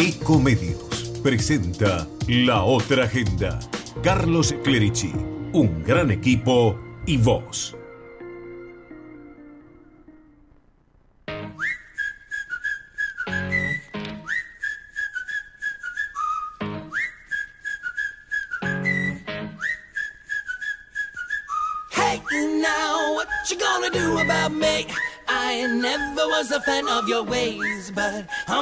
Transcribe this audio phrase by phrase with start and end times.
[0.00, 3.58] Ecomedios presenta La Otra Agenda.
[4.00, 5.12] Carlos Clerici,
[5.52, 7.76] un gran equipo y vos.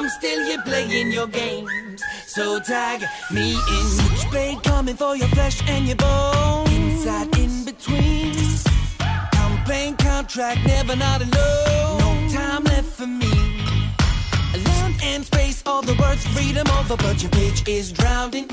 [0.07, 2.01] I'm still here playing your games.
[2.27, 3.87] So tag me in.
[3.89, 6.71] Switchblade coming for your flesh and your bones.
[6.71, 8.33] Inside, in between.
[9.01, 11.97] I'm playing contract, never not alone.
[11.99, 13.27] No time left for me.
[14.63, 18.47] Land and space, all the words, read over, but your page is drowned in.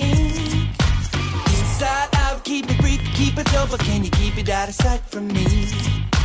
[1.57, 3.77] Inside out, keep it brief, keep it sober.
[3.77, 5.69] Can you keep it out of sight from me?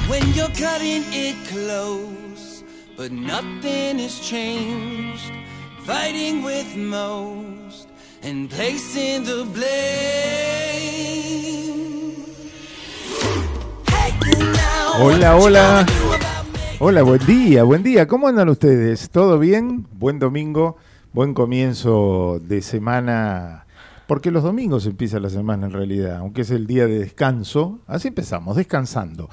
[0.08, 2.29] When you're cutting it close,
[3.00, 5.32] but nothing has changed.
[5.86, 7.88] Fighting with most
[8.22, 9.70] and placing the blame.
[13.88, 15.86] Hey, now, Hola, hola.
[16.80, 18.06] Hola, buen día, buen día.
[18.06, 19.10] ¿Cómo andan ustedes?
[19.10, 19.88] ¿Todo bien?
[19.94, 20.76] Buen domingo,
[21.14, 23.66] buen comienzo de semana.
[24.08, 27.80] Porque los domingos empieza la semana en realidad, aunque es el día de descanso.
[27.88, 29.30] Así empezamos, descansando.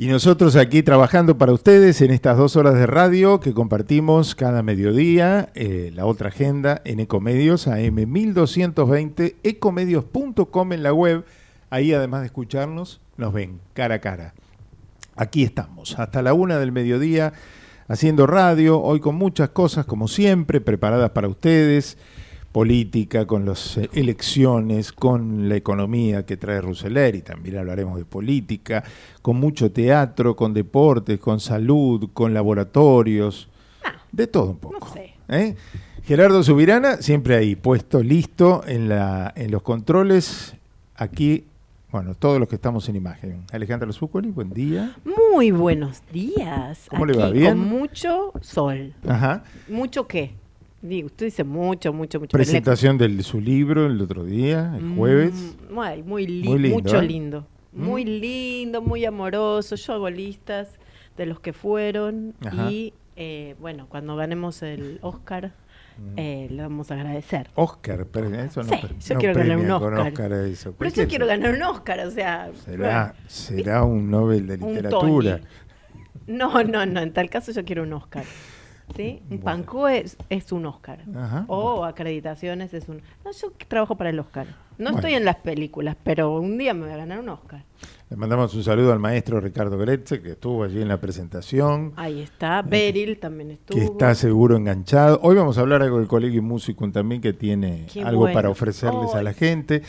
[0.00, 4.62] Y nosotros aquí trabajando para ustedes en estas dos horas de radio que compartimos cada
[4.62, 11.26] mediodía, eh, la otra agenda en Ecomedios, AM 1220, ecomedios.com en la web.
[11.68, 14.32] Ahí además de escucharnos, nos ven cara a cara.
[15.16, 17.34] Aquí estamos, hasta la una del mediodía,
[17.86, 21.98] haciendo radio, hoy con muchas cosas, como siempre, preparadas para ustedes,
[22.52, 28.04] política, con las eh, elecciones, con la economía que trae Rousseler, y también hablaremos de
[28.04, 28.82] política,
[29.22, 33.48] con mucho teatro, con deportes, con salud, con laboratorios,
[34.12, 34.78] de todo un poco.
[34.80, 35.14] no sé.
[35.28, 35.54] ¿eh?
[36.04, 40.56] Gerardo Subirana, siempre ahí, puesto, listo, en, la, en los controles,
[40.96, 41.44] aquí,
[41.92, 43.44] bueno, todos los que estamos en imagen.
[43.52, 44.96] Alejandra Zuccoli, buen día.
[45.04, 46.86] Muy buenos días.
[46.88, 47.26] ¿Cómo le va?
[47.26, 47.58] Aquí ¿Bien?
[47.58, 48.94] Con mucho sol.
[49.06, 49.44] Ajá.
[49.68, 50.34] ¿Mucho qué?
[50.82, 52.32] Digo, usted dice mucho, mucho, mucho.
[52.36, 55.54] Presentación de su libro el otro día, el jueves.
[55.70, 57.06] Mm, ay, muy, li- Muy lindo, mucho ¿eh?
[57.06, 57.46] lindo.
[57.72, 59.76] Muy lindo, muy amoroso.
[59.76, 60.78] Yo hago listas
[61.16, 62.34] de los que fueron.
[62.44, 62.70] Ajá.
[62.70, 65.52] Y eh, bueno, cuando ganemos el Oscar,
[66.16, 67.50] eh, le vamos a agradecer.
[67.56, 69.98] Oscar, pero eso no, Sí, yo no quiero ganar un Oscar.
[70.08, 70.74] Oscar eso.
[70.78, 71.34] Pero ¿Por yo qué quiero eso?
[71.40, 72.50] ganar un Oscar, o sea.
[72.64, 73.28] Será, bueno.
[73.28, 75.40] será un Nobel de literatura.
[76.26, 77.00] No, no, no.
[77.00, 78.24] En tal caso yo quiero un Oscar.
[78.96, 79.20] ¿Sí?
[79.22, 79.44] Un Bueno.
[79.44, 81.04] Pancó es, es un Oscar.
[81.16, 81.44] Ajá.
[81.48, 83.02] O acreditaciones es un...
[83.24, 84.46] No, yo trabajo para el Oscar.
[84.78, 84.98] No Bueno.
[84.98, 87.64] estoy en las películas, pero un día me voy a ganar un Oscar.
[88.08, 92.20] Le mandamos un saludo al maestro Ricardo Gretze, que estuvo allí en la presentación, Ahí
[92.20, 92.60] está.
[92.62, 93.78] Beryl también estuvo.
[93.78, 95.20] que está seguro enganchado.
[95.22, 98.34] Hoy vamos a hablar algo del Colegio Musicum también, que tiene Qué algo bueno.
[98.34, 99.24] para ofrecerles a Ay.
[99.24, 99.82] la gente.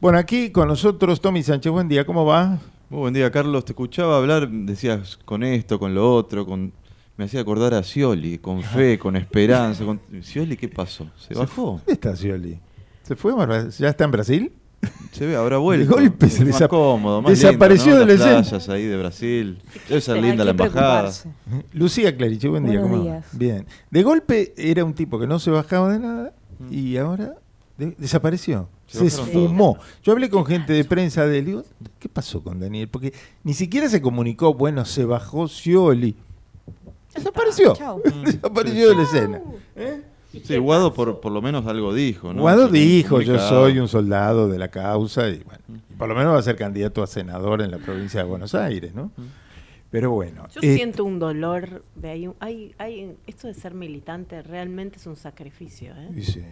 [0.00, 2.58] Bueno, aquí con nosotros Tommy Sánchez, buen día, ¿cómo va?
[2.88, 3.64] Muy buen día, Carlos.
[3.66, 6.72] Te escuchaba hablar, decías con esto, con lo otro, con
[7.16, 9.84] me hacía acordar a Scioli, con fe, con esperanza.
[9.84, 10.00] Con...
[10.22, 11.08] Scioli, ¿qué pasó?
[11.16, 11.62] ¿Se bajó?
[11.78, 12.58] ¿Dónde está Scioli?
[13.02, 13.32] ¿Se fue?
[13.78, 14.52] ¿Ya está en Brasil?
[15.12, 15.96] Se ve, habrá vuelto.
[15.96, 18.12] De golpe se más desa- cómodo, más desapareció lindo, ¿no?
[18.12, 18.58] de la Las escena.
[18.60, 19.58] playas ahí de Brasil.
[19.88, 21.12] Debe ser linda la embajada.
[21.72, 22.80] Lucía Clariche, buen día.
[22.82, 23.26] ¿cómo días.
[23.32, 23.66] Bien.
[23.90, 26.34] De golpe era un tipo que no se bajaba de nada
[26.70, 27.34] y ahora
[27.78, 28.68] de- desapareció.
[28.86, 29.78] Se, Se esfumó.
[30.04, 31.46] Yo hablé con gente de prensa de él.
[31.46, 31.64] Digo,
[31.98, 32.88] ¿qué pasó con Daniel?
[32.88, 33.12] Porque
[33.42, 36.14] ni siquiera se comunicó, bueno, se bajó Scioli.
[37.16, 37.74] Desapareció.
[37.74, 38.02] Chau.
[38.24, 39.40] Desapareció de la escena.
[40.44, 42.42] Sí, Guado por, por lo menos algo dijo, ¿no?
[42.42, 45.60] Guado dijo, yo soy un soldado de la causa y bueno,
[45.90, 48.54] y por lo menos va a ser candidato a senador en la provincia de Buenos
[48.54, 49.10] Aires, ¿no?
[49.90, 50.46] Pero bueno.
[50.54, 52.28] Yo eh, siento un dolor de ahí.
[52.40, 55.92] Hay, hay, esto de ser militante realmente es un sacrificio.
[55.96, 56.08] ¿eh?
[56.10, 56.44] dice,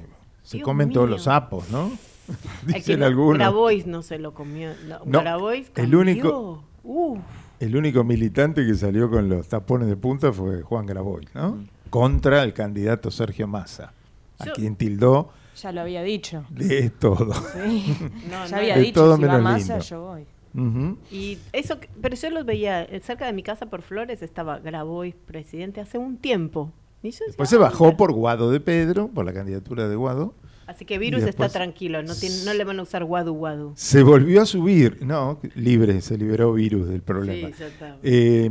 [0.43, 1.17] se Dios comen todos mío.
[1.17, 1.91] los sapos, ¿no?
[2.67, 3.39] Dicen no- algunos.
[3.39, 4.71] Grabois no se lo comió.
[4.89, 7.19] No, No, Grabois el único- Uf.
[7.61, 11.65] El único militante que salió con los tapones de punta fue Juan Grabois, ¿no?
[11.91, 13.93] Contra el candidato Sergio Massa,
[14.39, 15.31] a Yo- quien tildó
[15.63, 16.45] Ya lo había dicho.
[16.51, 17.33] de todo.
[17.33, 17.97] Sí.
[18.31, 19.85] No, ya había de dicho, todo si va menos Massa, lindo.
[19.85, 20.27] yo voy.
[20.57, 20.99] Ujú.
[21.11, 24.59] Y eso, que- pero yo los veía eh, cerca de mi casa por Flores, estaba
[24.59, 26.73] Grabois presidente hace un tiempo.
[27.03, 27.97] Y yo decía, Después se "Ah, bajó mira".
[27.97, 30.35] por Guado de Pedro, por la candidatura de Guado.
[30.67, 33.73] Así que Virus después- está tranquilo, no, tiene, no le van a usar Guadu Guadu.
[33.77, 37.49] Se volvió a subir, no, libre, se liberó virus del problema.
[37.57, 37.65] Sí.
[38.03, 38.51] Eh,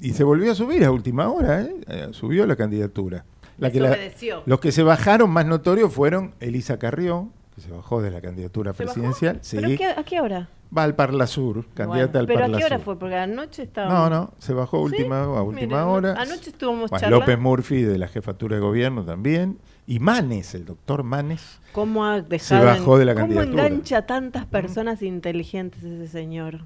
[0.00, 1.74] y se volvió a subir a última hora, ¿eh?
[1.88, 3.24] Eh, subió la candidatura.
[3.58, 3.96] La que la-
[4.44, 8.72] los que se bajaron más notorios fueron Elisa Carrió, que se bajó de la candidatura
[8.74, 9.38] presidencial.
[9.40, 10.48] Sí, ¿Pero qué- a qué hora?
[10.76, 12.84] va al Parla Sur, candidata al ¿Pero a Parla qué hora Sur.
[12.84, 12.98] fue?
[12.98, 13.88] Porque anoche estaba...
[13.88, 14.96] No, no, se bajó a ¿Sí?
[14.96, 16.14] última, a última hora.
[16.20, 17.20] Anoche estuvimos Bueno, charlando.
[17.20, 19.58] López Murphy de la jefatura de gobierno también.
[19.88, 23.66] Y Manes, el doctor Manes, ¿Cómo ha dejado en- bajó de la ¿Cómo candidatura.
[23.66, 26.60] engancha a tantas personas inteligentes ese señor?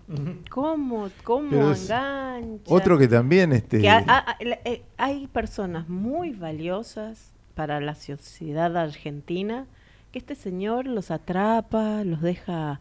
[0.50, 2.62] ¿Cómo, cómo es engancha?
[2.72, 8.75] otro que también este, Que ha- ha- eh, hay personas muy valiosas para la sociedad
[8.76, 9.67] argentina
[10.12, 12.81] que este señor los atrapa, los deja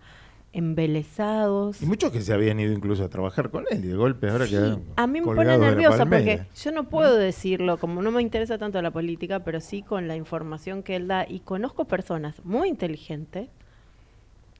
[0.53, 1.81] embelesados.
[1.81, 4.45] y muchos que se habían ido incluso a trabajar con él y de golpe ahora
[4.45, 8.21] Sí, quedaron a mí me pone nerviosa porque yo no puedo decirlo, como no me
[8.21, 11.25] interesa tanto la política, pero sí con la información que él da.
[11.29, 13.49] Y conozco personas muy inteligentes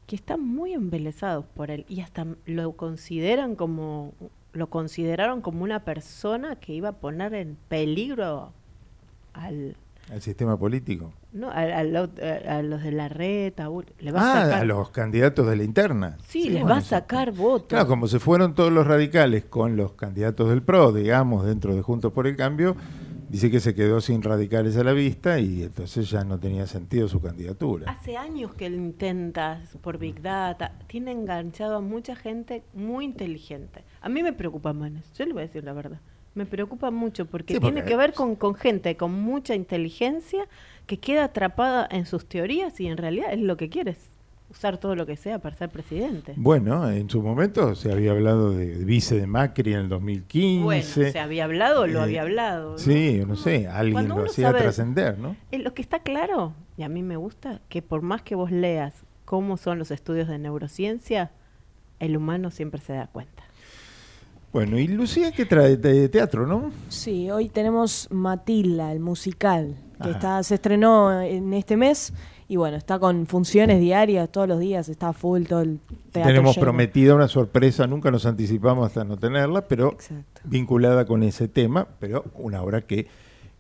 [0.08, 4.14] que están muy embelesados por él y hasta lo consideran como
[4.54, 8.52] lo consideraron como una persona que iba a poner en peligro
[9.34, 9.76] al
[10.12, 11.14] al sistema político.
[11.32, 14.90] No ot- a, a los de la reta le va a Ah, sacar a los
[14.90, 16.18] candidatos de la interna.
[16.28, 16.90] sí, les bueno, va a eso.
[16.90, 21.46] sacar votos Claro, como se fueron todos los radicales con los candidatos del PRO, digamos,
[21.46, 22.76] dentro de Juntos por el Cambio,
[23.30, 27.08] dice que se quedó sin radicales a la vista y entonces ya no tenía sentido
[27.08, 27.92] su candidatura.
[27.92, 33.84] Hace años que él intenta por Big Data, tiene enganchado a mucha gente muy inteligente.
[34.02, 36.00] A mí me preocupa, Manes, yo le voy a decir la verdad.
[36.36, 40.48] Me preocupa mucho porque, Sí, tiene porque- que ver con, con gente con mucha inteligencia
[40.90, 44.10] que queda atrapada en sus teorías y en realidad es lo que quiere, es
[44.50, 46.34] usar todo lo que sea para ser presidente.
[46.36, 50.64] Bueno, en su momento se había hablado de vice de Macri en el 2015.
[50.64, 52.72] Bueno, se había hablado, lo Eh, había hablado.
[52.72, 52.78] ¿no?
[52.80, 55.36] Sí, no sé, alguien lo hacía trascender, ¿no?
[55.52, 58.50] Eh, Lo que está claro, y a mí me gusta, que por más que vos
[58.50, 58.96] leas
[59.26, 61.30] cómo son los estudios de neurociencia,
[62.00, 63.44] el humano siempre se da cuenta.
[64.52, 66.72] Bueno, y Lucía, ¿qué trae de teatro, no?
[66.88, 72.14] Sí, hoy tenemos Matilda, el musical, que está, se estrenó en este mes
[72.48, 75.80] y bueno, está con funciones diarias todos los días, está full todo el
[76.12, 76.30] teatro.
[76.32, 76.66] Tenemos lleno.
[76.66, 80.42] prometida una sorpresa, nunca nos anticipamos hasta no tenerla, pero Exacto.
[80.46, 83.08] vinculada con ese tema, pero una obra que,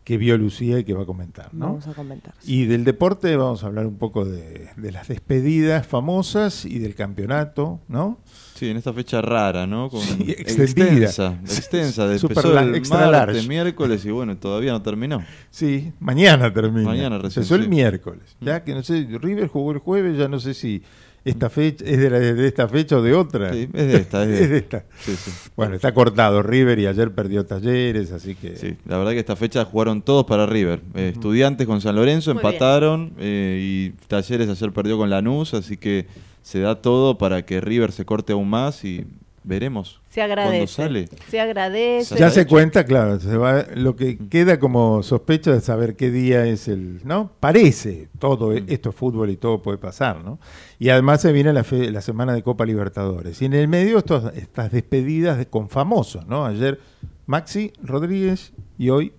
[0.03, 1.67] que vio Lucía y que va a comentar, ¿no?
[1.67, 2.33] Vamos a comentar.
[2.43, 6.95] Y del deporte vamos a hablar un poco de, de las despedidas famosas y del
[6.95, 8.17] campeonato, ¿no?
[8.59, 9.89] Sí, en esta fecha rara, ¿no?
[9.89, 11.05] Con Sí, extendida.
[11.05, 12.07] Extensa, extensa.
[12.07, 13.47] de- Super empezó la- el extra martes, large.
[13.47, 15.23] miércoles y bueno, todavía no terminó.
[15.49, 16.83] Sí, mañana termina.
[16.89, 17.69] Mañana recién, Empezó el sí.
[17.69, 18.23] miércoles.
[18.41, 20.83] Ya que no sé, River jugó el jueves, ya no sé si
[21.23, 23.53] esta fecha es de, la- de esta fecha o de otra.
[23.53, 24.83] Sí, es de esta, es de, Es de esta.
[24.99, 25.31] Sí, sí.
[25.55, 29.37] Bueno, está cortado River y ayer perdió Talleres, así que Sí, la verdad que esta
[29.37, 30.81] fecha jugaron todos para River.
[30.95, 35.77] Eh, Estudiantes con San Lorenzo Muy empataron eh, y Talleres ayer perdió con Lanús, así
[35.77, 36.07] que
[36.41, 39.05] se da todo para que River se corte aún más y
[39.43, 40.67] veremos Se agradece.
[40.67, 41.09] sale.
[41.29, 42.15] Se agradece.
[42.17, 46.45] ya se cuenta, claro, se va, lo que queda como sospecha de saber qué día
[46.45, 47.31] es el, ¿no?
[47.39, 50.39] Parece, todo e- esto es fútbol y todo puede pasar, ¿no?
[50.77, 53.41] Y además se viene la, fe- la semana de Copa Libertadores.
[53.41, 56.45] Y en el medio estos- estas despedidas de- con famosos, ¿no?
[56.45, 56.79] Ayer
[57.25, 59.13] Maxi Rodríguez y hoy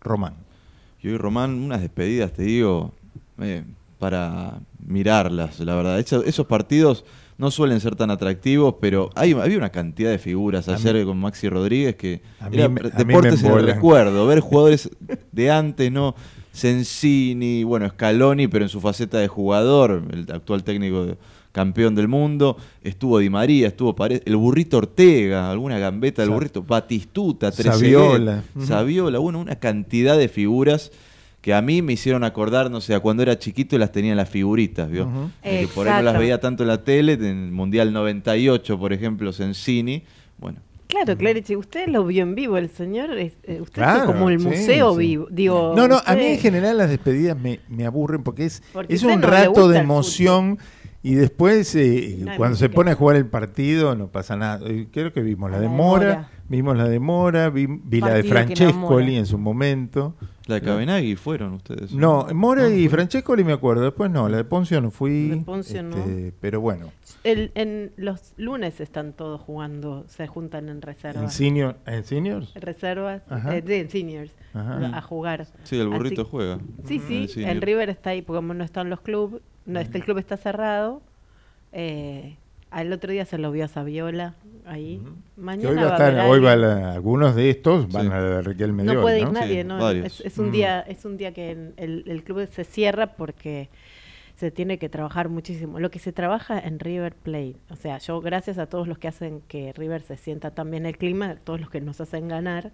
[0.00, 0.34] Román.
[1.02, 2.92] Y hoy Román, unas despedidas, te digo,
[3.40, 3.64] eh,
[4.00, 6.00] para mirarlas, la verdad.
[6.00, 7.04] Esos, esos partidos
[7.38, 11.04] no suelen ser tan atractivos, pero hay, había una cantidad de figuras A ayer mí-
[11.04, 12.68] con Maxi Rodríguez que A mí era a
[13.04, 14.26] deportes en el recuerdo.
[14.26, 14.90] Ver jugadores
[15.30, 16.14] de antes, ¿no?
[16.52, 21.16] Sensini, bueno, Scaloni, pero en su faceta de jugador, el actual técnico de-
[21.52, 26.62] campeón del mundo, estuvo Di María, estuvo Paredes, el burrito Ortega, alguna gambeta del burrito,
[26.62, 28.44] Batistuta, Trezeguet, Saviola.
[28.64, 30.92] Saviola, bueno, una cantidad de figuras
[31.40, 34.10] que a mí me hicieron acordar, no sé, a cuando era chiquito y las tenía
[34.10, 35.08] en las figuritas, ¿vio?
[35.42, 38.78] Eh, que por ahí no las veía tanto en la tele, en el Mundial 98,
[38.78, 40.04] por ejemplo, Sensini,
[40.38, 44.28] bueno, Claro, Clarice, usted lo vio en vivo, el señor, eh, usted Claro, es como
[44.28, 44.98] el sí, museo sí.
[44.98, 45.28] vivo.
[45.30, 48.60] Digo, No, no, a mí usted- en general las despedidas me, me aburren porque es,
[48.72, 50.58] Porque es usted un no rato de emoción
[51.04, 54.66] y después eh, No cuando se pone a jugar el partido no pasa nada.
[54.68, 56.30] Eh, Creo que vimos la La de de Mora, Mora.
[56.50, 60.14] Vimos la de Mora, vi, vi la de Francescoli en su momento.
[60.46, 61.92] la de Cabenagui fueron ustedes.
[61.94, 65.28] No, Mora y Francescoli me acuerdo, después no, la de Poncio no fui.
[65.28, 65.96] De Poncio no.
[65.96, 66.90] este, Pero bueno,
[67.24, 71.32] el- en los lunes están todos jugando, se juntan en en, reservas.
[71.32, 72.52] senior, ¿en seniors.
[72.54, 73.56] Reservas, Ajá.
[73.56, 74.96] eh, de seniors, Ajá.
[74.98, 75.46] a jugar.
[75.62, 76.58] Sí, el burrito Así- juega.
[76.84, 77.62] Sí, En sí, el el.
[77.62, 81.00] River está ahí, porque como no están los clubes, no, este, el club está cerrado.
[81.72, 82.36] Eh,
[82.70, 84.34] al otro día se lo vio a Saviola
[84.66, 85.00] ahí.
[85.34, 87.90] Que Mañana hoy va a va a estar, haber hoy va la- algunos de estos
[87.92, 88.12] van Sí.
[88.12, 89.32] a la de Riquelme de no puede ir ¿no?
[89.32, 89.90] nadie, Sí, ¿no?
[89.90, 90.52] Es, es un Mm.
[90.52, 93.68] día, es un día que en- el, el club se cierra porque
[94.36, 95.78] se tiene que trabajar muchísimo.
[95.80, 99.08] Lo que se trabaja en River Plate, o sea, yo gracias a todos los que
[99.08, 102.72] hacen que River se sienta tan bien el clima, todos los que nos hacen ganar,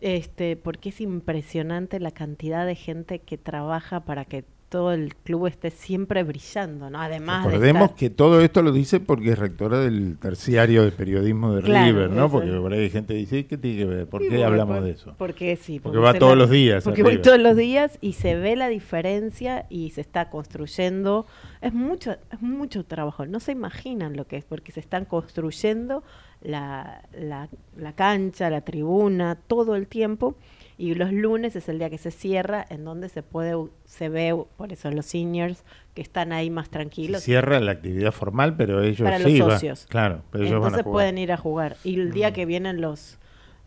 [0.00, 4.44] este, porque es impresionante la cantidad de gente que trabaja para que
[4.74, 7.00] todo el club esté siempre brillando, ¿no?
[7.00, 10.90] Además de Recordemos estar- que todo esto lo dice porque es rectora del terciario de
[10.90, 12.24] periodismo de Claro, River, ¿no?
[12.26, 14.06] eso Porque por ahí hay gente que dice, ¿qué tiene que ver?
[14.08, 15.14] ¿Por Sí, qué hablamos por- de eso?
[15.16, 15.78] Porque sí.
[15.78, 18.56] Porque va se todos la- los días Porque voy todos los días y se ve
[18.56, 21.24] la diferencia y se está construyendo.
[21.60, 23.26] Es mucho, es mucho trabajo.
[23.26, 26.02] No se imaginan lo que es, porque se están construyendo
[26.42, 30.34] la, la, la cancha, la tribuna, todo el tiempo.
[30.76, 33.54] Y los lunes es el día que se cierra, en donde se puede,
[33.84, 35.62] se ve, por eso los seniors
[35.94, 37.22] que están ahí más Se tranquilos.
[37.22, 39.86] cierra la actividad formal, pero ellos Para los sí van- socios.
[39.88, 41.76] Claro, pero ellos van a Entonces pueden ir a jugar.
[41.84, 43.18] Y el día que vienen los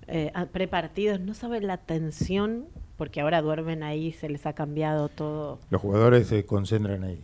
[0.07, 2.65] eh, prepartidos, no saben la tensión,
[2.97, 5.59] porque ahora duermen ahí, se les ha cambiado todo.
[5.69, 7.23] Los jugadores se concentran ahí.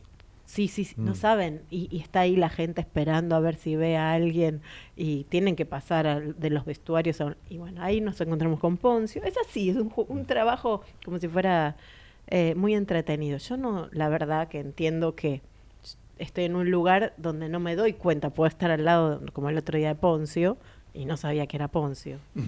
[0.53, 1.05] Sí, sí, sí, Mm.
[1.05, 1.61] no saben.
[1.71, 4.61] Y, y está ahí la gente esperando a ver si ve a alguien
[4.95, 7.19] y tienen que pasar al- de los vestuarios.
[7.21, 9.23] a un- y bueno, ahí nos encontramos con Poncio.
[9.23, 11.75] Es así, es un, ju- un trabajo como si fuera
[12.27, 13.37] eh, muy entretenido.
[13.39, 15.41] Yo no, la verdad que entiendo que
[16.19, 18.29] estoy en un lugar donde no me doy cuenta.
[18.29, 20.57] Puedo estar al lado, como el otro día de Poncio,
[20.93, 22.19] y no sabía que era Poncio.
[22.35, 22.41] Qué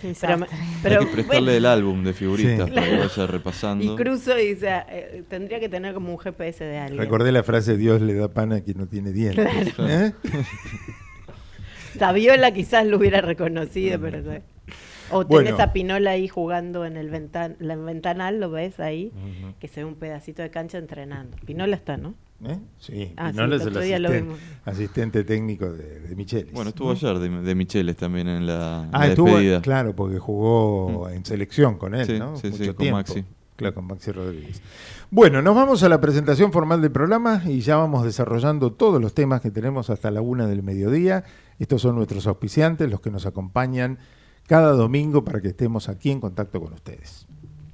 [0.00, 0.46] Pero,
[0.82, 2.74] pero, Hay que prestarle bueno, el álbum de figuritas Sí.
[2.74, 3.84] para que vaya repasando.
[3.84, 6.98] y cruzo y o sea, eh, tendría que tener como un GPS de alguien.
[6.98, 9.46] Recordé la frase Dios le da pan a quien no tiene dientes.
[9.78, 10.12] ¿Eh?
[11.98, 14.18] Saviola quizás lo hubiera reconocido, pero.
[15.10, 15.44] O Bueno.
[15.50, 19.12] tenés a Pinola ahí jugando en el ventan la ventanal, lo ves ahí,
[19.60, 21.36] que se ve un pedacito de cancha entrenando.
[21.44, 22.14] Pinola está, ¿no?
[22.44, 22.58] ¿Eh?
[22.78, 24.38] Sí, Ah, Pinola sí, es el el otro día lo asisten- vimos.
[24.64, 26.52] asistente técnico de, de Michelis.
[26.52, 29.60] Bueno, estuvo ayer de, de Micheles también en la, Ah, la estuvo, despedida.
[29.62, 32.36] claro, porque jugó en selección con él, Sí, ¿no?
[32.36, 32.96] sí, sí, Mucho con tiempo.
[32.98, 33.24] Maxi.
[33.54, 34.60] Claro, con Maxi Rodríguez.
[35.10, 39.14] Bueno, nos vamos a la presentación formal del programa y ya vamos desarrollando todos los
[39.14, 41.22] temas que tenemos hasta la una del mediodía.
[41.60, 43.98] Estos son nuestros auspiciantes, los que nos acompañan
[44.48, 47.26] cada domingo para que estemos aquí en contacto con ustedes.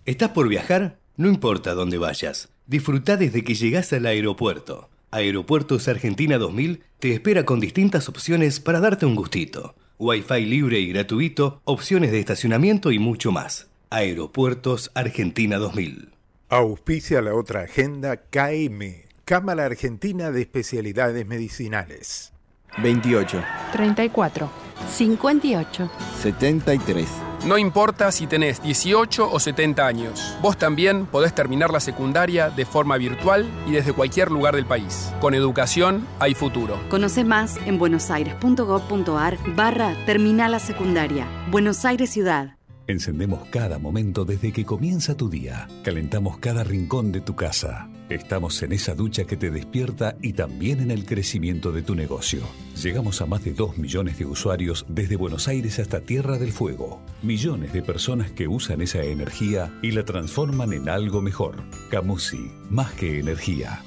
[0.05, 0.99] ¿Estás por viajar?
[1.17, 2.51] No importa dónde vayas.
[2.69, 4.91] Disfruta desde que llegás al aeropuerto.
[5.11, 9.75] Aeropuertos Argentina 2000 te espera con distintas opciones para darte un gustito.
[9.99, 13.69] Wi-Fi libre y gratuito, opciones de estacionamiento y mucho más.
[13.89, 16.11] Aeropuertos Argentina 2000.
[16.51, 22.35] Auspicia la otra agenda KM, Cámara Argentina de Especialidades Medicinales.
[22.77, 24.51] 28, 34,
[24.89, 25.91] 58.
[26.21, 27.09] 73.
[27.47, 32.67] No importa si tenés 18 o 70 años, vos también podés terminar la secundaria de
[32.67, 35.13] forma virtual y desde cualquier lugar del país.
[35.21, 36.81] Con educación hay futuro.
[36.89, 41.27] Conoce más en buenosaires.gov.ar barra Terminal la Secundaria.
[41.51, 42.57] Buenos Aires Ciudad.
[42.89, 45.69] Encendemos cada momento desde que comienza tu día.
[45.85, 47.89] Calentamos cada rincón de tu casa.
[48.09, 52.41] Estamos en esa ducha que te despierta y también en el crecimiento de tu negocio.
[52.83, 57.03] Llegamos a más de 2 millones de usuarios desde Buenos Aires hasta Tierra del Fuego.
[57.23, 61.57] Millones de personas que usan esa energía y la transforman en algo mejor.
[61.91, 63.83] Camusi, más que energía.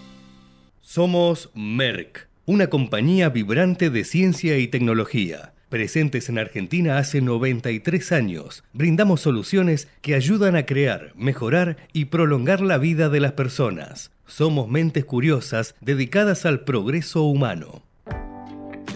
[0.81, 5.55] Somos Merck, una compañía vibrante de ciencia y tecnología.
[5.71, 12.59] Presentes en Argentina hace 93 años, brindamos soluciones que ayudan a crear, mejorar y prolongar
[12.59, 14.11] la vida de las personas.
[14.25, 17.83] Somos mentes curiosas dedicadas al progreso humano.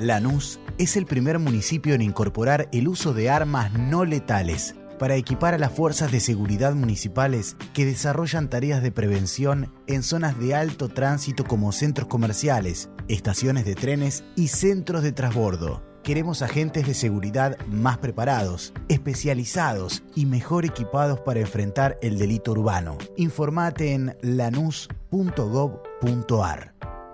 [0.02, 5.54] Lanús es el primer municipio en incorporar el uso de armas no letales para equipar
[5.54, 10.90] a las fuerzas de seguridad municipales que desarrollan tareas de prevención en zonas de alto
[10.90, 15.95] tránsito como centros comerciales, estaciones de trenes y centros de transbordo.
[16.06, 23.00] Queremos agentes de seguridad más preparados, especializados y mejor equipados para enfrentar el delito urbano.
[23.18, 24.94] Informate en lanús.gov.ar.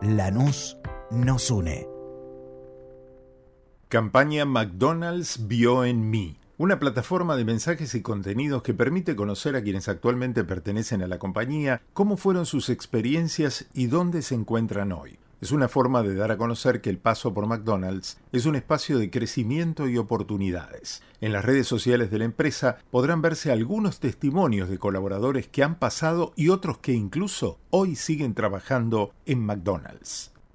[0.01, 0.75] Lanús
[1.09, 1.87] nos une.
[3.87, 6.37] Campaña McDonald's vio en mí.
[6.57, 11.17] Una plataforma de mensajes y contenidos que permite conocer a quienes actualmente pertenecen a la
[11.17, 15.20] compañía, cómo fueron sus experiencias y dónde se encuentran hoy.
[15.41, 18.99] Es una forma de dar a conocer que el paso por McDonald's es un espacio
[18.99, 21.01] de crecimiento y oportunidades.
[21.19, 25.79] En las redes sociales de la empresa podrán verse algunos testimonios de colaboradores que han
[25.79, 30.30] pasado y otros que incluso hoy siguen trabajando en McDonald's.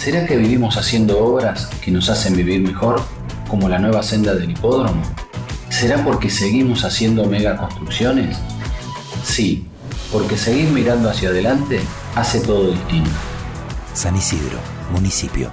[0.00, 3.02] ¿Será que vivimos haciendo obras que nos hacen vivir mejor,
[3.50, 5.02] como la nueva senda del hipódromo?
[5.68, 8.38] ¿Será porque seguimos haciendo megaconstrucciones?
[9.22, 9.66] Sí,
[10.10, 11.80] porque seguir mirando hacia adelante
[12.14, 13.10] hace todo distinto.
[13.92, 14.58] San Isidro,
[14.90, 15.52] municipio.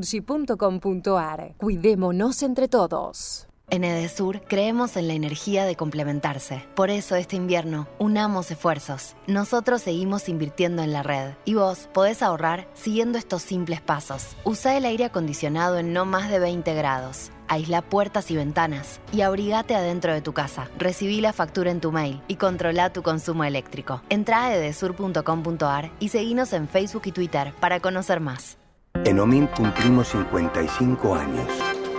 [0.00, 1.54] denuncias.naturgy.com.ar.
[1.56, 3.46] Cuidémonos entre todos.
[3.72, 6.66] En Edesur creemos en la energía de complementarse.
[6.74, 9.14] Por eso este invierno unamos esfuerzos.
[9.28, 14.34] Nosotros seguimos invirtiendo en la red y vos podés ahorrar siguiendo estos simples pasos.
[14.42, 17.30] Usa el aire acondicionado en no más de 20 grados.
[17.46, 20.68] Aísla puertas y ventanas y abrigate adentro de tu casa.
[20.76, 24.02] Recibí la factura en tu mail y controla tu consumo eléctrico.
[24.08, 28.59] Entra a edesur.com.ar y seguinos en Facebook y Twitter para conocer más.
[28.94, 31.46] En OMIN cumplimos 55 años,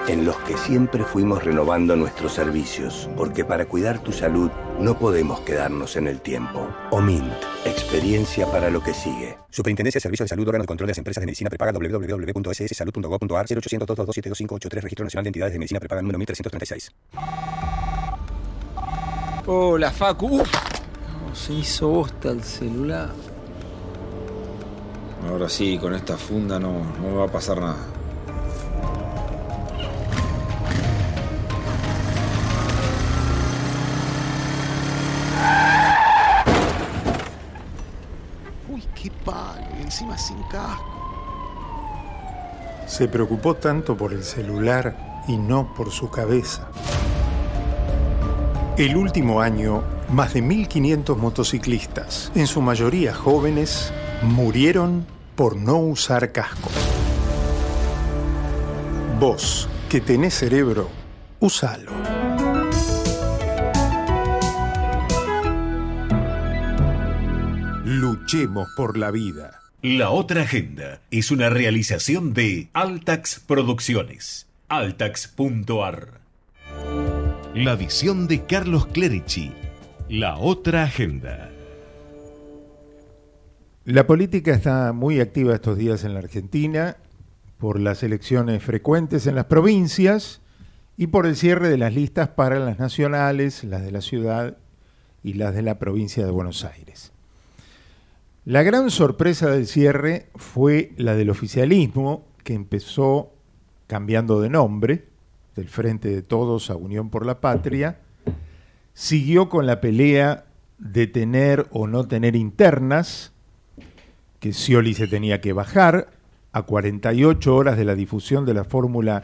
[0.07, 5.39] en los que siempre fuimos renovando nuestros servicios, porque para cuidar tu salud no podemos
[5.41, 6.67] quedarnos en el tiempo.
[6.91, 7.31] OMINT,
[7.65, 9.37] experiencia para lo que sigue.
[9.49, 13.45] Superintendencia de Servicios de Salud, órgano de control de las empresas de medicina prepaga www.sssalud.gov.ar
[13.47, 16.91] 0800-227-2583, Registro Nacional de Entidades de Medicina Prepaga número 1336.
[19.47, 20.41] Hola, Facu.
[20.41, 20.53] Uf,
[21.27, 23.09] no, se hizo bosta el celular.
[25.29, 27.77] Ahora sí, con esta funda no, no me va a pasar nada.
[38.69, 40.85] Uy, qué palo, y encima sin casco.
[42.87, 46.67] Se preocupó tanto por el celular y no por su cabeza.
[48.77, 56.31] El último año, más de 1.500 motociclistas, en su mayoría jóvenes, murieron por no usar
[56.31, 56.69] casco.
[59.19, 60.89] Vos, que tenés cerebro,
[61.39, 61.91] usalo.
[67.83, 69.59] Luchemos por la vida.
[69.81, 74.47] La otra agenda es una realización de Altax Producciones.
[74.69, 76.21] Altax.ar.
[77.53, 79.51] La visión de Carlos Clerici.
[80.07, 81.50] La otra agenda.
[83.85, 86.97] La política está muy activa estos días en la Argentina
[87.57, 90.39] por las elecciones frecuentes en las provincias
[90.97, 94.57] y por el cierre de las listas para las nacionales, las de la ciudad
[95.23, 97.11] y las de la provincia de Buenos Aires.
[98.45, 103.33] La gran sorpresa del cierre fue la del oficialismo, que empezó
[103.87, 105.07] cambiando de nombre,
[105.55, 107.97] del Frente de Todos a Unión por la Patria,
[108.93, 110.45] siguió con la pelea
[110.77, 113.30] de tener o no tener internas,
[114.41, 116.09] que Scioli se tenía que bajar
[116.51, 119.23] a 48 horas de la difusión de la fórmula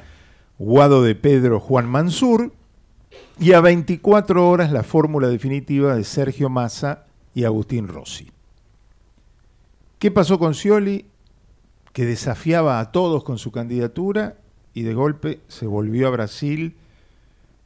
[0.59, 2.53] Guado de Pedro Juan Mansur
[3.39, 8.31] y a 24 horas la fórmula definitiva de Sergio Massa y Agustín Rossi.
[9.97, 11.07] ¿Qué pasó con Scioli?
[11.93, 14.37] Que desafiaba a todos con su candidatura
[14.75, 16.75] y de golpe se volvió a Brasil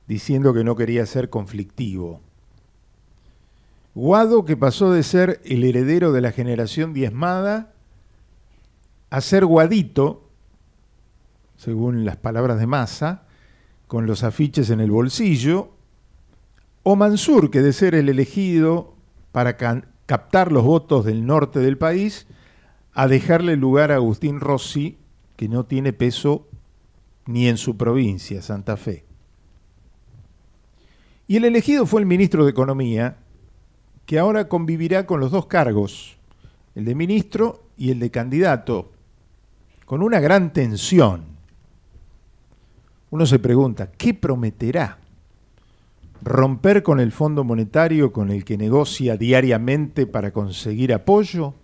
[0.07, 2.21] diciendo que no quería ser conflictivo.
[3.93, 7.73] Guado, que pasó de ser el heredero de la generación diezmada
[9.10, 10.30] a ser Guadito,
[11.58, 13.23] según las palabras de Massa,
[13.88, 15.71] con los afiches en el bolsillo,
[16.84, 18.95] o Mansur, que de ser el elegido
[19.34, 19.58] para
[20.06, 22.25] captar los votos del norte del país,
[22.93, 24.97] a dejarle lugar a Agustín Rossi,
[25.36, 26.47] que no tiene peso
[27.25, 29.06] ni en su provincia, Santa Fe.
[31.27, 33.17] Y el elegido fue el ministro de Economía,
[34.05, 36.17] que ahora convivirá con los dos cargos,
[36.75, 38.91] el de ministro y el de candidato,
[39.85, 41.25] con una gran tensión.
[43.09, 44.97] Uno se pregunta, ¿qué prometerá?
[46.23, 51.55] ¿Romper con el Fondo Monetario con el que negocia diariamente para conseguir apoyo?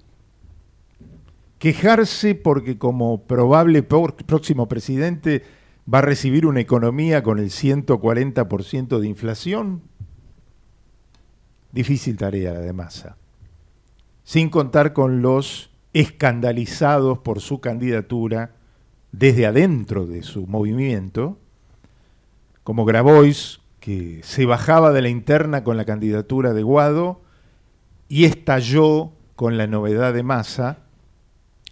[1.59, 5.43] ¿Quejarse porque como probable próximo presidente
[5.91, 9.81] va a recibir una economía con el 140% de inflación?
[11.77, 13.17] Difícil tarea la de Massa.
[14.23, 18.55] Sin contar con los escandalizados por su candidatura
[19.11, 21.37] desde adentro de su movimiento,
[22.63, 27.21] como Grabois, que se bajaba de la interna con la candidatura de Guado
[28.09, 30.79] y estalló con la novedad de Massa,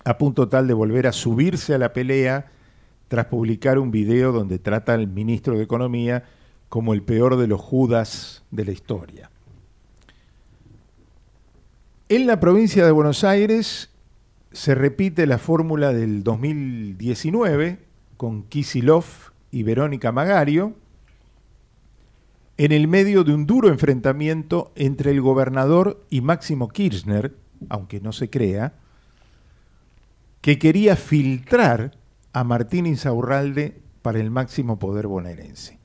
[0.04, 2.52] a punto tal de volver a subirse a la pelea
[3.08, 6.26] tras publicar un video donde trata al ministro de Economía
[6.70, 9.32] como el peor de los Judas de la historia.
[12.08, 13.90] En la provincia de Buenos Aires
[14.52, 17.80] se repite la fórmula del 2019
[18.16, 19.06] con Kisilov
[19.50, 20.76] y Verónica Magario,
[22.58, 27.34] en el medio de un duro enfrentamiento entre el gobernador y Máximo Kirchner,
[27.70, 28.74] aunque no se crea,
[30.42, 31.98] que quería filtrar
[32.34, 35.80] a Martín Insaurralde para el máximo poder bonaerense.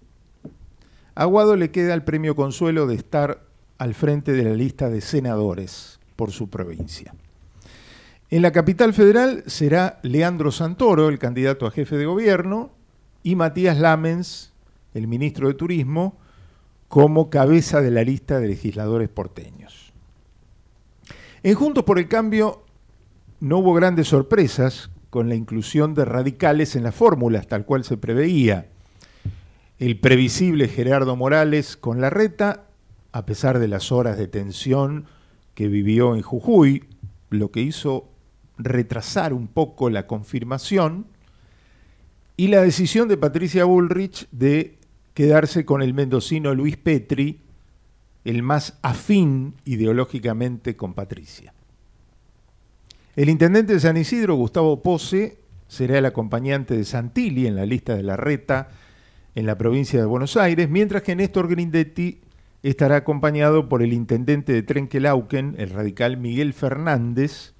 [1.15, 3.43] Aguado le queda el premio consuelo de estar
[3.79, 7.15] al frente de la lista de senadores por su provincia.
[8.29, 12.73] En la capital federal será Leandro Santoro, el candidato a jefe de gobierno,
[13.23, 14.53] y Matías Lamens,
[14.93, 16.19] el ministro de Turismo,
[16.89, 19.95] como cabeza de la lista de legisladores porteños.
[21.43, 22.65] En Juntos por el Cambio
[23.41, 27.97] no hubo grandes sorpresas con la inclusión de radicales en las fórmulas, tal cual se
[27.97, 28.67] preveía.
[29.79, 32.65] El previsible Gerardo Morales con la reta,
[33.11, 35.07] a pesar de las horas de tensión
[35.55, 36.85] que vivió en Jujuy,
[37.31, 38.09] lo que hizo
[38.59, 41.07] retrasar un poco la confirmación,
[42.37, 44.79] y la decisión de Patricia Bullrich de
[45.13, 47.41] quedarse con el mendocino Luis Petri,
[48.25, 51.53] el más afín ideológicamente con Patricia.
[53.17, 57.95] El intendente de San Isidro, Gustavo Pose, será el acompañante de Santilli en la lista
[57.95, 58.71] de la reta
[59.35, 62.21] en la provincia de Buenos Aires, mientras que Néstor Grindetti
[62.63, 67.55] estará acompañado por el intendente de Trenquelauquen, el radical Miguel Fernández,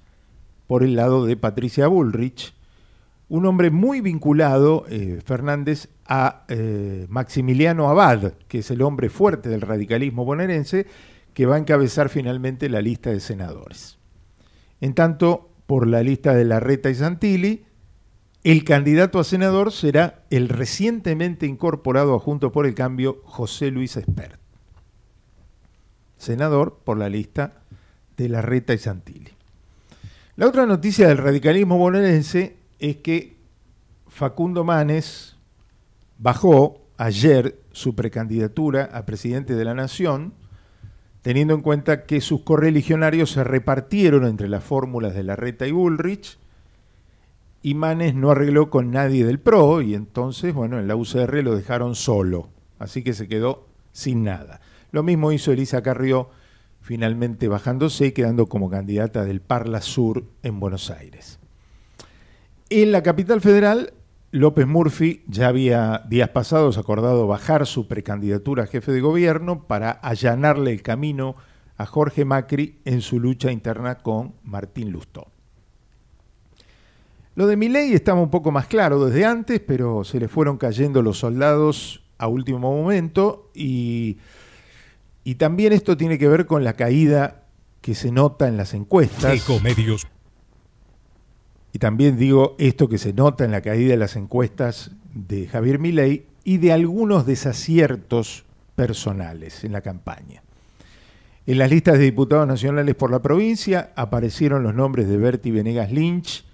[0.67, 2.53] por el lado de Patricia Bullrich,
[3.29, 9.47] un hombre muy vinculado, eh, Fernández, a eh, Maximiliano Abad, que es el hombre fuerte
[9.47, 10.85] del radicalismo bonaerense,
[11.33, 13.97] que va a encabezar finalmente la lista de senadores.
[14.81, 17.63] En tanto, por la lista de Larreta y Santilli,
[18.43, 23.95] el candidato a senador será el recientemente incorporado a Junto por el Cambio, José Luis
[23.95, 24.40] Espert.
[26.21, 27.63] Senador por la lista
[28.15, 29.31] de Larreta y Santilli.
[30.35, 33.37] La otra noticia del radicalismo bonaerense es que
[34.07, 35.35] Facundo Manes
[36.19, 40.33] bajó ayer su precandidatura a presidente de la Nación,
[41.23, 46.37] teniendo en cuenta que sus correligionarios se repartieron entre las fórmulas de Larreta y Bullrich,
[47.63, 51.55] y Manes no arregló con nadie del PRO, y entonces, bueno, en la UCR lo
[51.55, 54.61] dejaron solo, así que se quedó sin nada.
[54.91, 56.29] Lo mismo hizo Elisa Carrió,
[56.81, 61.39] finalmente bajándose y quedando como candidata del Parla Sur en Buenos Aires.
[62.69, 63.93] En la capital federal,
[64.31, 69.91] López Murphy ya había días pasados acordado bajar su precandidatura a jefe de gobierno para
[69.91, 71.35] allanarle el camino
[71.77, 75.27] a Jorge Macri en su lucha interna con Martín Lustó.
[77.35, 81.01] Lo de Milei estaba un poco más claro desde antes, pero se le fueron cayendo
[81.01, 84.17] los soldados a último momento y,
[85.23, 87.43] y también esto tiene que ver con la caída
[87.81, 89.35] que se nota en las encuestas.
[89.35, 90.07] Ecomedios.
[91.73, 95.79] Y también digo esto que se nota en la caída de las encuestas de Javier
[95.79, 100.43] Milei y de algunos desaciertos personales en la campaña.
[101.45, 105.91] En las listas de diputados nacionales por la provincia aparecieron los nombres de Berti Venegas
[105.91, 106.45] Lynch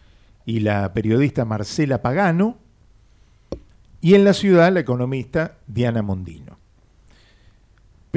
[0.46, 2.58] y la periodista Marcela Pagano,
[4.00, 6.57] y en la ciudad la economista Diana Mondino.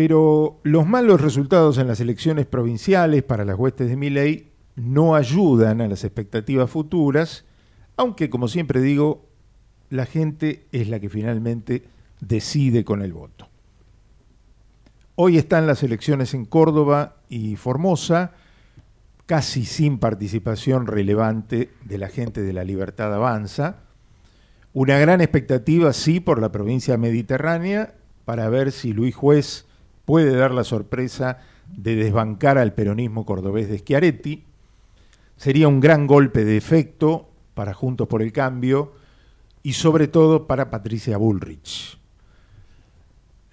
[0.01, 5.83] Pero los malos resultados en las elecciones provinciales para las huestes de Milei no ayudan
[5.83, 7.45] a las expectativas futuras,
[7.99, 9.27] aunque como siempre digo,
[9.91, 11.83] la gente es la que finalmente
[12.19, 13.51] decide con el voto.
[15.17, 18.33] Hoy están las elecciones en Córdoba y Formosa,
[19.27, 23.81] casi sin participación relevante de la gente de la Libertad Avanza.
[24.73, 29.67] Una gran expectativa, sí, por la provincia mediterránea, para ver si Luis Juez
[30.05, 34.45] puede dar la sorpresa de desbancar al peronismo cordobés de Schiaretti.
[35.37, 38.93] Sería un gran golpe de efecto para Juntos por el Cambio
[39.63, 41.99] y sobre todo para Patricia Bullrich.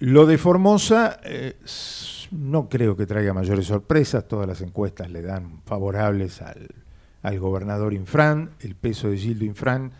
[0.00, 1.56] Lo de Formosa eh,
[2.30, 6.68] no creo que traiga mayores sorpresas, todas las encuestas le dan favorables al,
[7.22, 9.92] al gobernador Infran, el peso de Gildo Infran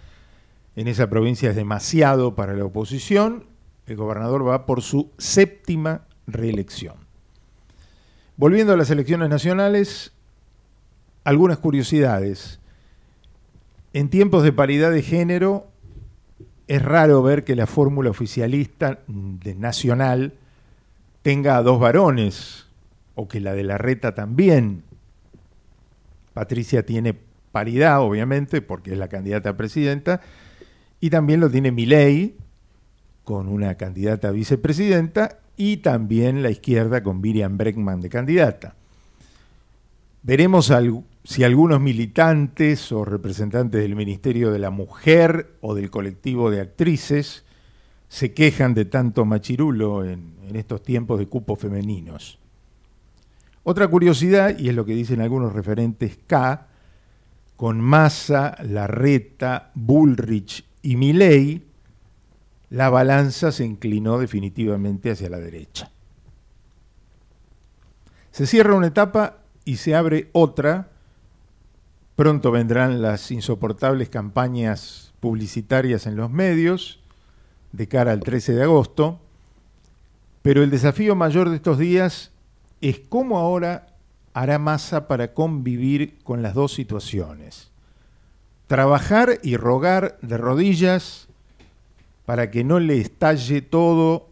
[0.76, 3.46] en esa provincia es demasiado para la oposición,
[3.87, 6.94] el gobernador va por su séptima reelección.
[8.36, 10.12] Volviendo a las elecciones nacionales,
[11.24, 12.60] algunas curiosidades.
[13.92, 15.66] En tiempos de paridad de género,
[16.68, 20.34] es raro ver que la fórmula oficialista de nacional
[21.22, 22.66] tenga a dos varones,
[23.14, 24.84] o que la de la reta también.
[26.34, 27.16] Patricia tiene
[27.50, 30.20] paridad, obviamente, porque es la candidata a presidenta,
[31.00, 32.36] y también lo tiene Milei,
[33.24, 38.75] con una candidata a vicepresidenta, y también la izquierda con Miriam Breckman de candidata.
[40.23, 40.73] Veremos
[41.25, 47.44] si algunos militantes o representantes del Ministerio de la Mujer o del colectivo de actrices
[48.09, 52.38] se quejan de tanto machirulo en, en estos tiempos de cupos femeninos.
[53.64, 56.68] Otra curiosidad, y es lo que dicen algunos referentes K,
[57.57, 61.67] con Massa, Larreta, Bullrich y Milley,
[62.70, 65.90] la balanza se inclinó definitivamente hacia la derecha.
[68.31, 70.90] Se cierra una etapa y se abre otra.
[72.14, 77.00] Pronto vendrán las insoportables campañas publicitarias en los medios
[77.72, 79.20] de cara al 13 de agosto.
[80.42, 82.33] Pero el desafío mayor de estos días
[82.81, 83.96] es cómo ahora
[84.35, 87.70] hará Massa para convivir con las dos situaciones.
[88.66, 91.27] Trabajar y rogar de rodillas
[92.28, 94.28] para que no le estalle todo,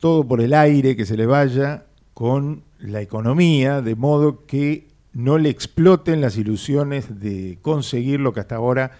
[0.00, 5.38] todo por el aire, que se le vaya con la economía, de modo que no
[5.38, 8.98] le exploten las ilusiones de conseguir lo que hasta ahora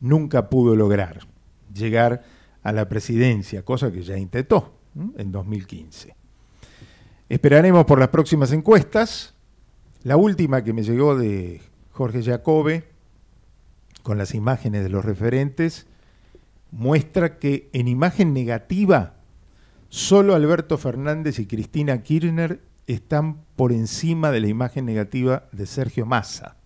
[0.00, 1.18] nunca pudo lograr,
[1.74, 2.24] llegar
[2.62, 4.72] a la presidencia, cosa que ya intentó
[5.18, 6.16] en 2015.
[7.28, 9.34] Esperaremos por las próximas encuestas.
[10.02, 11.60] La última que me llegó de
[11.92, 12.84] Jorge Jacobe,
[14.02, 15.86] con las imágenes de los referentes,
[16.72, 19.14] muestra que en imagen negativa
[19.88, 26.06] solo Alberto Fernández y Cristina Kirchner están por encima de la imagen negativa de Sergio
[26.06, 26.56] Massa.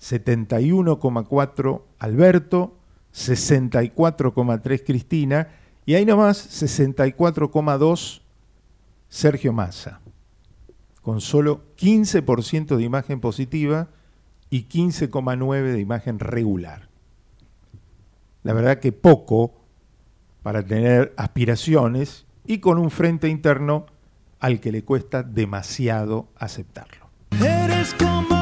[0.00, 2.76] 71,4 Alberto,
[3.14, 5.48] 64,3 Cristina
[5.86, 8.20] y ahí nomás 64,2
[9.08, 10.00] Sergio Massa,
[11.00, 13.88] con solo 15% de imagen positiva
[14.50, 16.93] y 15,9 de imagen regular.
[18.44, 19.54] La verdad que poco
[20.42, 23.86] para tener aspiraciones y con un frente interno
[24.38, 27.08] al que le cuesta demasiado aceptarlo.
[27.40, 28.33] Eres como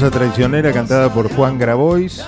[0.00, 2.26] Mariposa traicionera cantada por Juan Grabois,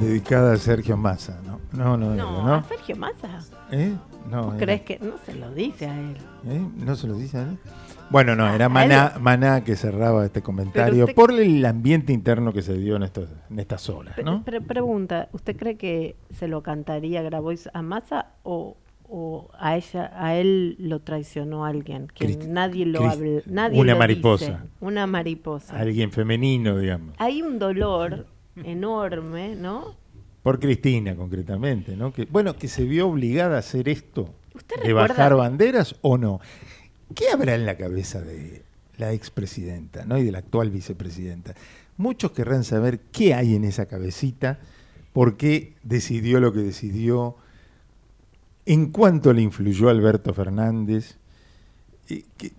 [0.00, 1.40] dedicada a Sergio Massa.
[1.72, 2.54] No, no, no, No, ¿no?
[2.54, 3.38] a Sergio Massa.
[3.70, 3.94] ¿Eh?
[4.28, 6.16] No, ¿Vos era- crees que no se lo dice a él?
[6.48, 6.60] ¿Eh?
[6.78, 7.58] ¿No se lo dice a él?
[8.10, 12.62] Bueno, no, era Maná, Maná que cerraba este comentario usted- por el ambiente interno que
[12.62, 14.42] se dio en, estos, en estas horas, ¿no?
[14.42, 18.76] pre- pregunta, ¿usted cree que se lo cantaría Grabois a Massa o,
[19.10, 22.08] o a ella, a él lo traicionó alguien?
[22.14, 24.44] Que Cristi- nadie lo Cristi- habla, nadie una lo mariposa.
[24.46, 24.58] dice.
[24.80, 25.78] Una mariposa.
[25.78, 27.14] Alguien femenino, digamos.
[27.18, 28.26] Hay un dolor
[28.64, 29.94] enorme, ¿no?
[30.42, 32.12] Por Cristina, concretamente, ¿no?
[32.12, 34.30] Que, bueno, que se vio obligada a hacer esto,
[34.84, 36.40] de bajar banderas o no.
[37.14, 38.62] ¿Qué habrá en la cabeza de
[38.98, 40.18] la expresidenta ¿no?
[40.18, 41.54] y de la actual vicepresidenta?
[41.96, 44.58] Muchos querrán saber qué hay en esa cabecita,
[45.12, 47.36] por qué decidió lo que decidió,
[48.68, 51.16] en cuánto le influyó Alberto Fernández,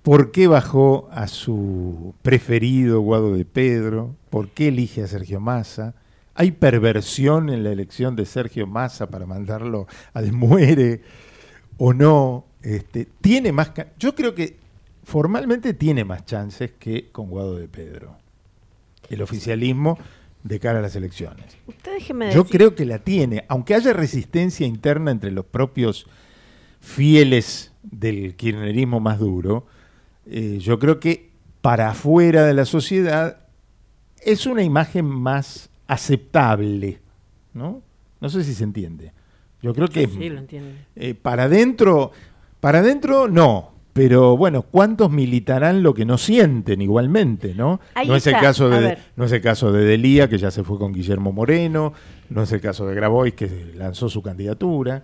[0.01, 5.93] por qué bajó a su preferido Guado de Pedro, por qué elige a Sergio Massa.
[6.33, 11.03] ¿Hay perversión en la elección de Sergio Massa para mandarlo al muere
[11.77, 12.45] o no?
[12.63, 14.57] Este, tiene más Yo creo que
[15.03, 18.15] formalmente tiene más chances que con Guado de Pedro.
[19.11, 19.99] El oficialismo
[20.43, 21.57] de cara a las elecciones.
[21.67, 26.05] Usted déjeme Yo decir- creo que la tiene, aunque haya resistencia interna entre los propios
[26.79, 29.65] fieles del kirchnerismo más duro,
[30.25, 31.29] eh, yo creo que
[31.61, 33.37] para afuera de la sociedad
[34.23, 36.99] es una imagen más aceptable,
[37.53, 37.81] ¿no?
[38.21, 39.11] No sé si se entiende.
[39.61, 40.69] Yo creo que Sí, lo entiendo.
[40.95, 42.11] eh, para adentro,
[42.61, 47.79] para adentro no, pero bueno, ¿cuántos militarán lo que no sienten igualmente, no?
[47.95, 50.51] Ahí no es el está, caso de no es el caso de Delía que ya
[50.51, 51.93] se fue con Guillermo Moreno,
[52.29, 55.03] no es el caso de Grabois que lanzó su candidatura.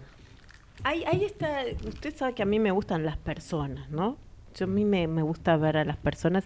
[0.83, 4.17] Ahí, ahí está, usted sabe que a mí me gustan las personas, ¿no?
[4.53, 6.45] Yo a mí me, me gusta ver a las personas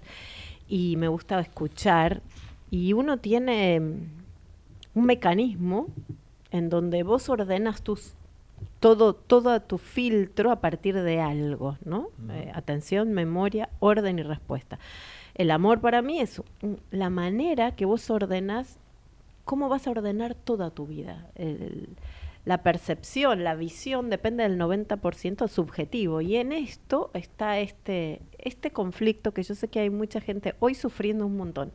[0.67, 2.21] y me gusta escuchar
[2.71, 3.93] y uno tiene mm,
[4.95, 5.87] un mecanismo
[6.51, 8.13] en donde vos ordenas tus
[8.79, 12.07] todo, todo tu filtro a partir de algo, ¿no?
[12.31, 14.79] Eh, atención, memoria, orden y respuesta.
[15.35, 16.41] El amor para mí es
[16.91, 18.77] la manera que vos ordenas,
[19.45, 21.27] cómo vas a ordenar toda tu vida.
[21.35, 21.89] El-
[22.45, 26.21] la percepción, la visión depende del 90% subjetivo.
[26.21, 30.73] Y en esto está este, este conflicto que yo sé que hay mucha gente hoy
[30.73, 31.71] sufriendo un montón.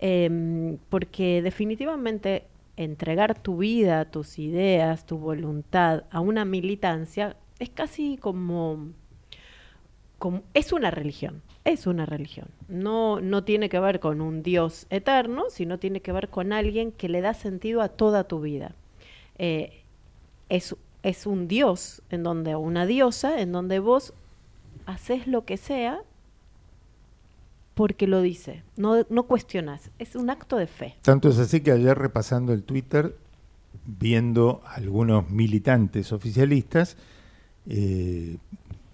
[0.00, 2.44] Em, porque definitivamente
[2.78, 8.88] entregar tu vida, tus ideas, tu voluntad a una militancia es casi como,
[10.18, 12.48] como- es una religión, es una religión.
[12.68, 16.92] No, no tiene que ver con un Dios eterno, sino tiene que ver con alguien
[16.92, 18.74] que le da sentido a toda tu vida.
[19.38, 19.82] Eh,
[20.48, 24.14] es, es un Dios en donde, una diosa, en donde vos
[24.86, 26.00] haces lo que sea
[27.78, 30.96] porque lo dice, no, no cuestionas, es un acto de fe.
[31.02, 33.14] Tanto es así que ayer repasando el Twitter,
[33.86, 36.96] viendo a algunos militantes oficialistas
[37.68, 38.38] eh,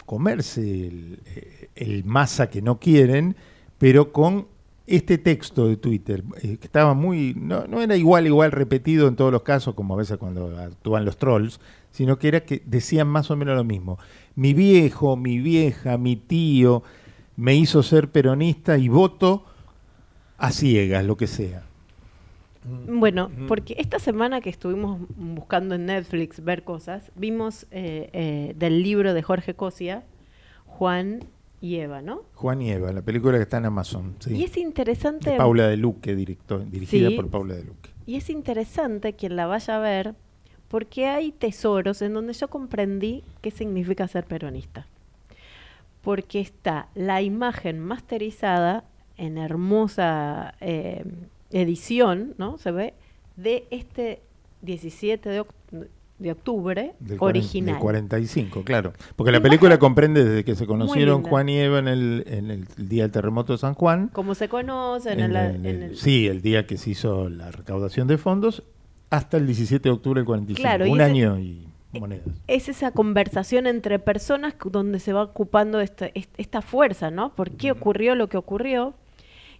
[0.05, 3.35] comerse el, eh, el masa que no quieren,
[3.79, 4.45] pero con
[4.85, 9.15] este texto de Twitter, eh, que estaba muy, no, no era igual, igual repetido en
[9.15, 13.07] todos los casos, como a veces cuando actúan los trolls, sino que era que decían
[13.07, 13.97] más o menos lo mismo.
[14.35, 16.83] Mi viejo, mi vieja, mi tío
[17.37, 19.45] me hizo ser peronista y voto
[20.37, 21.63] a ciegas, lo que sea.
[22.87, 28.81] Bueno, porque esta semana que estuvimos buscando en Netflix ver cosas, vimos eh, eh, del
[28.81, 30.03] libro de Jorge Cosia,
[30.65, 31.19] Juan
[31.61, 32.23] y Eva, ¿no?
[32.33, 34.15] Juan y Eva, la película que está en Amazon.
[34.19, 34.35] sí.
[34.35, 35.31] Y es interesante...
[35.31, 37.15] De Paula de Luque, director, dirigida Sí.
[37.15, 37.91] por Paula de Luque.
[38.07, 40.15] Y es interesante quien la vaya a ver
[40.67, 44.87] porque hay tesoros en donde yo comprendí qué significa ser peronista.
[46.05, 48.85] Porque está la imagen masterizada
[49.17, 51.03] en hermosa eh,
[51.51, 52.57] edición, ¿no?
[52.57, 52.93] Se ve
[53.35, 54.21] de este
[54.61, 55.87] 17 de, oc-
[56.19, 57.75] de octubre Del original.
[57.75, 58.93] Del 45, claro.
[59.15, 61.23] Porque la película comprende desde que se conocieron.
[61.23, 64.09] Juan y Eva en el, en el día del terremoto de San Juan.
[64.13, 67.29] Como se conocen en, en la- el- en el- Sí, el día que se hizo
[67.29, 68.63] la recaudación de fondos,
[69.09, 70.61] hasta el 17 de octubre del 45.
[70.61, 71.67] Claro, y un ese- año y
[71.99, 72.25] monedas.
[72.47, 77.35] es esa conversación entre personas donde se va ocupando esta, est- esta fuerza, ¿no?
[77.35, 78.93] ¿Por qué ocurrió lo que ocurrió?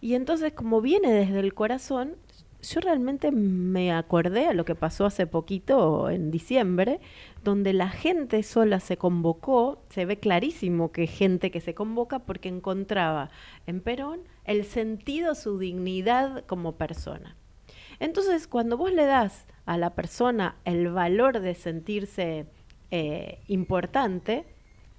[0.02, 2.16] Y entonces, como viene desde el corazón,
[2.62, 7.00] yo realmente me acordé a lo que pasó hace poquito, en diciembre,
[7.44, 12.50] donde la gente sola se convocó, se ve clarísimo que gente que se convoca porque
[12.50, 13.30] encontraba
[13.68, 17.36] en Perón el sentido, su dignidad como persona.
[18.00, 22.46] Entonces, cuando vos le das a la persona el valor de sentirse
[22.92, 24.46] eh, importante,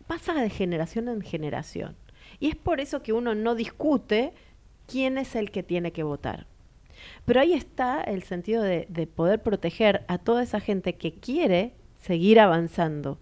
[0.07, 1.97] pasa de generación en generación.
[2.41, 4.33] Y es por eso que uno no discute
[4.87, 6.47] quién es el que tiene que votar.
[7.25, 11.73] Pero ahí está el sentido de, de poder proteger a toda esa gente que quiere
[12.01, 13.19] seguir avanzando.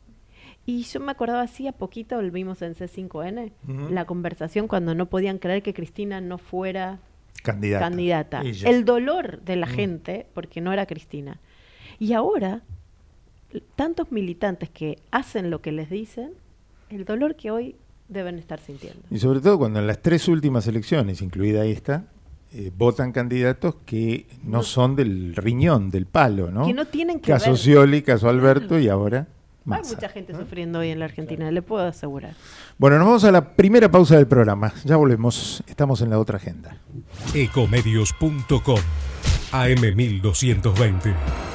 [0.66, 3.88] Y yo me acordaba así a poquito, lo vimos en C5N, Ujú.
[3.92, 7.00] la conversación cuando no podían creer que Cristina no fuera
[7.42, 7.85] Candidata.
[7.88, 8.42] candidata.
[8.42, 9.70] El dolor de la Mm.
[9.70, 11.38] gente porque no era Cristina.
[11.99, 12.62] Y ahora,
[13.77, 16.33] tantos militantes que hacen lo que les dicen,
[16.90, 17.77] el dolor que hoy
[18.09, 19.01] deben estar sintiendo.
[19.11, 22.05] Y sobre todo cuando en las tres últimas elecciones, incluida esta,
[22.53, 26.66] eh, votan candidatos que no son del riñón, del palo, ¿no?
[26.66, 27.59] Que no tienen que Caso ver.
[27.59, 29.27] Scioli, caso Alberto y ahora
[29.66, 29.94] Hay Massa.
[29.94, 32.35] mucha gente sufriendo hoy en la Argentina, le puedo asegurar.
[32.76, 34.72] Bueno, nos vamos a la primera pausa del programa.
[34.84, 35.62] Ya volvemos.
[35.68, 36.76] Estamos en la otra agenda.
[37.32, 38.80] Ecomedios.com
[39.52, 41.14] AM1220.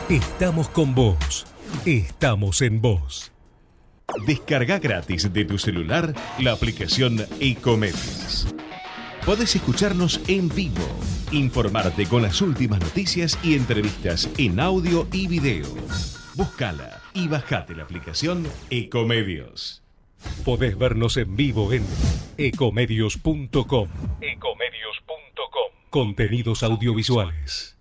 [0.09, 1.45] Estamos con vos.
[1.85, 3.33] Estamos en vos.
[4.25, 8.47] Descarga gratis de tu celular la aplicación Ecomedios.
[9.25, 10.87] Podés escucharnos en vivo,
[11.31, 15.67] informarte con las últimas noticias y entrevistas en audio y video.
[16.35, 19.83] Búscala y bajate la aplicación Ecomedios.
[20.45, 21.85] Podés vernos en vivo en
[22.37, 23.89] ecomedios.com.
[24.21, 25.71] Ecomedios.com.
[25.89, 27.75] Contenidos audiovisuales.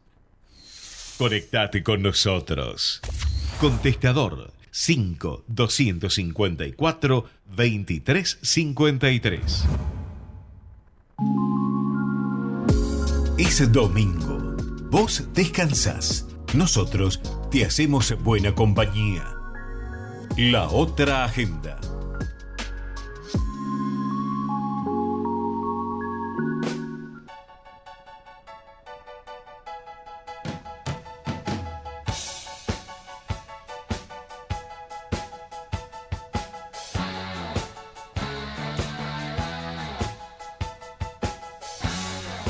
[1.19, 3.01] Conectate con nosotros.
[3.61, 7.25] Contestador 5 254
[7.57, 9.65] 2353.
[13.39, 14.57] Es domingo.
[14.91, 16.27] Vos descansás.
[16.55, 19.25] Nosotros te hacemos buena compañía.
[20.37, 21.81] La otra agenda.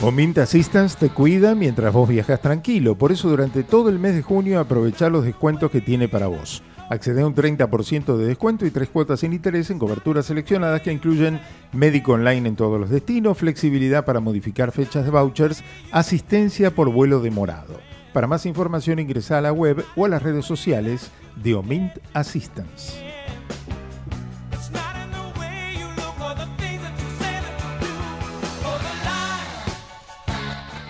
[0.01, 2.97] Omint Assistance te cuida mientras vos viajas tranquilo.
[2.97, 6.63] Por eso durante todo el mes de junio aprovechá los descuentos que tiene para vos.
[6.89, 10.93] Accede a un 30% de descuento y tres cuotas sin interés en coberturas seleccionadas que
[10.93, 11.41] incluyen
[11.73, 17.21] médico online en todos los destinos, flexibilidad para modificar fechas de vouchers, asistencia por vuelo
[17.21, 17.81] demorado.
[18.13, 21.11] Para más información ingresa a la web o a las redes sociales
[21.43, 23.08] de Omint Assistance.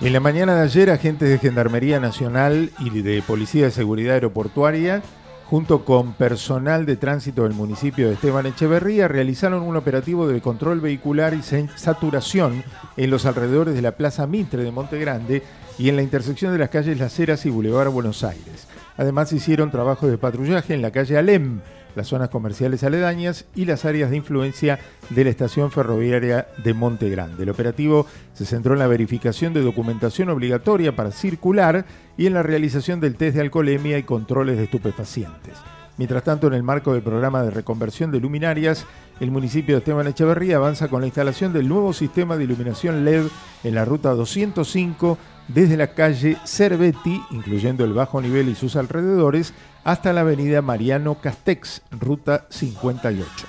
[0.01, 5.03] En la mañana de ayer, agentes de Gendarmería Nacional y de Policía de Seguridad Aeroportuaria,
[5.47, 10.81] junto con personal de tránsito del municipio de Esteban Echeverría, realizaron un operativo de control
[10.81, 12.63] vehicular y saturación
[12.97, 15.43] en los alrededores de la Plaza Mitre de Monte Grande
[15.79, 18.69] y en la intersección de las calles Las Heras y Boulevard Buenos Aires.
[18.97, 21.61] Además, hicieron trabajos de patrullaje en la calle Alem,
[21.95, 24.79] las zonas comerciales aledañas y las áreas de influencia
[25.11, 27.43] de la estación ferroviaria de Monte Grande.
[27.43, 31.85] El operativo se centró en la verificación de documentación obligatoria para circular
[32.17, 35.55] y en la realización del test de alcoholemia y controles de estupefacientes.
[35.99, 38.87] Mientras tanto, en el marco del programa de reconversión de luminarias,
[39.19, 43.27] el municipio de Esteban Echeverría avanza con la instalación del nuevo sistema de iluminación LED
[43.65, 45.19] en la ruta 205
[45.49, 51.21] desde la calle Cervetti, incluyendo el bajo nivel y sus alrededores, hasta la avenida Mariano
[51.21, 53.47] Castex, ruta 58.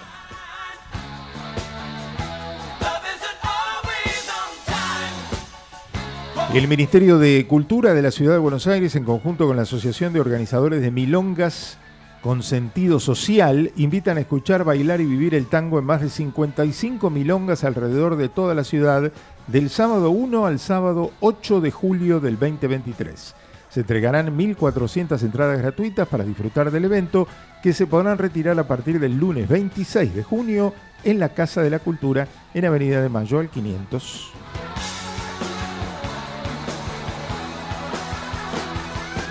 [6.54, 10.14] El Ministerio de Cultura de la Ciudad de Buenos Aires, en conjunto con la Asociación
[10.14, 11.78] de Organizadores de Milongas
[12.22, 17.10] con Sentido Social, invitan a escuchar, bailar y vivir el tango en más de 55
[17.10, 19.12] milongas alrededor de toda la ciudad,
[19.48, 23.36] del sábado 1 al sábado 8 de julio del 2023.
[23.70, 27.28] Se entregarán 1.400 entradas gratuitas para disfrutar del evento,
[27.64, 31.70] que se podrán retirar a partir del lunes 26 de junio en la Casa de
[31.70, 34.34] la Cultura, en Avenida de Mayo al 500.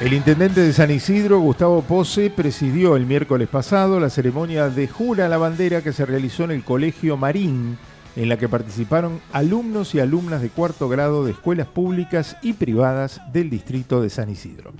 [0.01, 5.26] El intendente de San Isidro, Gustavo Pose, presidió el miércoles pasado la ceremonia de Jura
[5.26, 7.76] a la Bandera que se realizó en el Colegio Marín,
[8.14, 13.20] en la que participaron alumnos y alumnas de cuarto grado de escuelas públicas y privadas
[13.32, 14.72] del distrito de San Isidro.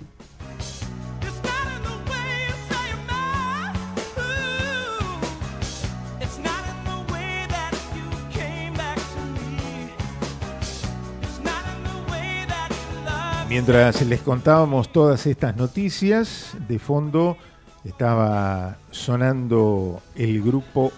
[13.49, 17.39] Mientras les contábamos todas estas noticias, de fondo
[17.83, 20.93] estaba sonando el grupo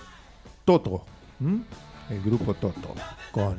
[0.64, 1.05] Toto,
[1.40, 1.61] ¿m?
[2.11, 2.92] el grupo Toto,
[3.30, 3.57] con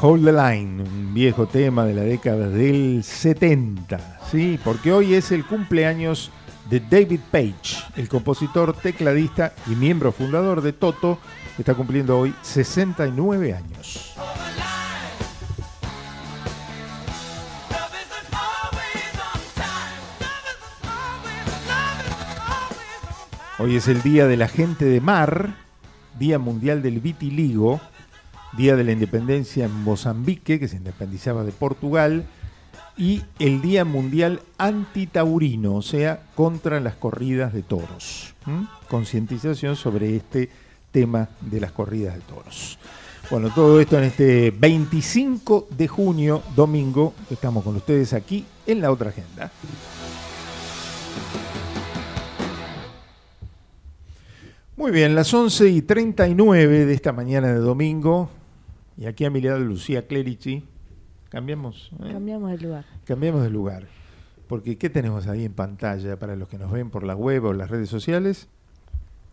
[0.00, 4.60] Hold the Line, un viejo tema de la década del 70, ¿sí?
[4.62, 6.30] porque hoy es el cumpleaños
[6.70, 11.18] de David Page, el compositor, tecladista y miembro fundador de Toto,
[11.56, 14.14] que está cumpliendo hoy 69 años.
[23.58, 25.54] Hoy es el Día de la Gente de Mar,
[26.18, 27.80] Día Mundial del Vitiligo,
[28.54, 32.26] Día de la Independencia en Mozambique, que se independizaba de Portugal,
[32.98, 38.34] y el Día Mundial Antitaurino, o sea, contra las corridas de toros.
[38.46, 38.66] ¿m?
[38.88, 40.50] Concientización sobre este
[40.92, 42.78] tema de las corridas de toros.
[43.30, 48.90] Bueno, todo esto en este 25 de junio, domingo, estamos con ustedes aquí en la
[48.90, 49.50] otra agenda.
[54.76, 58.28] Muy bien, las 11 y 39 de esta mañana de domingo,
[58.98, 60.64] y aquí a mi lado Lucía Clerici.
[61.30, 61.90] Cambiamos.
[62.04, 62.12] ¿eh?
[62.12, 62.84] Cambiamos de lugar.
[63.06, 63.86] Cambiamos de lugar.
[64.46, 67.52] Porque, ¿qué tenemos ahí en pantalla para los que nos ven por la web o
[67.54, 68.48] las redes sociales?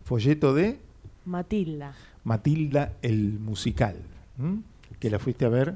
[0.04, 0.80] Folleto de
[1.26, 1.92] Matilda.
[2.24, 3.96] Matilda el musical,
[4.38, 4.62] ¿m?
[4.98, 5.74] que la fuiste a ver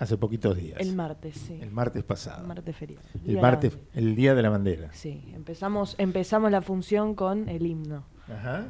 [0.00, 0.80] hace poquitos días.
[0.80, 1.56] El martes, sí.
[1.62, 2.42] El martes pasado.
[2.42, 3.06] El martes feriado.
[3.14, 4.92] El de la martes, el día de la bandera.
[4.92, 8.02] Sí, empezamos, empezamos la función con el himno.
[8.32, 8.66] Ajá.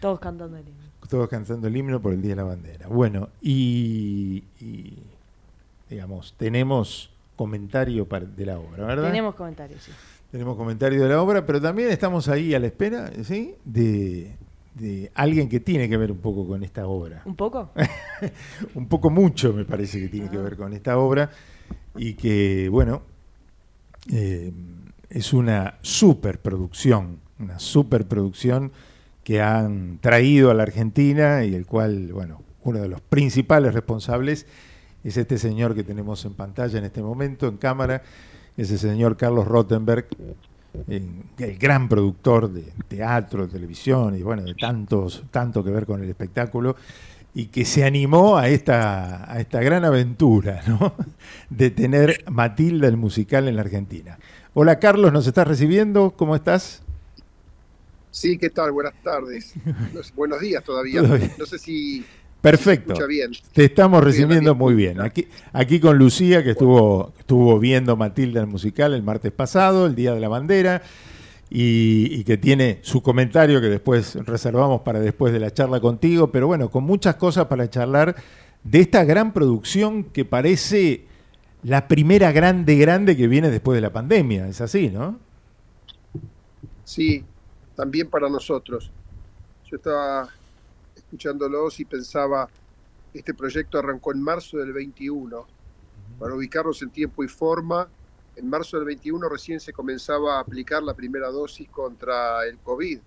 [0.00, 0.84] Todos cantando el himno.
[1.08, 2.86] Todos cantando el himno por el Día de la Bandera.
[2.88, 4.98] Bueno, y, y,
[5.88, 9.04] digamos, tenemos comentario de la obra, ¿verdad?
[9.04, 9.92] Tenemos comentarios, sí.
[10.30, 13.54] Tenemos comentario de la obra, pero también estamos ahí a la espera, ¿sí?
[13.64, 14.36] De,
[14.74, 17.22] de alguien que tiene que ver un poco con esta obra.
[17.24, 17.70] ¿Un poco?
[18.74, 21.30] un poco mucho me parece que tiene que ver con esta obra
[21.96, 23.02] y que, bueno,
[24.12, 24.52] eh,
[25.10, 28.72] es una superproducción, una superproducción
[29.24, 34.46] que han traído a la Argentina y el cual, bueno, uno de los principales responsables
[35.04, 38.02] es este señor que tenemos en pantalla en este momento, en cámara,
[38.56, 40.06] es el señor Carlos Rottenberg,
[40.88, 45.86] en- el gran productor de teatro, de televisión y bueno, de tantos, tanto que ver
[45.86, 46.76] con el espectáculo.
[47.34, 50.94] y que se animó a esta, a esta gran aventura, ¿no?
[51.50, 54.18] De tener Matilda el musical en la Argentina.
[54.54, 56.12] Hola Carlos, ¿nos estás recibiendo?
[56.16, 56.82] ¿Cómo estás?
[58.10, 58.72] Sí, ¿qué tal?
[58.72, 59.54] Buenas tardes.
[59.94, 61.02] No sé, buenos días todavía.
[61.02, 62.04] No sé si
[62.40, 62.94] Perfecto.
[63.06, 63.32] bien.
[63.52, 65.00] Te estamos recibiendo la muy bien.
[65.00, 69.94] Aquí, aquí con Lucía, que estuvo, estuvo viendo Matilda el musical el martes pasado, el
[69.94, 70.82] Día de la Bandera,
[71.50, 76.30] y, y que tiene su comentario que después reservamos para después de la charla contigo,
[76.30, 78.14] pero bueno, con muchas cosas para charlar
[78.62, 81.06] de esta gran producción que parece
[81.64, 84.46] la primera grande, grande que viene después de la pandemia.
[84.46, 85.18] Es así, ¿no?
[86.84, 87.24] Sí,
[87.78, 88.90] también para nosotros.
[89.70, 90.28] Yo estaba
[90.96, 92.48] escuchándolos y pensaba,
[93.14, 95.46] este proyecto arrancó en marzo del 21.
[96.18, 97.88] Para ubicarnos en tiempo y forma,
[98.34, 102.98] en marzo del 21 recién se comenzaba a aplicar la primera dosis contra el COVID.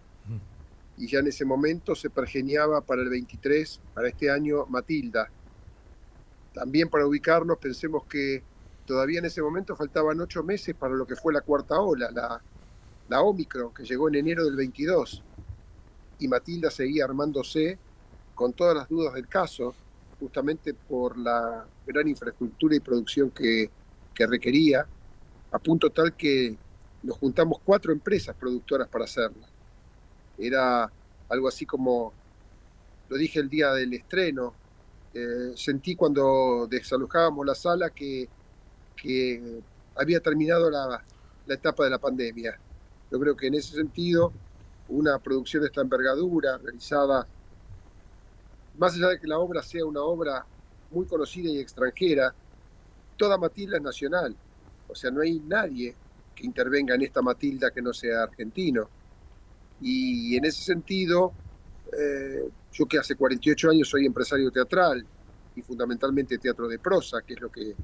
[1.00, 5.30] Y ya en ese momento se pergeniaba para el 23, para este año, Matilda.
[6.54, 8.42] También para ubicarnos, pensemos que
[8.86, 12.42] todavía en ese momento faltaban ocho meses para lo que fue la cuarta ola, la,
[13.12, 15.22] la Omicron, que llegó en enero del 22.
[16.20, 17.78] Y Matilda seguía armándose
[18.34, 19.76] con todas las dudas del caso,
[20.18, 23.70] justamente por la gran infraestructura y producción que,
[24.16, 24.88] que requería,
[25.52, 26.56] a punto tal que
[27.04, 29.46] nos juntamos cuatro empresas productoras para hacerla.
[30.38, 30.90] Era
[31.28, 32.14] algo así como,
[33.10, 34.54] lo dije el día del estreno,
[35.14, 38.30] eh, sentí cuando desalojábamos la sala que,
[38.96, 39.62] que
[39.98, 41.04] había terminado la,
[41.46, 42.58] la etapa de la pandemia.
[43.12, 44.32] Yo creo que en ese sentido,
[44.88, 47.28] una producción de esta envergadura, realizada,
[48.78, 50.46] más allá de que la obra sea una obra
[50.92, 52.34] muy conocida y extranjera,
[53.18, 54.36] toda Matilda es nacional.
[54.88, 55.94] O sea, no hay nadie
[56.34, 58.90] que intervenga en esta Matilda que no sea argentino.
[59.82, 61.34] Y en ese sentido,
[61.92, 65.06] eh, yo que hace 48 años soy empresario teatral
[65.56, 67.76] y fundamentalmente teatro de prosa, que es lo que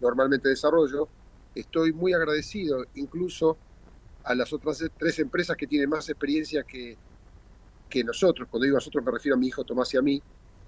[0.00, 1.08] normalmente desarrollo,
[1.54, 3.58] estoy muy agradecido incluso
[4.26, 6.96] a las otras tres empresas que tienen más experiencia que,
[7.88, 10.20] que nosotros, cuando digo nosotros me refiero a mi hijo Tomás y a mí,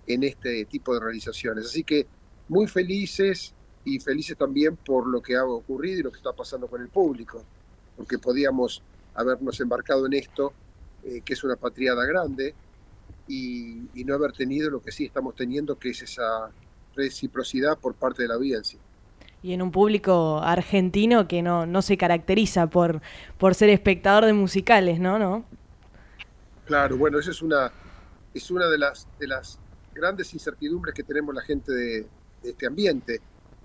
[0.06, 1.66] en este tipo de realizaciones.
[1.66, 2.06] Así que
[2.48, 3.52] muy felices
[3.84, 6.88] y felices también por lo que ha ocurrido y lo que está pasando con el
[6.88, 7.44] público,
[7.96, 8.80] porque podíamos
[9.14, 10.52] habernos embarcado en esto,
[11.02, 12.54] eh, que es una patriada grande,
[13.26, 16.50] y, y no haber tenido lo que sí estamos teniendo, que es esa
[16.94, 18.78] reciprocidad por parte de la audiencia.
[19.42, 23.00] Y en un público argentino que no, no se caracteriza por,
[23.38, 25.18] por ser espectador de musicales, ¿no?
[25.18, 25.44] ¿No?
[26.66, 27.72] Claro, bueno, esa es una,
[28.34, 29.58] es una de las, de las
[29.94, 32.06] grandes incertidumbres que tenemos la gente de,
[32.42, 33.20] de este ambiente.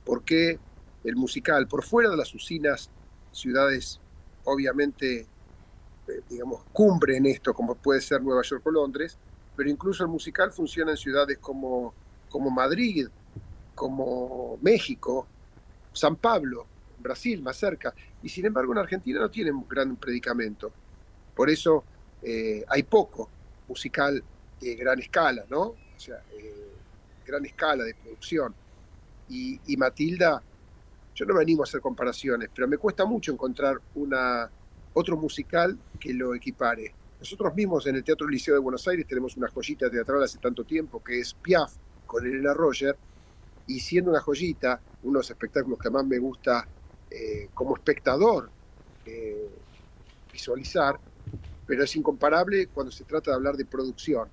[0.05, 0.59] ¿Por qué
[1.03, 1.67] el musical?
[1.67, 2.89] Por fuera de las usinas,
[3.31, 3.99] ciudades
[4.45, 5.21] obviamente,
[6.07, 9.17] eh, digamos, cumbre en esto, como puede ser Nueva York o Londres,
[9.55, 11.93] pero incluso el musical funciona en ciudades como,
[12.29, 13.07] como Madrid,
[13.75, 15.27] como México,
[15.93, 16.65] San Pablo,
[16.99, 17.93] Brasil, más cerca.
[18.21, 20.71] Y sin embargo en Argentina no tienen un gran predicamento.
[21.35, 21.83] Por eso
[22.21, 23.29] eh, hay poco
[23.67, 24.23] musical
[24.59, 25.61] de gran escala, ¿no?
[25.61, 26.71] O sea, eh,
[27.25, 28.53] gran escala de producción.
[29.29, 30.41] Y, y, Matilda,
[31.15, 34.49] yo no me animo a hacer comparaciones, pero me cuesta mucho encontrar una,
[34.93, 36.93] otro musical que lo equipare.
[37.19, 40.63] Nosotros mismos en el Teatro Liceo de Buenos Aires tenemos una joyita teatral hace tanto
[40.63, 41.73] tiempo que es Piaf
[42.05, 42.97] con Elena Roger,
[43.67, 46.67] y siendo una joyita, uno de los espectáculos que más me gusta
[47.09, 48.49] eh, como espectador
[49.05, 49.49] eh,
[50.31, 50.99] visualizar,
[51.65, 54.27] pero es incomparable cuando se trata de hablar de producción.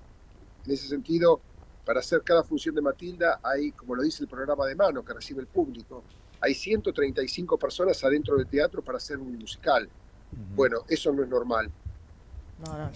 [0.65, 1.39] En ese sentido,
[1.85, 5.13] para hacer cada función de Matilda hay, como lo dice el programa de mano que
[5.13, 6.03] recibe el público,
[6.39, 9.87] hay 135 personas adentro del teatro para hacer un musical.
[10.55, 11.69] Bueno, eso no es normal.
[12.65, 12.91] No, no,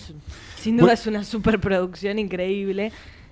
[0.58, 2.92] sin duda es una superproducción increíble.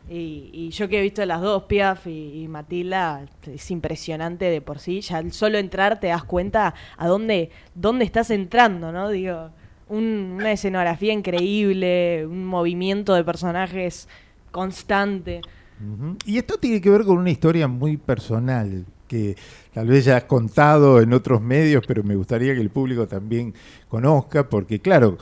[0.10, 4.62] Y, y, yo que he visto las dos, Piaf y, y, Matilda, es impresionante de
[4.62, 5.02] por sí.
[5.02, 9.10] Ya al solo entrar te das cuenta a dónde, dónde estás entrando, ¿no?
[9.10, 9.50] Digo,
[9.88, 14.10] un, una escenografía increíble, un movimiento de personajes
[14.52, 15.42] constante.
[15.80, 16.18] Uh -huh.
[16.26, 19.36] Y esto tiene que ver con una historia muy personal que
[19.74, 23.54] tal vez ya has contado en otros medios, pero me gustaría que el público también
[23.88, 25.18] conozca, porque claro,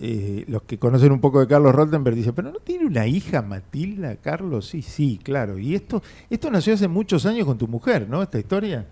[0.00, 3.42] eh, los que conocen un poco de Carlos Rottenberg dicen, pero ¿no tiene una hija
[3.42, 4.66] Matilda, Carlos?
[4.66, 5.58] Sí, sí, claro.
[5.58, 8.22] Y esto, esto nació hace muchos años con tu mujer, ¿no?
[8.22, 8.86] Esta historia.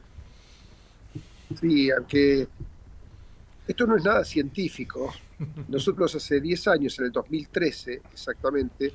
[1.60, 2.48] Sí, aunque
[3.66, 5.12] esto no es nada científico.
[5.68, 8.92] Nosotros hace 10 años, en el 2013 exactamente,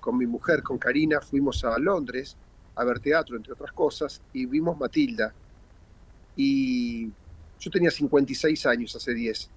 [0.00, 2.36] con mi mujer, con Karina, fuimos a Londres
[2.74, 5.32] a ver teatro, entre otras cosas, y vimos Matilda.
[6.36, 7.06] Y
[7.58, 9.50] yo tenía 56 años hace 10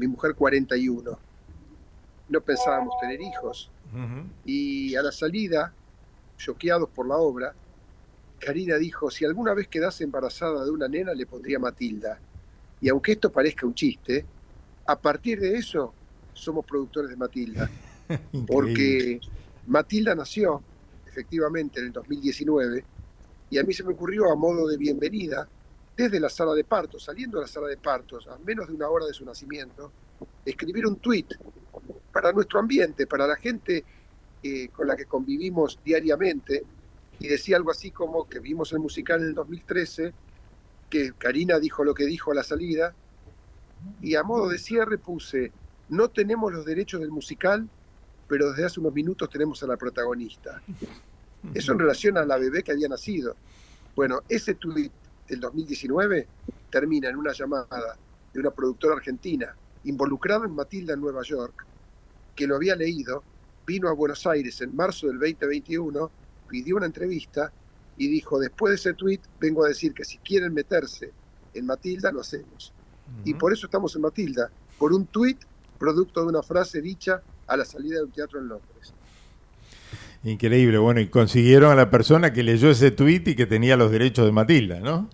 [0.00, 1.18] mi mujer 41.
[2.28, 3.70] No pensábamos tener hijos.
[3.92, 4.24] Uh -huh.
[4.44, 5.72] Y a la salida
[6.38, 7.54] choqueados por la obra,
[8.38, 12.18] Karina dijo, si alguna vez quedase embarazada de una nena le pondría Matilda.
[12.80, 14.24] Y aunque esto parezca un chiste,
[14.86, 15.92] a partir de eso
[16.32, 17.70] somos productores de Matilda.
[18.46, 19.20] porque
[19.66, 20.62] Matilda nació
[21.06, 22.84] efectivamente en el 2019
[23.50, 25.46] y a mí se me ocurrió a modo de bienvenida
[25.96, 28.88] desde la sala de partos, saliendo de la sala de partos, a menos de una
[28.88, 29.92] hora de su nacimiento,
[30.44, 31.34] escribir un tuit
[32.12, 33.84] para nuestro ambiente, para la gente
[34.42, 36.64] eh, con la que convivimos diariamente,
[37.18, 40.12] y decía algo así como que vimos el musical en el 2013,
[40.88, 42.94] que Karina dijo lo que dijo a la salida,
[44.00, 45.52] y a modo de cierre puse,
[45.88, 47.68] no tenemos los derechos del musical,
[48.28, 50.62] pero desde hace unos minutos tenemos a la protagonista.
[51.54, 53.34] Eso en relación a la bebé que había nacido.
[53.96, 54.92] Bueno, ese tuit
[55.30, 56.26] del 2019
[56.70, 57.96] termina en una llamada
[58.32, 59.54] de una productora argentina
[59.84, 61.64] involucrada en Matilda en Nueva York,
[62.34, 63.22] que lo había leído,
[63.66, 66.10] vino a Buenos Aires en marzo del 2021,
[66.48, 67.52] pidió una entrevista
[67.96, 71.12] y dijo, después de ese tweet vengo a decir que si quieren meterse
[71.54, 72.72] en Matilda, lo hacemos.
[73.24, 75.38] Y por eso estamos en Matilda, por un tweet
[75.78, 78.94] producto de una frase dicha a la salida de un teatro en Londres.
[80.24, 83.90] Increíble, bueno, y consiguieron a la persona que leyó ese tweet y que tenía los
[83.90, 85.08] derechos de Matilda, ¿no?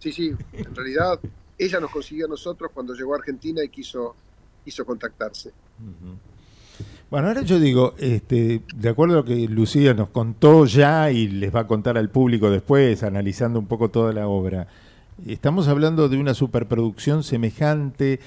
[0.00, 1.20] Sí, sí, en realidad
[1.56, 4.16] ella nos consiguió a nosotros cuando llegó a Argentina y quiso,
[4.64, 5.52] quiso contactarse.
[7.10, 11.28] Bueno, ahora yo digo, este, de acuerdo a lo que Lucía nos contó ya y
[11.28, 14.68] les va a contar al público después, analizando un poco toda la obra,
[15.26, 18.20] estamos hablando de una superproducción semejante,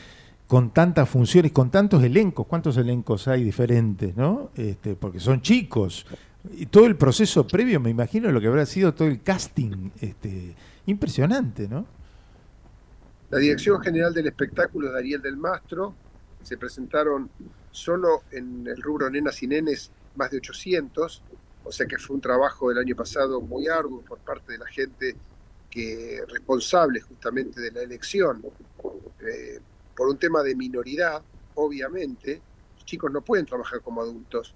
[0.53, 4.51] con tantas funciones, con tantos elencos, ¿cuántos elencos hay diferentes, no?
[4.55, 6.05] Este, porque son chicos.
[6.51, 10.53] Y todo el proceso previo, me imagino lo que habrá sido todo el casting, este,
[10.85, 11.87] impresionante, ¿no?
[13.31, 15.95] La Dirección General del Espectáculo de Ariel del Mastro,
[16.43, 17.31] se presentaron
[17.71, 21.23] solo en el rubro nenas y nenes más de 800,
[21.63, 24.67] o sea que fue un trabajo del año pasado muy arduo por parte de la
[24.67, 25.15] gente
[25.71, 28.45] que responsable justamente de la elección.
[29.19, 29.59] Eh,
[29.95, 31.21] por un tema de minoridad,
[31.55, 32.41] obviamente,
[32.75, 34.53] los chicos no pueden trabajar como adultos.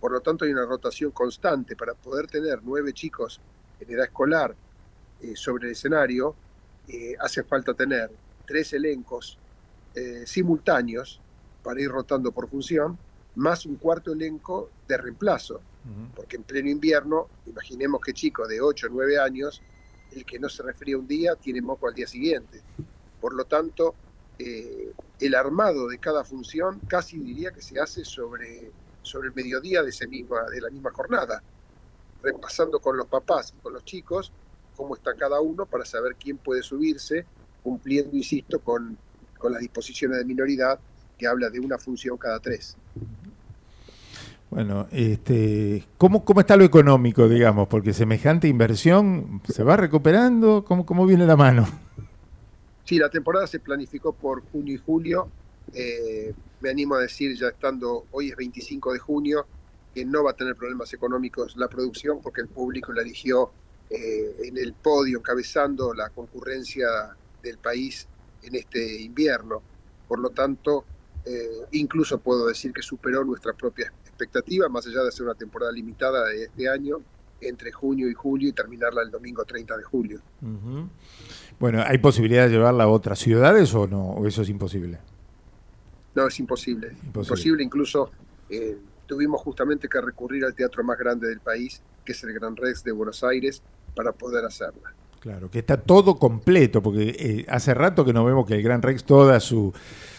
[0.00, 3.40] Por lo tanto, hay una rotación constante para poder tener nueve chicos
[3.80, 4.54] en edad escolar
[5.20, 6.34] eh, sobre el escenario
[6.88, 8.10] eh, hace falta tener
[8.46, 9.38] tres elencos
[9.94, 11.20] eh, simultáneos
[11.62, 12.98] para ir rotando por función,
[13.36, 15.60] más un cuarto elenco de reemplazo.
[16.14, 19.62] Porque en pleno invierno, imaginemos que chico de 8 o 9 años,
[20.12, 22.60] el que no se refería un día tiene moco al día siguiente.
[23.20, 23.96] Por lo tanto,
[24.42, 28.70] eh, el armado de cada función casi diría que se hace sobre,
[29.02, 31.42] sobre el mediodía de, ese misma, de la misma jornada,
[32.22, 34.32] repasando con los papás y con los chicos
[34.76, 37.24] cómo está cada uno para saber quién puede subirse,
[37.62, 38.96] cumpliendo, insisto, con,
[39.38, 40.78] con las disposiciones de minoridad
[41.16, 42.76] que habla de una función cada tres.
[44.50, 47.68] Bueno, este, ¿cómo, ¿cómo está lo económico, digamos?
[47.68, 51.66] Porque semejante inversión se va recuperando, ¿cómo, cómo viene la mano?
[52.84, 55.28] Sí, la temporada se planificó por junio y julio.
[55.72, 59.46] Eh, me animo a decir, ya estando, hoy es 25 de junio,
[59.94, 63.52] que no va a tener problemas económicos la producción porque el público la eligió
[63.90, 66.86] eh, en el podio, encabezando la concurrencia
[67.42, 68.08] del país
[68.42, 69.62] en este invierno.
[70.08, 70.84] Por lo tanto,
[71.24, 75.72] eh, incluso puedo decir que superó nuestra propia expectativa, más allá de ser una temporada
[75.72, 77.00] limitada de este año,
[77.40, 80.20] entre junio y julio y terminarla el domingo 30 de julio.
[81.62, 84.02] Bueno, ¿hay posibilidad de llevarla a otras ciudades o no?
[84.02, 84.98] ¿O eso es imposible?
[86.12, 86.90] No, es imposible.
[87.04, 88.10] Imposible, incluso
[88.50, 92.56] eh, tuvimos justamente que recurrir al teatro más grande del país, que es el Gran
[92.56, 93.62] Rex de Buenos Aires,
[93.94, 94.92] para poder hacerla.
[95.20, 98.82] Claro, que está todo completo, porque eh, hace rato que no vemos que el Gran
[98.82, 99.72] Rex, todas sus,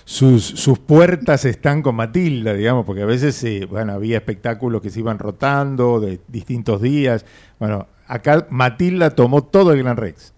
[0.06, 5.02] sus puertas están con Matilda, digamos, porque a veces eh, bueno, había espectáculos que se
[5.02, 7.26] iban rotando de distintos días.
[7.60, 10.33] Bueno, acá Matilda tomó todo el Gran Rex.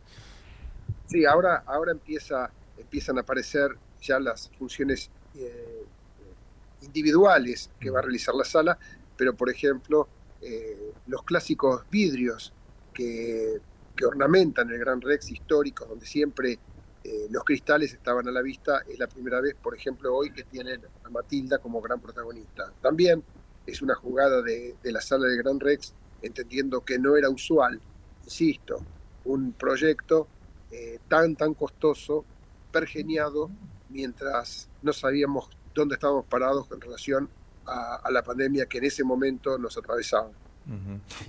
[1.07, 5.85] Sí, ahora, ahora empieza, empiezan a aparecer ya las funciones eh,
[6.81, 8.77] individuales que va a realizar la sala,
[9.17, 10.07] pero por ejemplo,
[11.07, 12.53] los clásicos vidrios
[12.93, 13.59] que,
[14.05, 16.59] ornamentan el Gran Rex histórico, donde siempre
[17.03, 20.43] eh, los cristales estaban a la vista, es la primera vez, por ejemplo, hoy que
[20.43, 22.73] tienen a Matilda como gran protagonista.
[22.81, 23.23] También
[23.65, 27.79] es una jugada de, la sala del Gran Rex, entendiendo que no era usual,
[28.25, 28.83] insisto,
[29.23, 30.27] un proyecto
[30.75, 32.25] eh, tan, tan costoso,
[32.71, 33.49] pergeniado,
[33.89, 37.29] mientras no sabíamos dónde estábamos parados en relación
[37.67, 40.29] a la pandemia que en ese momento nos atravesaba.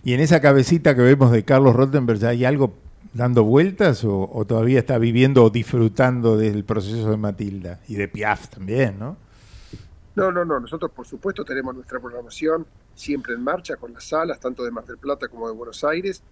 [0.02, 2.74] Y en esa cabecita que vemos de Carlos Rottenberg, ¿hay algo
[3.12, 8.48] dando vueltas o, todavía está viviendo o disfrutando del proceso de Matilda y de Piaf
[8.48, 9.16] también, ¿no?
[10.14, 10.60] No, no, no.
[10.60, 14.86] Nosotros, por supuesto, tenemos nuestra programación siempre en marcha con las salas, tanto de Mar
[14.86, 16.22] del Plata como de Buenos Aires,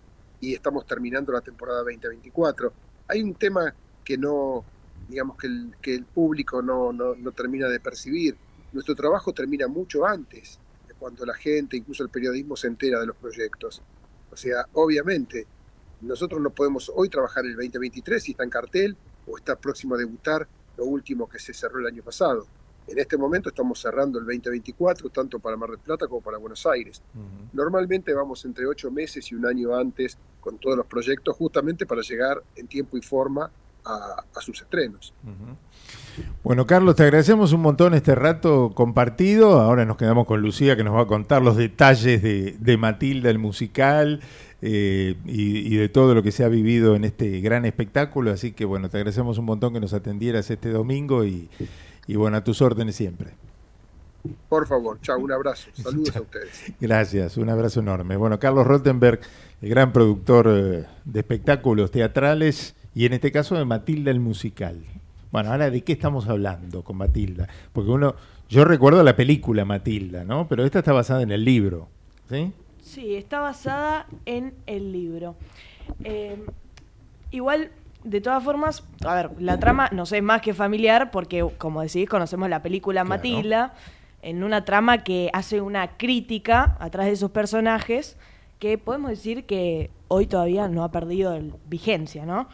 [0.40, 2.72] y estamos terminando la temporada 2024.
[3.08, 3.74] Hay un tema
[4.04, 4.64] que no,
[5.08, 8.36] digamos, que el, que el público no, no, no termina de percibir.
[8.72, 13.06] Nuestro trabajo termina mucho antes, de cuando la gente, incluso el periodismo, se entera de
[13.06, 13.82] los proyectos.
[14.30, 15.46] O sea, obviamente,
[16.00, 18.96] nosotros no podemos hoy trabajar el 2023 si está en cartel
[19.26, 22.46] o está próximo a debutar lo último que se cerró el año pasado.
[22.86, 26.66] En este momento estamos cerrando el 2024, tanto para Mar del Plata como para Buenos
[26.66, 27.02] Aires.
[27.52, 32.02] Normalmente vamos entre ocho meses y un año antes con todos los proyectos, justamente para
[32.02, 33.50] llegar en tiempo y forma
[33.84, 35.14] a, a sus estrenos.
[36.42, 39.60] Bueno, Carlos, te agradecemos un montón este rato compartido.
[39.60, 43.30] Ahora nos quedamos con Lucía, que nos va a contar los detalles de, de Matilda,
[43.30, 44.20] el musical,
[44.62, 48.30] eh, y, y de todo lo que se ha vivido en este gran espectáculo.
[48.30, 51.48] Así que, bueno, te agradecemos un montón que nos atendieras este domingo y,
[52.06, 53.30] y bueno, a tus órdenes siempre.
[54.48, 55.68] Por favor, chao, un abrazo.
[55.74, 56.72] Saludos a ustedes.
[56.80, 58.16] Gracias, un abrazo enorme.
[58.16, 59.20] Bueno, Carlos Rottenberg,
[59.60, 64.82] el gran productor eh, de espectáculos teatrales y en este caso de Matilda el musical.
[65.30, 68.14] Bueno, ahora de qué estamos hablando con Matilda, porque uno,
[68.48, 70.46] yo recuerdo la película Matilda, ¿no?
[70.46, 71.88] Pero esta está basada en el libro,
[72.30, 72.52] ¿sí?
[72.80, 75.34] Sí, está basada en el libro.
[76.04, 76.36] Eh,
[77.32, 77.72] igual,
[78.04, 81.80] de todas formas, a ver, la trama no sé, es más que familiar porque, como
[81.82, 83.74] decís, conocemos la película Matilda
[84.22, 88.16] en una trama que hace una crítica atrás de esos personajes
[88.58, 92.48] que podemos decir que hoy todavía no ha perdido el- vigencia, ¿no?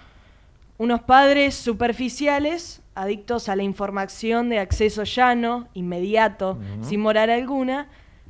[0.79, 6.85] Unos padres superficiales, adictos a la información de acceso llano, inmediato, Ujú.
[6.89, 7.89] sin moral alguna,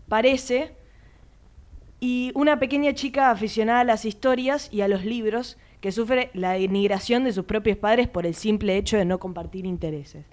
[0.09, 0.75] parece,
[2.01, 6.53] y una pequeña chica aficionada a las historias y a los libros que sufre la
[6.53, 10.26] denigración de sus propios padres por el simple hecho de no compartir intereses.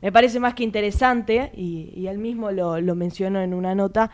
[0.00, 4.10] Me parece más que interesante, y, y él mismo lo, lo mencionó en una nota,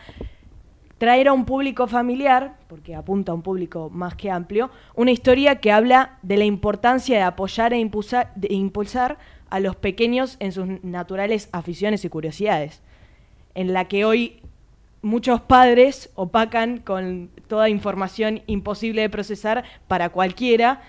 [0.98, 5.60] traer a un público familiar, porque apunta a un público más que amplio, una historia
[5.60, 9.18] que habla de la importancia de apoyar e impulsar, de impulsar
[9.48, 12.82] a los pequeños en sus naturales aficiones y curiosidades,
[13.54, 14.42] en la que hoy
[15.02, 20.82] muchos padres opacan con toda información imposible de procesar para cualquiera,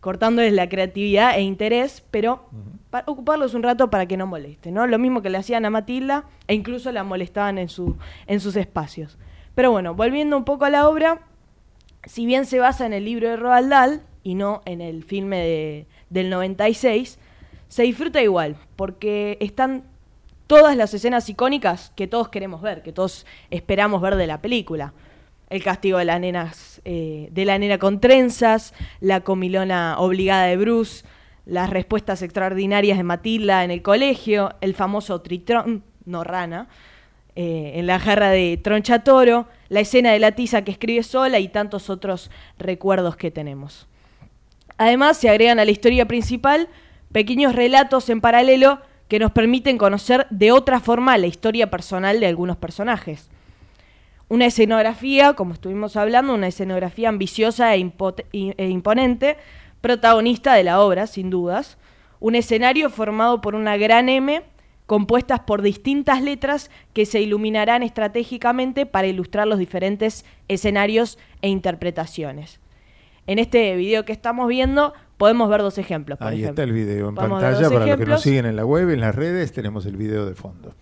[0.00, 2.48] cortándoles la creatividad e interés, pero
[2.90, 4.86] para ocuparlos un rato para que no moleste, ¿no?
[4.86, 7.96] Lo mismo que le hacían a Matilda e incluso la molestaban en, su,
[8.26, 9.18] en sus espacios.
[9.54, 11.20] Pero bueno, volviendo un poco a la obra,
[12.04, 15.38] si bien se basa en el libro de Roald Dahl y no en el filme
[15.38, 17.18] de- del 96,
[17.66, 19.82] se disfruta igual, porque están
[20.48, 24.94] todas las escenas icónicas que todos queremos ver, que todos esperamos ver de la película.
[25.50, 30.56] El castigo de las nenas, eh, de la nena con trenzas, la comilona obligada de
[30.56, 31.04] Bruce,
[31.46, 36.68] las respuestas extraordinarias de Matilda en el colegio, el famoso tritrón, no rana,
[37.36, 41.48] eh, en la jarra de Tronchatoro, la escena de la tiza que escribe sola y
[41.48, 43.86] tantos otros recuerdos que tenemos.
[44.78, 46.68] Además, se agregan a la historia principal
[47.12, 52.26] pequeños relatos en paralelo que nos permiten conocer de otra forma la historia personal de
[52.26, 53.30] algunos personajes.
[54.28, 57.92] Una escenografía, como estuvimos hablando, una escenografía ambiciosa e,
[58.32, 59.38] e imponente,
[59.80, 61.78] protagonista de la obra, sin dudas.
[62.20, 64.42] Un escenario formado por una gran M,
[64.84, 72.60] compuestas por distintas letras que se iluminarán estratégicamente para ilustrar los diferentes escenarios e interpretaciones.
[73.26, 76.18] En este video que estamos viendo podemos ver dos ejemplos.
[76.18, 76.50] Por Ahí ejemplo.
[76.50, 78.22] está el video en Podemos pantalla para los que nos ejemplos.
[78.22, 80.72] siguen en la web, en las redes, tenemos el video de fondo.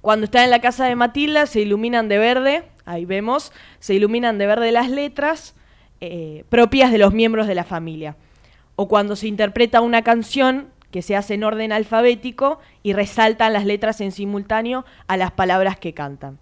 [0.00, 4.38] Cuando está en la casa de Matilda se iluminan de verde, ahí vemos, se iluminan
[4.38, 5.54] de verde las letras
[6.00, 8.16] eh, propias de los miembros de la familia.
[8.76, 13.64] O cuando se interpreta una canción que se hace en orden alfabético y resaltan las
[13.64, 16.38] letras en simultáneo a las palabras que cantan.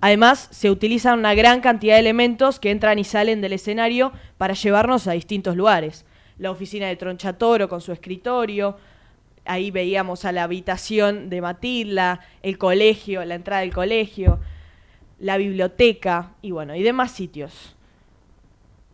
[0.00, 4.54] Además, se utilizan una gran cantidad de elementos que entran y salen del escenario para
[4.54, 6.06] llevarnos a distintos lugares.
[6.40, 8.76] La oficina de Tronchatoro con su escritorio,
[9.44, 14.40] ahí veíamos a la habitación de Matilda, el colegio, la entrada del colegio,
[15.18, 17.76] la biblioteca y bueno, y demás sitios.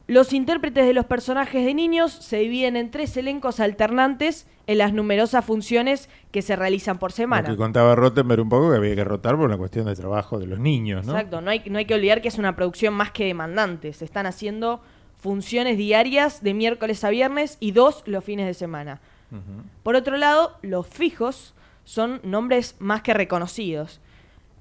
[0.09, 4.93] Los intérpretes de los personajes de niños se dividen en tres elencos alternantes en las
[4.93, 7.49] numerosas funciones que se realizan por Lo semana.
[7.49, 10.47] que contaba Rottenberg un poco que había que rotar por una cuestión de trabajo de
[10.47, 11.13] los niños, ¿no?
[11.13, 13.93] Exacto, no hay, no hay que olvidar que es una producción más que demandante.
[13.93, 14.81] Se están haciendo
[15.19, 19.01] funciones diarias de miércoles a viernes y dos los fines de semana.
[19.83, 21.55] Por otro lado, los fijos
[21.85, 24.01] son nombres más que reconocidos.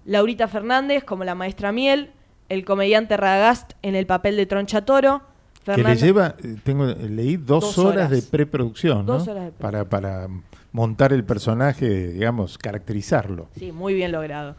[0.05, 2.11] Laurita Fernández como la maestra Miel,
[2.49, 5.21] el comediante Ragast en el papel de Tronchatoro,
[5.65, 8.07] Que le lleva, eh, tengo, leí dos, Dos horas.
[8.07, 8.09] horas.
[8.11, 9.13] de preproducción, ¿no?
[9.13, 10.27] Dos horas de para, para
[10.71, 13.47] montar el personaje, digamos, caracterizarlo.
[13.57, 14.55] Sí, muy bien logrado.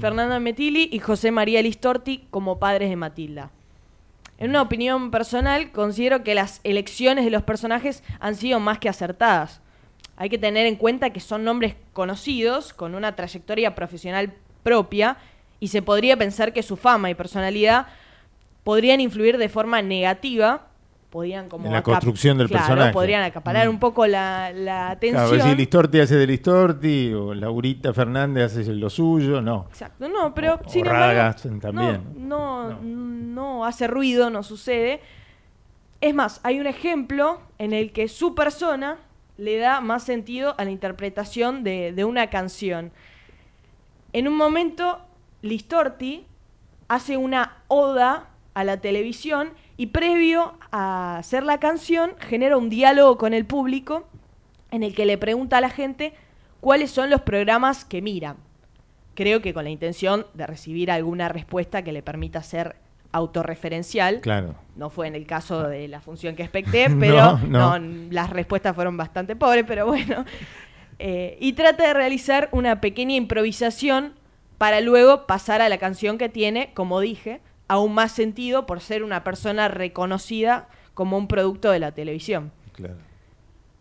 [0.00, 3.50] Fernanda Metilli y José María Listorti como padres de Matilda.
[4.38, 8.88] En una opinión personal, considero que las elecciones de los personajes han sido más que
[8.88, 9.60] acertadas.
[10.16, 15.16] Hay que tener en cuenta que son nombres conocidos, con una trayectoria profesional propia,
[15.60, 17.86] y se podría pensar que su fama y personalidad
[18.64, 20.68] podrían influir de forma negativa,
[21.12, 22.92] podrían como En la construcción del Claro, personaje.
[22.94, 25.28] podrían acaparar un poco la, la atención.
[25.28, 29.66] Claro, si Listorti hace de Listorti, o Laurita Fernández hace lo suyo, no.
[29.68, 32.00] Exacto, no, pero O- sin o embargo, también.
[32.16, 35.00] No, no, no hace ruido, no sucede.
[36.00, 38.96] Es más, hay un ejemplo en el que su persona
[39.36, 42.90] le da más sentido a la interpretación de, de una canción.
[44.14, 44.98] En un momento,
[45.42, 46.24] Listorti
[46.88, 49.50] hace una oda a la televisión
[49.82, 54.06] y previo a hacer la canción genera un diálogo con el público
[54.70, 56.12] en el que le pregunta a la gente
[56.60, 58.36] cuáles son los programas que miran.
[59.16, 62.76] Creo que con la intención de recibir alguna respuesta que le permita ser
[63.10, 64.20] autorreferencial.
[64.20, 64.54] Claro.
[64.76, 67.78] No fue en el caso de la función que expecté, pero No, no.
[67.80, 70.24] no, las respuestas fueron bastante pobres, pero bueno.
[71.00, 74.12] Eh, y trata de realizar una pequeña improvisación
[74.58, 77.40] para luego pasar a la canción que tiene, como dije,
[77.72, 82.52] aún más sentido por ser una persona reconocida como un producto de la televisión.
[82.72, 82.96] Claro.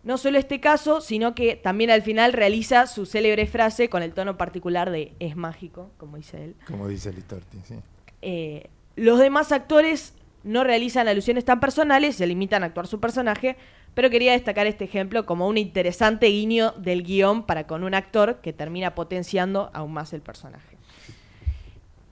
[0.04, 4.14] No solo este caso, sino que también al final realiza su célebre frase con el
[4.14, 6.56] tono particular de es mágico, como dice él.
[6.66, 7.76] Como dice Listorti, sí.
[8.22, 10.14] Eh, los demás actores
[10.44, 13.58] no realizan alusiones tan personales, se limitan a actuar su personaje,
[13.94, 18.40] pero quería destacar este ejemplo como un interesante guiño del guion para con un actor
[18.40, 20.78] que termina potenciando aún más el personaje.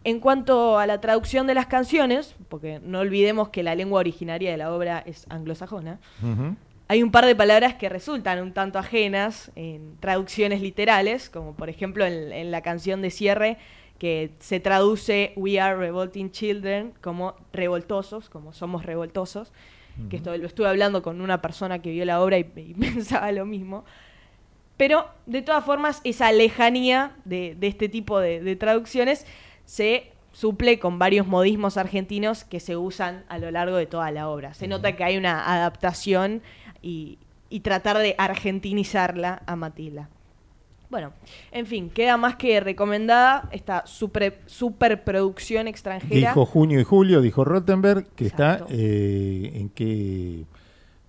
[0.03, 4.51] En cuanto a la traducción de las canciones, porque no olvidemos que la lengua originaria
[4.51, 5.99] de la obra es anglosajona,
[6.87, 11.69] hay un par de palabras que resultan un tanto ajenas en traducciones literales, como por
[11.69, 13.57] ejemplo en, en la canción de cierre
[13.99, 19.51] que se traduce We are revolting children como revoltosos, como somos revoltosos,
[20.09, 23.31] que esto lo estuve hablando con una persona que vio la obra y, y pensaba
[23.33, 23.83] lo mismo.
[24.77, 29.25] Pero de todas formas, esa lejanía de, de este tipo de, de traducciones
[29.69, 34.27] se suple con varios modismos argentinos que se usan a lo largo de toda la
[34.27, 34.55] obra.
[34.55, 36.41] Se nota que hay una adaptación
[36.81, 37.19] y,
[37.51, 40.09] y tratar de argentinizarla a Matilda.
[40.89, 41.13] Bueno,
[41.51, 46.29] en fin, queda más que recomendada esta super, superproducción extranjera.
[46.31, 48.63] Dijo junio y julio, dijo Rottenberg, que Exacto.
[48.63, 50.45] está eh, en que,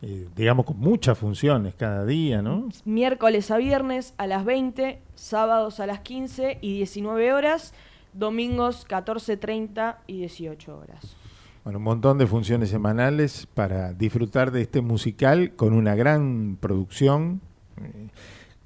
[0.03, 2.69] eh, digamos, con muchas funciones cada día, ¿no?
[2.85, 7.73] miércoles a viernes a las 20, sábados a las 15 y 19 horas,
[8.13, 11.17] domingos 14.30 y 18 horas.
[11.65, 17.41] Bueno, un montón de funciones semanales para disfrutar de este musical con una gran producción.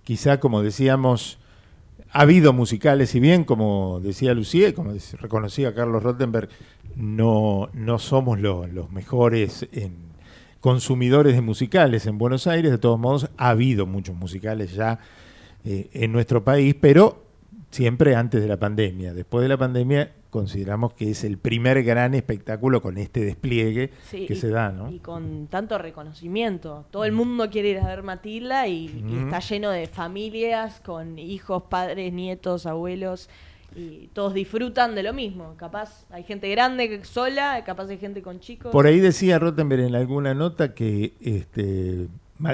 [0.04, 1.38] Quizá, como decíamos,
[2.12, 6.48] ha habido musicales, si bien, como decía Lucía como reconocía Carlos Rottenberg,
[6.94, 9.96] no, no somos lo- los mejores en
[10.60, 12.70] consumidores de musicales en Buenos Aires.
[12.70, 15.00] De todos modos, ha habido muchos musicales ya
[15.64, 17.23] eh, en nuestro país, pero
[17.74, 19.12] siempre antes de la pandemia.
[19.14, 24.26] Después de la pandemia consideramos que es el primer gran espectáculo con este despliegue Sí,
[24.26, 24.90] que y- se da, ¿no?
[24.90, 26.86] Y con tanto reconocimiento.
[26.90, 29.24] Todo el mundo quiere ir a ver Matilda y, y Ujú.
[29.26, 33.28] está lleno de familias con hijos, padres, nietos, abuelos.
[33.76, 35.54] Y todos disfrutan de lo mismo.
[35.56, 38.70] Capaz hay gente grande sola, capaz hay gente con chicos.
[38.70, 42.06] Por ahí decía Rottenberg en alguna nota que este,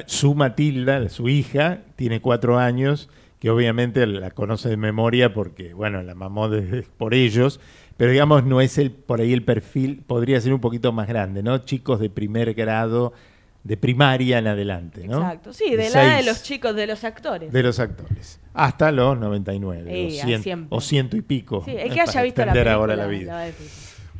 [0.06, 3.10] su Matilda, su hija, tiene cuatro años,
[3.40, 7.58] que obviamente la conoce de memoria porque, bueno, la mamó desde- por ellos,
[7.96, 11.42] pero digamos no es el por ahí el perfil, podría ser un poquito más grande,
[11.42, 11.58] ¿no?
[11.58, 13.12] Chicos de primer grado,
[13.64, 15.18] de primaria en adelante, ¿no?
[15.18, 17.52] Exacto, sí, de la Seis edad de los chicos, de los actores.
[17.52, 18.40] de los actores.
[18.54, 20.66] Hasta los 99, Sí, o, a 100, siempre.
[20.70, 21.62] o ciento y pico.
[21.64, 23.32] Sí, el eh, que haya visto la película, ahora la vida.
[23.34, 23.66] va a decir.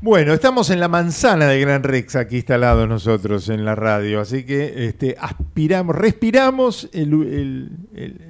[0.02, 4.44] Bueno, estamos en la manzana de Gran Rex, aquí instalados nosotros en la radio, así
[4.44, 8.20] que este, aspiramos, respiramos el, el- el-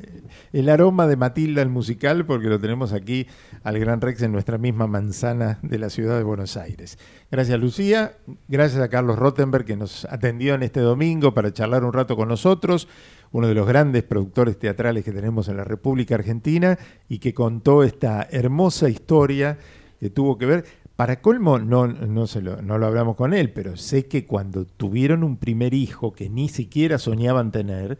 [0.52, 3.26] el aroma de Matilda el musical, porque lo tenemos aquí
[3.62, 6.98] al Gran Rex en nuestra misma manzana de la ciudad de Buenos Aires.
[7.30, 8.16] Gracias Lucía,
[8.48, 12.28] gracias a Carlos Rottenberg que nos atendió en este domingo para charlar un rato con
[12.28, 12.88] nosotros,
[13.32, 16.78] uno de los grandes productores teatrales que tenemos en la República Argentina
[17.08, 19.58] y que contó esta hermosa historia
[20.00, 20.64] que tuvo que ver.
[20.96, 24.66] Para colmo, no, no, se lo, no lo hablamos con él, pero sé que cuando
[24.66, 27.98] tuvieron un primer hijo que ni siquiera soñaban tener,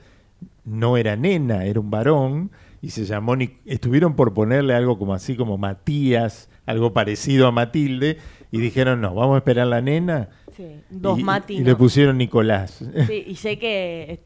[0.70, 2.50] no era nena, era un varón,
[2.80, 3.34] y se llamó,
[3.66, 8.18] estuvieron por ponerle algo como así como Matías, algo parecido a Matilde,
[8.52, 10.28] y dijeron, no, vamos a esperar la nena.
[10.56, 11.54] Sí, dos y, Mati.
[11.56, 11.66] y no.
[11.66, 12.84] le pusieron Nicolás.
[13.06, 14.20] Sí, y sé que eh,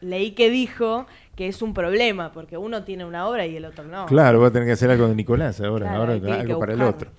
[0.00, 3.84] leí que dijo que es un problema, porque uno tiene una obra y el otro
[3.84, 4.06] no.
[4.06, 6.82] Claro, va a tener que hacer algo de Nicolás ahora, Claro, ahora algo para el
[6.82, 7.10] otro.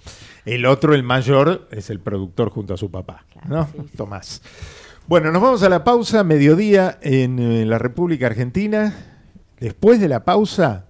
[0.46, 3.68] El otro, el mayor, es el productor junto a su papá, ¿no?
[3.96, 4.42] Tomás.
[5.08, 8.94] Bueno, nos vamos a la pausa, mediodía en, eh, la República Argentina.
[9.60, 10.88] Después de la pausa,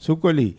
[0.00, 0.56] Zúcoli,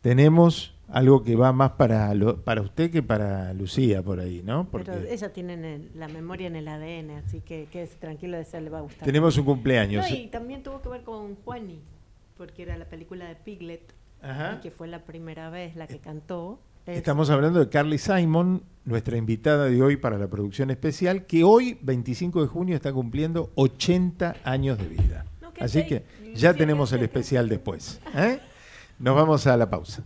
[0.00, 4.68] tenemos algo que va más para, lo- para usted que para Lucía por ahí, ¿no?
[4.70, 8.42] Porque Pero ella tiene en la memoria en el ADN, así que quédese tranquilo, de
[8.42, 9.04] esa le va a gustar.
[9.04, 10.08] tenemos un cumpleaños.
[10.08, 11.80] No, y también tuvo que ver con Juani,
[12.36, 14.60] porque era la película de Piglet, Ajá.
[14.60, 16.60] que fue la primera vez la que cantó.
[16.86, 21.44] Es- Estamos hablando de Carly Simon, nuestra invitada de hoy para la producción especial, que
[21.44, 25.26] hoy, 25 de junio, está cumpliendo 80 años de vida.
[25.60, 26.04] Así que
[26.34, 28.00] ya tenemos el especial después.
[28.16, 28.40] ¿eh?
[28.98, 30.02] Nos vamos a la pausa.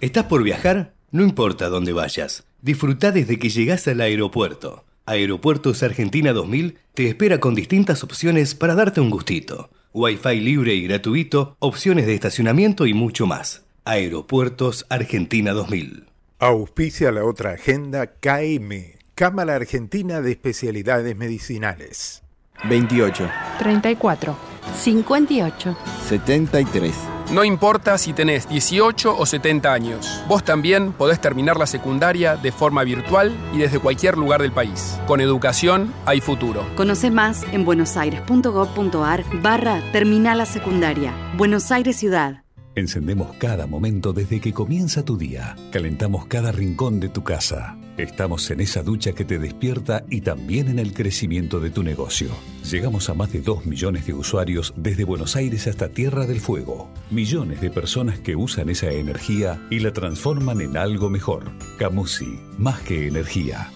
[0.00, 0.94] ¿Estás por viajar?
[1.10, 2.44] No importa dónde vayas.
[2.62, 4.84] Disfruta desde que llegás al aeropuerto.
[5.06, 9.68] Aeropuertos Argentina 2000 te espera con distintas opciones para darte un gustito.
[9.92, 13.64] Wi-Fi libre y gratuito, opciones de estacionamiento y mucho más.
[13.84, 16.04] Aeropuertos Argentina 2000.
[16.46, 22.22] Auspicia la otra agenda KM, Cámara Argentina de Especialidades Medicinales.
[22.68, 24.36] 28, 34,
[24.76, 25.78] 58.
[26.06, 26.94] 73.
[27.32, 32.52] No importa si tenés 18 o 70 años, vos también podés terminar la secundaria de
[32.52, 35.00] forma virtual y desde cualquier lugar del país.
[35.06, 36.66] Con educación hay futuro.
[36.76, 41.14] Conoce más en buenosaires.gov.ar barra Terminal la Secundaria.
[41.38, 42.43] Buenos Aires Ciudad.
[42.76, 45.54] Encendemos cada momento desde que comienza tu día.
[45.70, 47.78] Calentamos cada rincón de tu casa.
[47.96, 52.30] Estamos en esa ducha que te despierta y también en el crecimiento de tu negocio.
[52.68, 56.90] Llegamos a más de 2 millones de usuarios desde Buenos Aires hasta Tierra del Fuego.
[57.12, 61.52] Millones de personas que usan esa energía y la transforman en algo mejor.
[61.78, 63.70] Camusi, más que energía.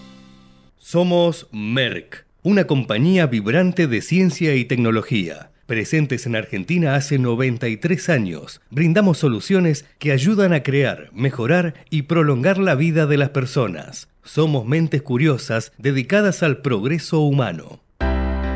[0.77, 5.51] Somos Merck, una compañía vibrante de ciencia y tecnología.
[5.69, 12.57] Presentes en Argentina hace 93 años, brindamos soluciones que ayudan a crear, mejorar y prolongar
[12.57, 14.07] la vida de las personas.
[14.23, 17.81] Somos mentes curiosas dedicadas al progreso humano.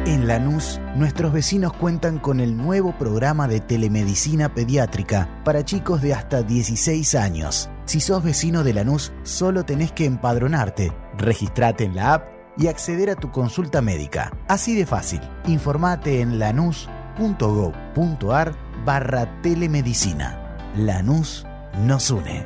[0.07, 6.16] En Lanús, nuestros vecinos cuentan con el nuevo programa de telemedicina pediátrica para chicos de
[6.16, 7.70] hasta 16 años.
[7.86, 13.11] Si sos vecino de Lanús, solo tenés que empadronarte, registrate en la app y acceder
[13.11, 14.32] a tu consulta médica.
[14.47, 15.22] Así de fácil.
[15.45, 16.39] Informate en
[17.18, 18.55] lanús.gov.ar
[18.86, 20.57] barra telemedicina.
[20.78, 21.45] Lanús
[21.86, 22.45] nos une.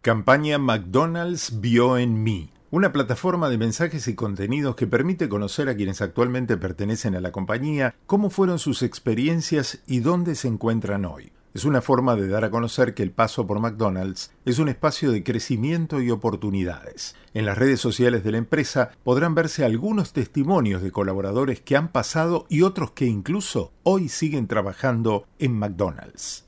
[0.00, 2.50] Campaña McDonald's vio en mí.
[2.70, 7.32] Una plataforma de mensajes y contenidos que permite conocer a quienes actualmente pertenecen a la
[7.32, 11.32] compañía, cómo fueron sus experiencias y dónde se encuentran hoy.
[11.58, 15.10] Es una forma de dar a conocer que el paso por McDonald's es un espacio
[15.10, 17.16] de crecimiento y oportunidades.
[17.34, 21.88] En las redes sociales de la empresa podrán verse algunos testimonios de colaboradores que han
[21.88, 26.47] pasado y otros que incluso hoy siguen trabajando en McDonald's.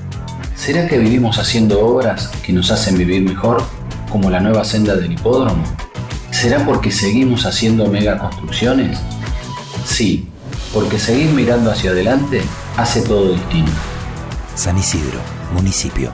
[0.61, 3.63] ¿Será que vivimos haciendo obras que nos hacen vivir mejor,
[4.11, 5.63] como la nueva senda del hipódromo?
[6.29, 8.99] ¿Será porque seguimos haciendo megaconstrucciones?
[9.87, 10.27] Sí,
[10.71, 12.43] porque seguir mirando hacia adelante
[12.77, 13.71] hace todo distinto.
[14.53, 15.19] San Isidro,
[15.55, 16.13] municipio.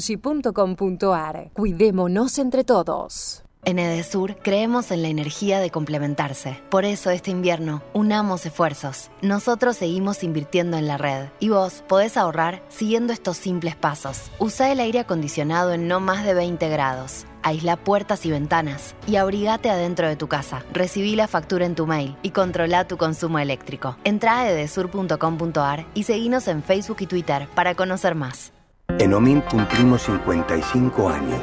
[0.01, 1.51] denuncias.naturgy.com.ar.
[1.53, 3.43] Cuidémonos entre todos.
[3.63, 6.59] En Edesur creemos en la energía de complementarse.
[6.71, 9.11] Por eso este invierno, unamos esfuerzos.
[9.21, 14.31] Nosotros seguimos invirtiendo en la red y vos podés ahorrar siguiendo estos simples pasos.
[14.39, 17.27] Usa el aire acondicionado en no más de 20 grados.
[17.43, 20.63] Aísla puertas y ventanas y abrigate adentro de tu casa.
[20.73, 23.95] Recibí la factura en tu mail y controla tu consumo eléctrico.
[24.03, 28.53] Entra a edesur.com.ar y seguinos en Facebook y Twitter para conocer más.
[28.99, 31.41] En OMINT cumplimos 55 años.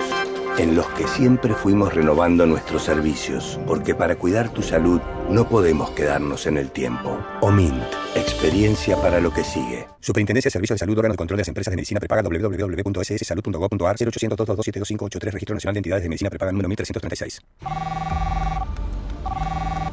[0.59, 5.91] en los que siempre fuimos renovando nuestros servicios, porque para cuidar tu salud no podemos
[5.91, 7.17] quedarnos en el tiempo.
[7.43, 7.81] OMINT,
[8.17, 9.87] experiencia para lo que sigue.
[10.01, 13.97] Superintendencia de Servicios de Salud, órgano de control de las empresas de medicina prepaga www.sssalud.gov.ar
[14.01, 17.41] 0800 222 7583 Registro Nacional de Entidades de Medicina Prepaga número 1336.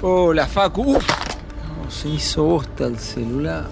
[0.01, 0.95] Hola, Facu.
[0.97, 1.07] Uf,
[1.83, 3.67] no, se hizo bosta el celular.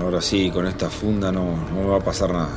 [0.00, 2.50] Ahora sí, con esta funda no, no me va a pasar nada.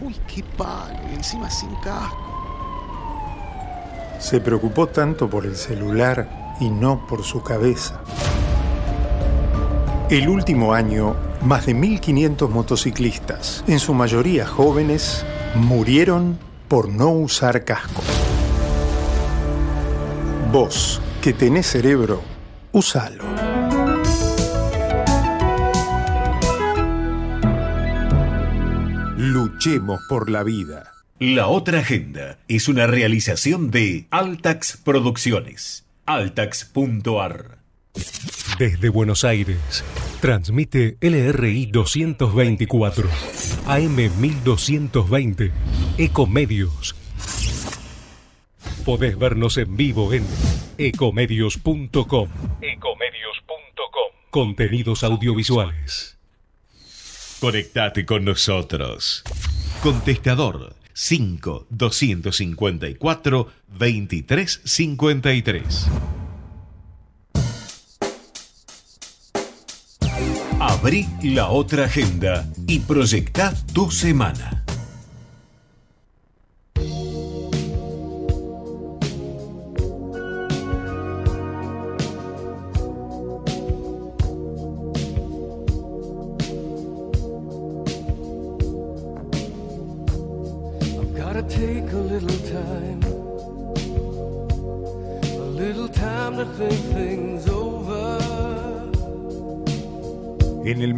[0.00, 2.16] Uy, qué palo, y encima sin casco.
[4.18, 8.00] Se preocupó tanto por el celular y no por su cabeza.
[10.10, 15.24] El último año, más de 1.500 motociclistas, en su mayoría jóvenes,
[15.54, 16.38] murieron
[16.68, 18.02] por no usar casco.
[20.52, 22.20] Vos, que tenés cerebro,
[22.72, 23.24] usalo.
[29.16, 30.92] Luchemos por la vida.
[31.18, 35.86] La otra agenda es una realización de Altax Producciones.
[36.04, 37.61] Altax.ar.
[38.58, 39.82] Desde Buenos Aires,
[40.20, 43.08] transmite LRI 224,
[43.66, 45.50] AM 1220,
[45.98, 46.94] Ecomedios.
[48.84, 50.24] Podés vernos en vivo en
[50.78, 52.28] ecomedios.com.
[52.60, 54.12] Ecomedios.com.
[54.30, 56.16] Contenidos audiovisuales.
[57.40, 59.24] Conectate con nosotros.
[59.82, 65.88] Contestador 5 254 2353.
[70.82, 74.61] Abrí la otra agenda y proyecta tu semana.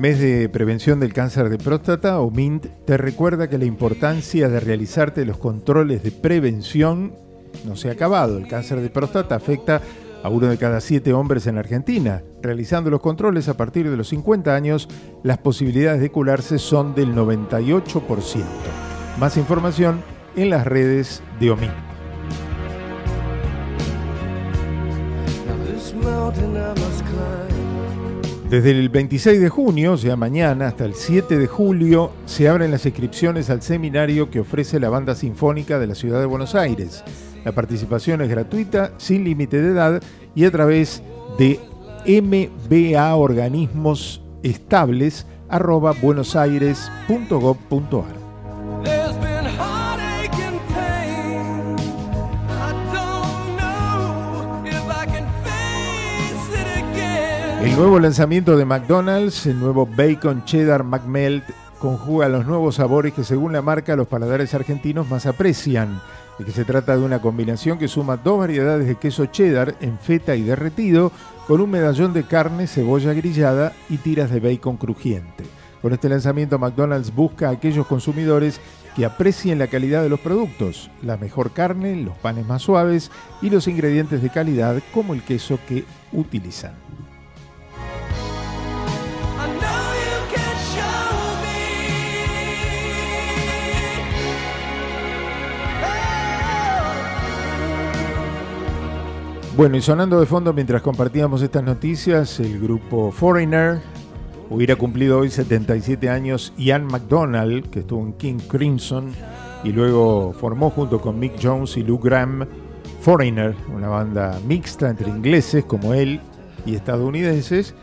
[0.05, 5.25] Mes de prevención del cáncer de próstata, OMINT te recuerda que la importancia de realizarte
[5.25, 7.15] los controles de prevención
[7.65, 8.37] no se ha acabado.
[8.37, 9.81] El cáncer de próstata afecta
[10.23, 12.23] a uno de cada siete hombres en Argentina.
[12.43, 14.91] Realizando los controles a partir de los 50 años,
[15.23, 18.45] las posibilidades de curarse son del 98%.
[19.19, 20.03] Más información
[20.37, 21.73] en las redes de OMINT.
[28.49, 32.71] Desde el 26 de junio, o sea mañana, hasta el 7 de julio, se abren
[32.71, 37.03] las inscripciones al seminario que ofrece la Banda Sinfónica de la Ciudad de Buenos Aires.
[37.45, 40.03] La participación es gratuita, sin límite de edad
[40.35, 41.03] y a través
[41.39, 41.59] de
[42.07, 43.15] MBA
[57.65, 61.45] El nuevo lanzamiento de McDonald's, el nuevo Bacon Cheddar McMelt,
[61.79, 65.99] conjuga los nuevos sabores que según la marca los paladares argentinos más aprecian.
[66.39, 69.99] De que se trata de una combinación que suma dos variedades de queso cheddar en
[69.99, 71.11] feta y derretido,
[71.49, 75.45] con un medallón de carne, cebolla grillada y tiras de bacon crujiente.
[75.81, 78.61] Con este lanzamiento McDonald's busca a aquellos consumidores
[78.95, 83.11] que aprecien la calidad de los productos, la mejor carne, los panes más suaves
[83.41, 86.84] y los ingredientes de calidad como el queso que utilizan.
[99.57, 103.79] Bueno, y sonando de fondo mientras compartíamos estas noticias, el grupo Foreigner
[104.51, 109.13] hubiera cumplido hoy 77 años Ian McDonald, que estuvo en King Crimson
[109.63, 112.49] y luego formó junto con Mick Jones y Lou Graham
[113.01, 116.21] Foreigner, una banda mixta entre ingleses como él
[116.67, 117.77] y estadounidenses,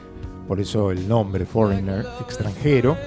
[0.49, 2.97] por eso el nombre Foreigner, extranjero.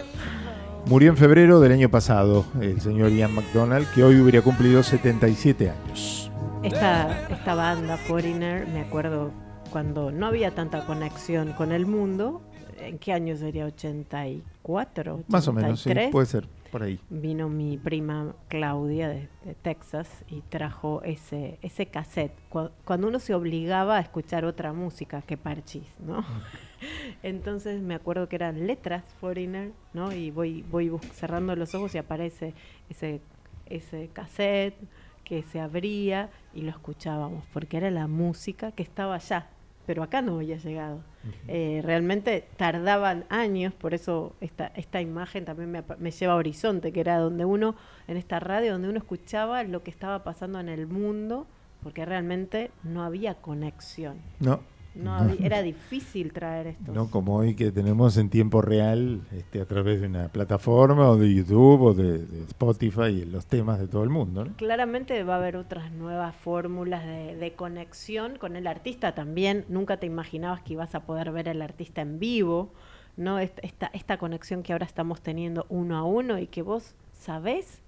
[0.86, 5.69] Murió en febrero del año pasado el señor Ian McDonald, que hoy hubiera cumplido 77
[5.69, 6.24] años.
[6.65, 9.31] Esta, esta banda Foreigner, me acuerdo
[9.70, 12.43] cuando no había tanta conexión con el mundo,
[12.81, 13.66] ¿en qué año sería?
[13.69, 15.24] ¿84?
[15.28, 16.11] Más o menos, sí, 83?
[16.11, 16.99] puede ser, por ahí.
[17.11, 22.32] Vino mi prima Claudia de, de Texas y trajo ese, ese cassette.
[22.49, 26.24] Cu- Cuando uno se obligaba a escuchar otra música que Parchis, ¿no?
[27.23, 30.12] Entonces me acuerdo que eran letras Foreigner, ¿no?
[30.12, 32.55] Y voy, voy cerrando los ojos y aparece
[32.89, 33.20] ese,
[33.66, 34.77] ese cassette
[35.24, 39.48] que se abría y lo escuchábamos, porque era la música que estaba allá,
[39.86, 41.01] pero acá no había llegado.
[41.48, 46.93] Eh, realmente tardaban años, por eso esta, esta imagen también me, me lleva a Horizonte,
[46.93, 47.76] que era donde uno,
[48.09, 51.47] en esta radio, donde uno escuchaba lo que estaba pasando en el mundo,
[51.82, 54.18] porque realmente no había conexión.
[54.40, 54.60] No.
[54.95, 56.93] No era difícil traer esto.
[56.93, 61.16] No como hoy que tenemos en tiempo real este, a través de una plataforma o
[61.16, 64.45] de YouTube o de, de Spotify los temas de todo el mundo.
[64.45, 64.53] ¿no?
[64.57, 69.65] Claramente va a haber otras nuevas fórmulas de, de conexión con el artista también.
[69.69, 72.73] Nunca te imaginabas que ibas a poder ver al artista en vivo,
[73.16, 73.39] ¿no?
[73.41, 77.81] Est- Esta, esta conexión que ahora estamos teniendo uno a uno y que vos sabés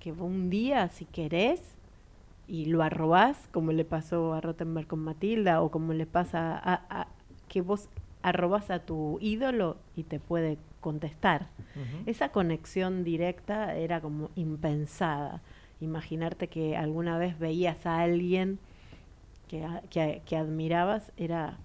[0.00, 1.60] que un día, si querés,
[2.48, 6.74] y lo arrobás, como le pasó a Rottenberg con Matilda, o como le pasa a,
[7.02, 7.08] a-
[7.48, 7.88] que vos
[8.22, 11.48] arrobás a tu ídolo y te puede contestar.
[12.06, 15.40] Esa conexión directa era como impensada.
[15.80, 18.58] Imaginarte que alguna vez veías a alguien
[19.48, 21.58] que, que, que admirabas era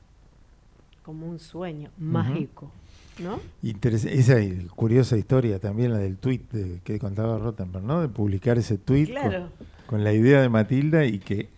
[1.04, 2.72] como un sueño mágico,
[3.20, 3.40] ¿no?
[3.64, 4.36] Interes- esa
[4.76, 8.02] curiosa historia también, la del tweet de- que contaba Rottenberg, ¿no?
[8.02, 9.50] De publicar ese tweet Claro.
[9.58, 11.50] con, con la idea de Matilda y que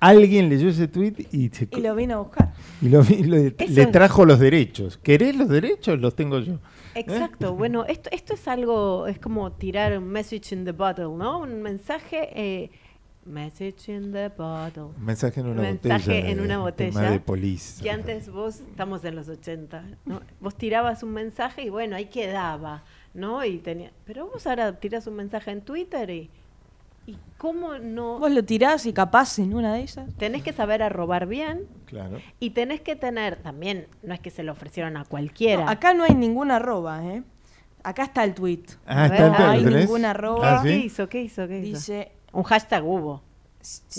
[0.00, 2.52] alguien leyó ese tweet y, se- Y lo vino a buscar.
[2.82, 4.98] y lo lo- le trajo los derechos.
[4.98, 5.98] ¿Querés los derechos?
[6.00, 6.58] Los tengo yo.
[6.94, 11.40] Exacto, bueno, esto, esto es algo, es como tirar un message in the bottle, ¿no?
[11.40, 12.70] Un mensaje, eh,
[13.26, 14.88] message in the bottle.
[14.98, 16.30] Mensaje en una mensaje botella.
[16.30, 17.10] en de- una botella.
[17.10, 17.82] de Police.
[17.82, 20.20] Que antes vos, estamos en los 80, ¿no?
[20.40, 22.84] Vos tirabas un mensaje y bueno, ahí quedaba,
[23.14, 23.44] ¿no?
[23.44, 26.30] Y tenía, pero vos ahora tirás un mensaje en Twitter y,
[27.06, 28.18] y cómo no...
[28.18, 30.12] Vos lo tirás y capaz en una de esas.
[30.16, 32.18] Tenés que saber arrobar bien Claro.
[32.40, 35.64] y tenés que tener, también, no es que se lo ofrecieron a cualquiera.
[35.64, 37.22] No, acá no hay ninguna arroba, ¿eh?
[37.84, 38.64] Acá está el tweet.
[38.86, 40.58] Ah, está el no hay ninguna arroba.
[40.58, 40.68] Ah, ¿sí?
[40.68, 41.08] ¿Qué hizo?
[41.08, 41.46] ¿Qué hizo?
[41.46, 41.76] ¿Qué hizo?
[41.78, 43.22] Dice, Un hashtag hubo.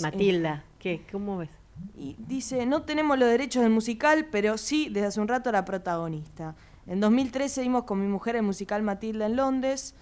[0.00, 1.02] Matilda, ¿qué?
[1.10, 1.50] ¿Cómo ves?
[1.96, 5.64] y dice, no tenemos los derechos del musical, pero sí desde hace un rato la
[5.64, 6.56] protagonista.
[6.88, 9.94] En 2013 vimos con mi mujer el musical Matilda en Londres.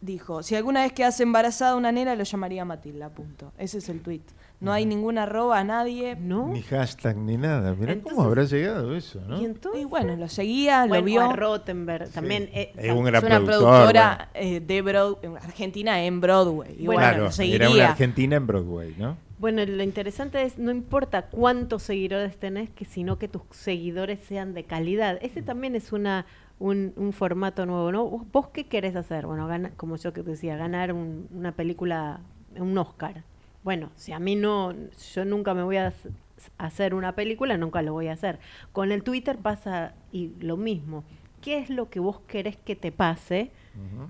[0.00, 3.52] Dijo, si alguna vez quedase embarazada una nena, lo llamaría Matilda, punto.
[3.58, 4.20] Ese es el tweet.
[4.60, 6.16] No hay ninguna arroba a nadie.
[6.16, 6.48] No.
[6.48, 7.74] Ni hashtag ni nada.
[7.74, 9.40] Mirá Entonces- cómo habrá llegado eso, ¿no?
[9.40, 9.82] ¿Y entonces?
[9.82, 11.22] Y bueno, lo seguía, Bueno, lo vio.
[11.22, 12.50] a Rottenberg también.
[12.52, 16.76] eh, Es un gran es una productor, productora eh, de Broad- Argentina en Broadway.
[16.78, 17.66] Y bueno, claro, lo seguiría.
[17.66, 19.16] era una Argentina en Broadway, ¿no?
[19.38, 24.54] Bueno, lo interesante es, no importa cuántos seguidores tenés, que sino que tus seguidores sean
[24.54, 25.18] de calidad.
[25.20, 26.24] Ese también es una
[26.58, 28.06] un, un formato nuevo, ¿no?
[28.32, 29.26] ¿Vos, qué querés hacer?
[29.26, 32.20] Bueno, gana, como yo que decía, ganar un- una película,
[32.58, 33.22] un Oscar.
[33.62, 34.72] Bueno, si a mí no,
[35.14, 36.10] yo nunca me voy a hac-
[36.58, 38.38] hacer una película, nunca lo voy a hacer.
[38.72, 41.04] Con el Twitter pasa y lo mismo.
[41.42, 43.50] ¿Qué es lo que vos querés que te pase?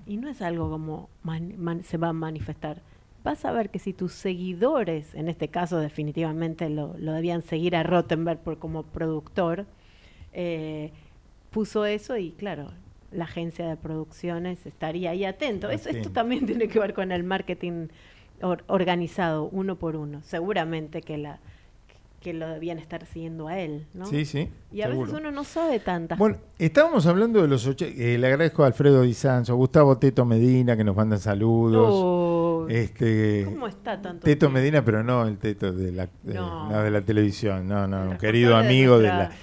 [0.05, 2.81] Y no es algo como man- man- se va a manifestar.
[3.25, 7.75] Vas a ver que si tus seguidores, en este caso definitivamente lo, lo debían seguir
[7.75, 9.65] a Rottenberg por, como productor,
[10.33, 10.91] eh,
[11.51, 12.71] puso eso y claro,
[13.11, 15.69] la agencia de producciones estaría ahí atento.
[15.69, 17.87] Eso, esto también tiene que ver con el marketing
[18.41, 20.21] or- organizado uno por uno.
[20.23, 21.39] Seguramente que la
[22.19, 24.07] que lo debían estar siguiendo a él, ¿no?
[24.07, 25.19] Sí, sí, Y a veces seguro.
[25.21, 27.85] uno no sabe tantas Bueno, estábamos hablando de los ocho.
[27.85, 31.89] eh, le agradezco a Alfredo Di Sanzo, Gustavo Teto Medina, que nos mandan saludos.
[31.93, 34.49] Oh, este, ¿Cómo está tanto Teto tiempo?
[34.55, 36.71] Medina, pero no el Teto de la, de, No.
[36.71, 39.35] no, de la televisión, no, no, un querido de amigo de, nuestra- la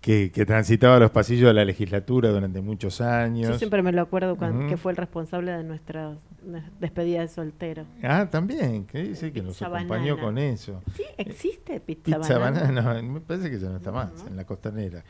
[0.00, 3.48] que, que transitaba los pasillos de la legislatura durante muchos años.
[3.48, 4.68] Yo siempre me lo acuerdo cuando, Ujú.
[4.68, 7.84] que fue el responsable de nuestra de- despedida de soltero.
[8.02, 10.22] Ah, también, que dice que nos acompañó banana.
[10.22, 10.82] con eso.
[10.96, 12.80] Sí, existe pizza, Pizza banana.
[12.82, 15.02] banana, no, me parece que ya no está más en la costanera.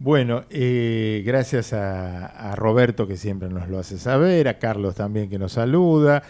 [0.00, 5.30] Bueno, eh, gracias a, a Roberto que siempre nos lo hace saber, a Carlos también
[5.30, 6.24] que nos saluda,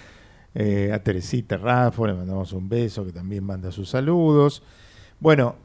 [0.55, 4.63] eh, a Teresita Raffo le mandamos un beso que también manda sus saludos.
[5.19, 5.57] Bueno,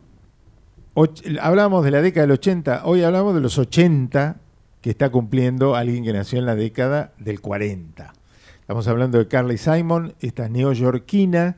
[1.42, 4.38] hablamos de la década del 80, hoy hablamos de los 80
[4.82, 8.14] que está cumpliendo alguien que nació en la década del 40.
[8.62, 11.58] Estamos hablando de Carly Simon, esta neoyorquina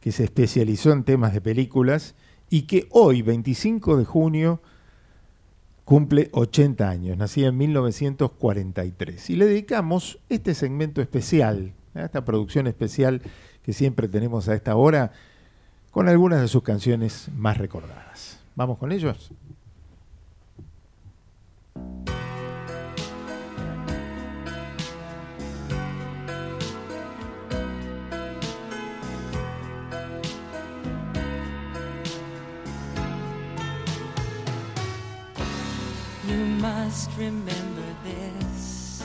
[0.00, 2.14] que se especializó en temas de películas
[2.50, 4.60] y que hoy, 25 de junio,
[5.84, 9.30] cumple 80 años, nacida en 1943.
[9.30, 12.02] Y le dedicamos este segmento especial, ¿eh?
[12.04, 13.22] esta producción especial
[13.62, 15.12] que siempre tenemos a esta hora,
[15.90, 18.43] con algunas de sus canciones más recordadas.
[18.56, 19.32] ¿Vamos con ellos?
[36.28, 39.02] You must remember this.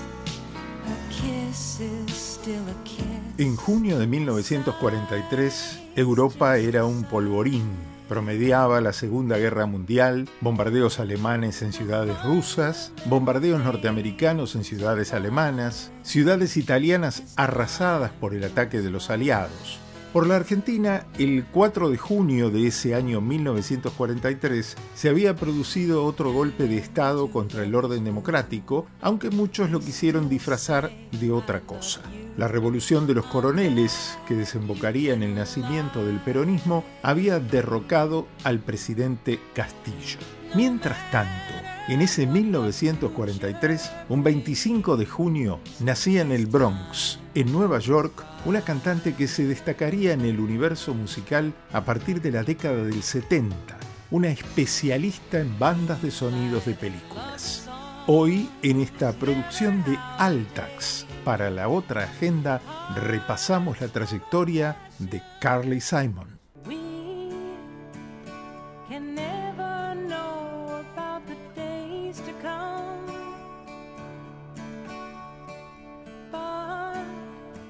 [0.86, 3.06] A kiss is still a kiss.
[3.40, 11.62] En junio de 1943, Europa era un polvorín Promediaba la Segunda Guerra Mundial, bombardeos alemanes
[11.62, 18.90] en ciudades rusas, bombardeos norteamericanos en ciudades alemanas, ciudades italianas arrasadas por el ataque de
[18.90, 19.80] los aliados.
[20.12, 26.34] Por la Argentina, el 4 de junio de ese año 1943 se había producido otro
[26.34, 32.02] golpe de Estado contra el orden democrático, aunque muchos lo quisieron disfrazar de otra cosa.
[32.40, 38.60] La revolución de los coroneles, que desembocaría en el nacimiento del peronismo, había derrocado al
[38.60, 40.20] presidente Castillo.
[40.56, 41.54] Mientras tanto,
[41.90, 48.62] en ese 1943, un 25 de junio, nacía en el Bronx, en Nueva York, una
[48.62, 53.78] cantante que se destacaría en el universo musical a partir de la década del 70,
[54.12, 57.68] una especialista en bandas de sonidos de películas.
[58.08, 62.60] Hoy, en esta producción de Altax, para la otra agenda,
[62.96, 66.40] repasamos la trayectoria de Carly Simon.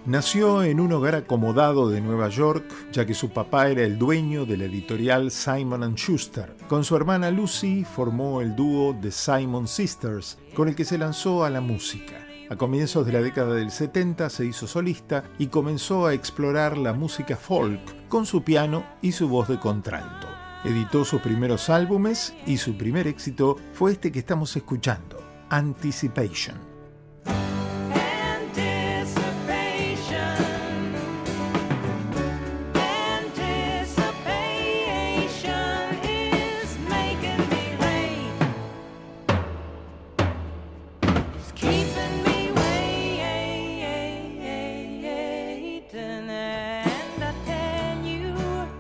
[0.06, 2.64] Nació en un hogar acomodado de Nueva York,
[2.94, 6.56] ya que su papá era el dueño de la editorial Simon⁇ Schuster.
[6.70, 11.44] Con su hermana Lucy formó el dúo The Simon Sisters, con el que se lanzó
[11.44, 12.29] a la música.
[12.50, 16.94] A comienzos de la década del 70 se hizo solista y comenzó a explorar la
[16.94, 20.28] música folk con su piano y su voz de contralto.
[20.66, 25.22] Editó sus primeros álbumes y su primer éxito fue este que estamos escuchando,
[25.52, 26.69] Anticipation.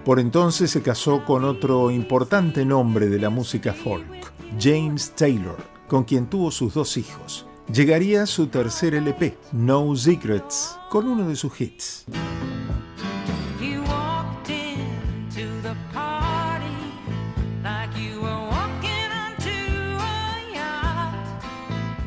[0.09, 5.57] Por entonces se casó con otro importante nombre de la música folk, James Taylor,
[5.87, 7.45] con quien tuvo sus dos hijos.
[7.71, 12.05] Llegaría su tercer LP, No Secrets, con uno de sus hits.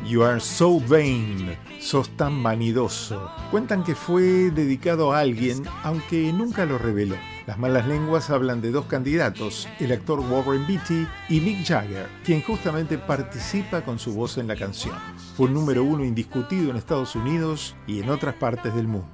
[0.05, 3.31] You are so vain, sos tan vanidoso.
[3.49, 7.15] Cuentan que fue dedicado a alguien, aunque nunca lo reveló.
[7.45, 12.41] Las malas lenguas hablan de dos candidatos, el actor Warren Beatty y Mick Jagger, quien
[12.41, 14.95] justamente participa con su voz en la canción.
[15.35, 19.09] Fue el número uno indiscutido en Estados Unidos y en otras partes del mundo.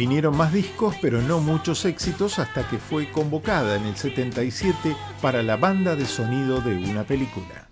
[0.00, 5.42] Vinieron más discos, pero no muchos éxitos hasta que fue convocada en el 77 para
[5.42, 7.69] la banda de sonido de una película.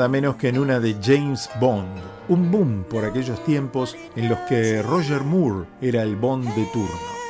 [0.00, 2.00] Nada menos que en una de James Bond,
[2.30, 6.88] un boom por aquellos tiempos en los que Roger Moore era el Bond de turno.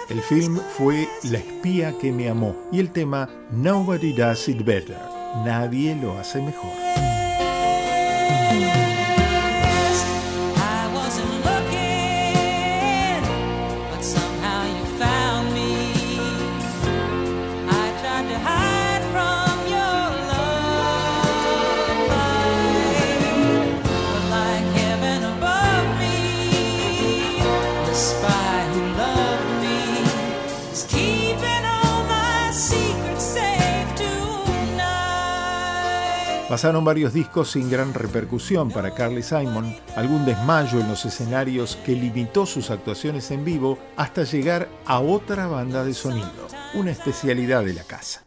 [0.08, 5.00] El film fue La espía que me amó y el tema Nobody Does It Better.
[5.44, 7.09] Nadie lo hace mejor.
[36.50, 41.92] Pasaron varios discos sin gran repercusión para Carly Simon, algún desmayo en los escenarios que
[41.92, 47.74] limitó sus actuaciones en vivo hasta llegar a otra banda de sonido, una especialidad de
[47.74, 48.24] la casa.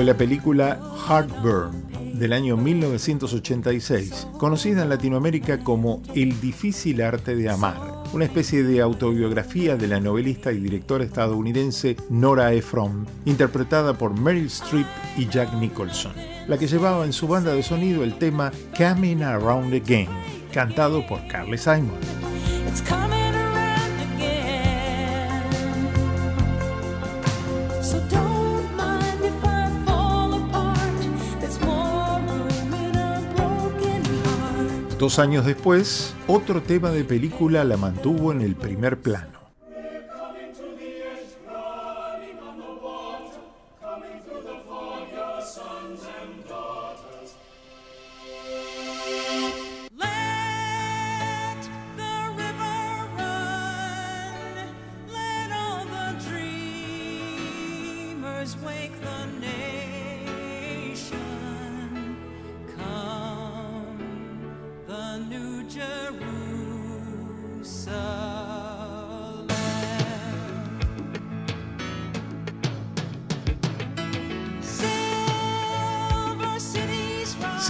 [0.00, 7.50] Fue la película Heartburn del año 1986, conocida en Latinoamérica como El difícil arte de
[7.50, 7.76] amar.
[8.14, 14.46] una especie de autobiografía de la novelista y directora estadounidense Nora Ephron, interpretada por Meryl
[14.46, 14.86] Streep
[15.18, 16.14] y Jack Nicholson,
[16.48, 20.08] la que llevaba en su banda de sonido el tema Coming Around Again,
[20.50, 21.98] cantado por Carly Simon.
[35.00, 39.39] Dos años después, otro tema de película la mantuvo en el primer plano.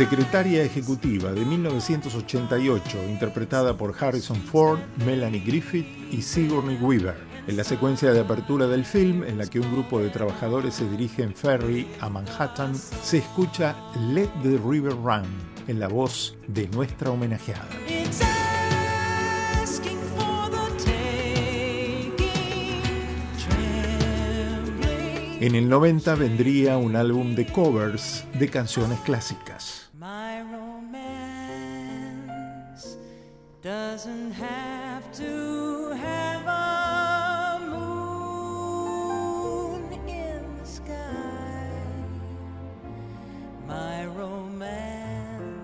[0.01, 7.16] Secretaria Ejecutiva de 1988, interpretada por Harrison Ford, Melanie Griffith y Sigourney Weaver.
[7.47, 10.89] En la secuencia de apertura del film, en la que un grupo de trabajadores se
[10.89, 13.77] dirige en ferry a Manhattan, se escucha
[14.14, 15.27] Let the River Run,
[15.68, 17.68] en la voz de nuestra homenajeada.
[25.40, 29.80] En el 90 vendría un álbum de covers de canciones clásicas.
[33.62, 39.02] Doesn't have to have a moon
[40.08, 41.68] in the sky.
[43.68, 45.60] My romance.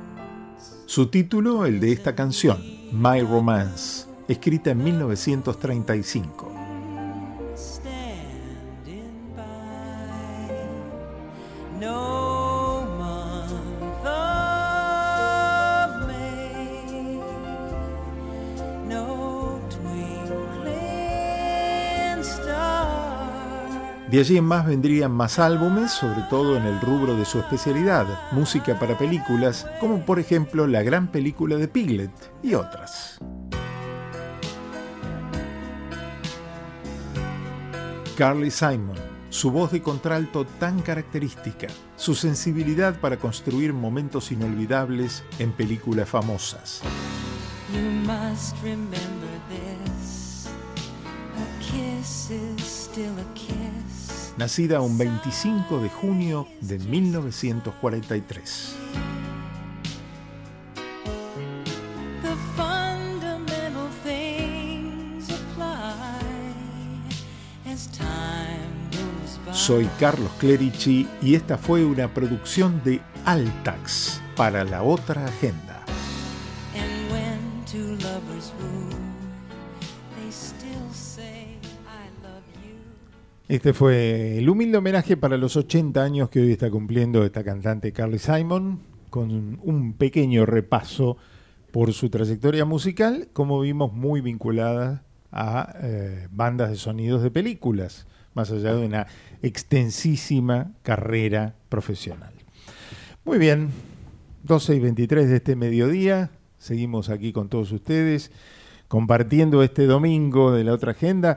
[0.84, 2.62] Su título, el de esta canción,
[2.92, 6.55] My Romance, escrita en 1935.
[24.16, 28.06] De allí en más vendrían más álbumes, sobre todo en el rubro de su especialidad,
[28.32, 32.10] música para películas, como por ejemplo la gran película de Piglet
[32.42, 33.18] y otras.
[38.16, 38.96] Carly Simon,
[39.28, 41.66] su voz de contralto tan característica,
[41.96, 46.80] su sensibilidad para construir momentos inolvidables en películas famosas.
[47.70, 50.48] You must remember this.
[51.36, 53.65] A kiss is still a kiss.
[54.36, 58.76] Nacida un 25 de junio de 1943.
[62.20, 66.20] The fundamental things apply
[67.66, 69.54] as time goes by.
[69.54, 75.65] Soy Carlos Clerici y esta fue una producción de Altax para la otra agenda.
[83.48, 87.92] Este fue el humilde homenaje para los 80 años que hoy está cumpliendo esta cantante
[87.92, 91.16] Carly Simon, con un pequeño repaso
[91.70, 98.08] por su trayectoria musical, como vimos muy vinculada a eh, bandas de sonidos de películas,
[98.34, 99.06] más allá de una
[99.42, 102.32] extensísima carrera profesional.
[103.24, 103.68] Muy bien,
[104.42, 108.32] 12 y 23 de este mediodía, seguimos aquí con todos ustedes,
[108.88, 111.36] compartiendo este domingo de la otra agenda.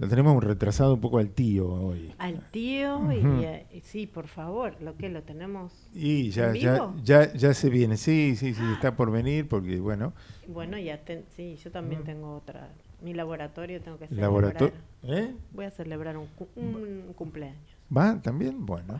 [0.00, 2.10] Lo tenemos un retrasado un poco al tío hoy.
[2.16, 3.12] Al tío Ujú.
[3.12, 5.72] y, eh, y sí, por favor, lo que lo tenemos.
[5.94, 6.94] Y ya, ¿En ya, vivo?
[7.04, 10.14] ya, ya se viene, sí, sí, sí, está por venir porque, bueno,
[10.48, 12.70] Bueno, ya ten- sí, yo también tengo otra.
[13.02, 14.54] Mi laboratorio tengo que celebrar.
[14.54, 14.72] Laborator-
[15.02, 15.34] ¿Eh?
[15.52, 17.60] Voy a celebrar un, cu- un cumpleaños.
[17.94, 18.64] ¿va también?
[18.64, 18.98] Bueno.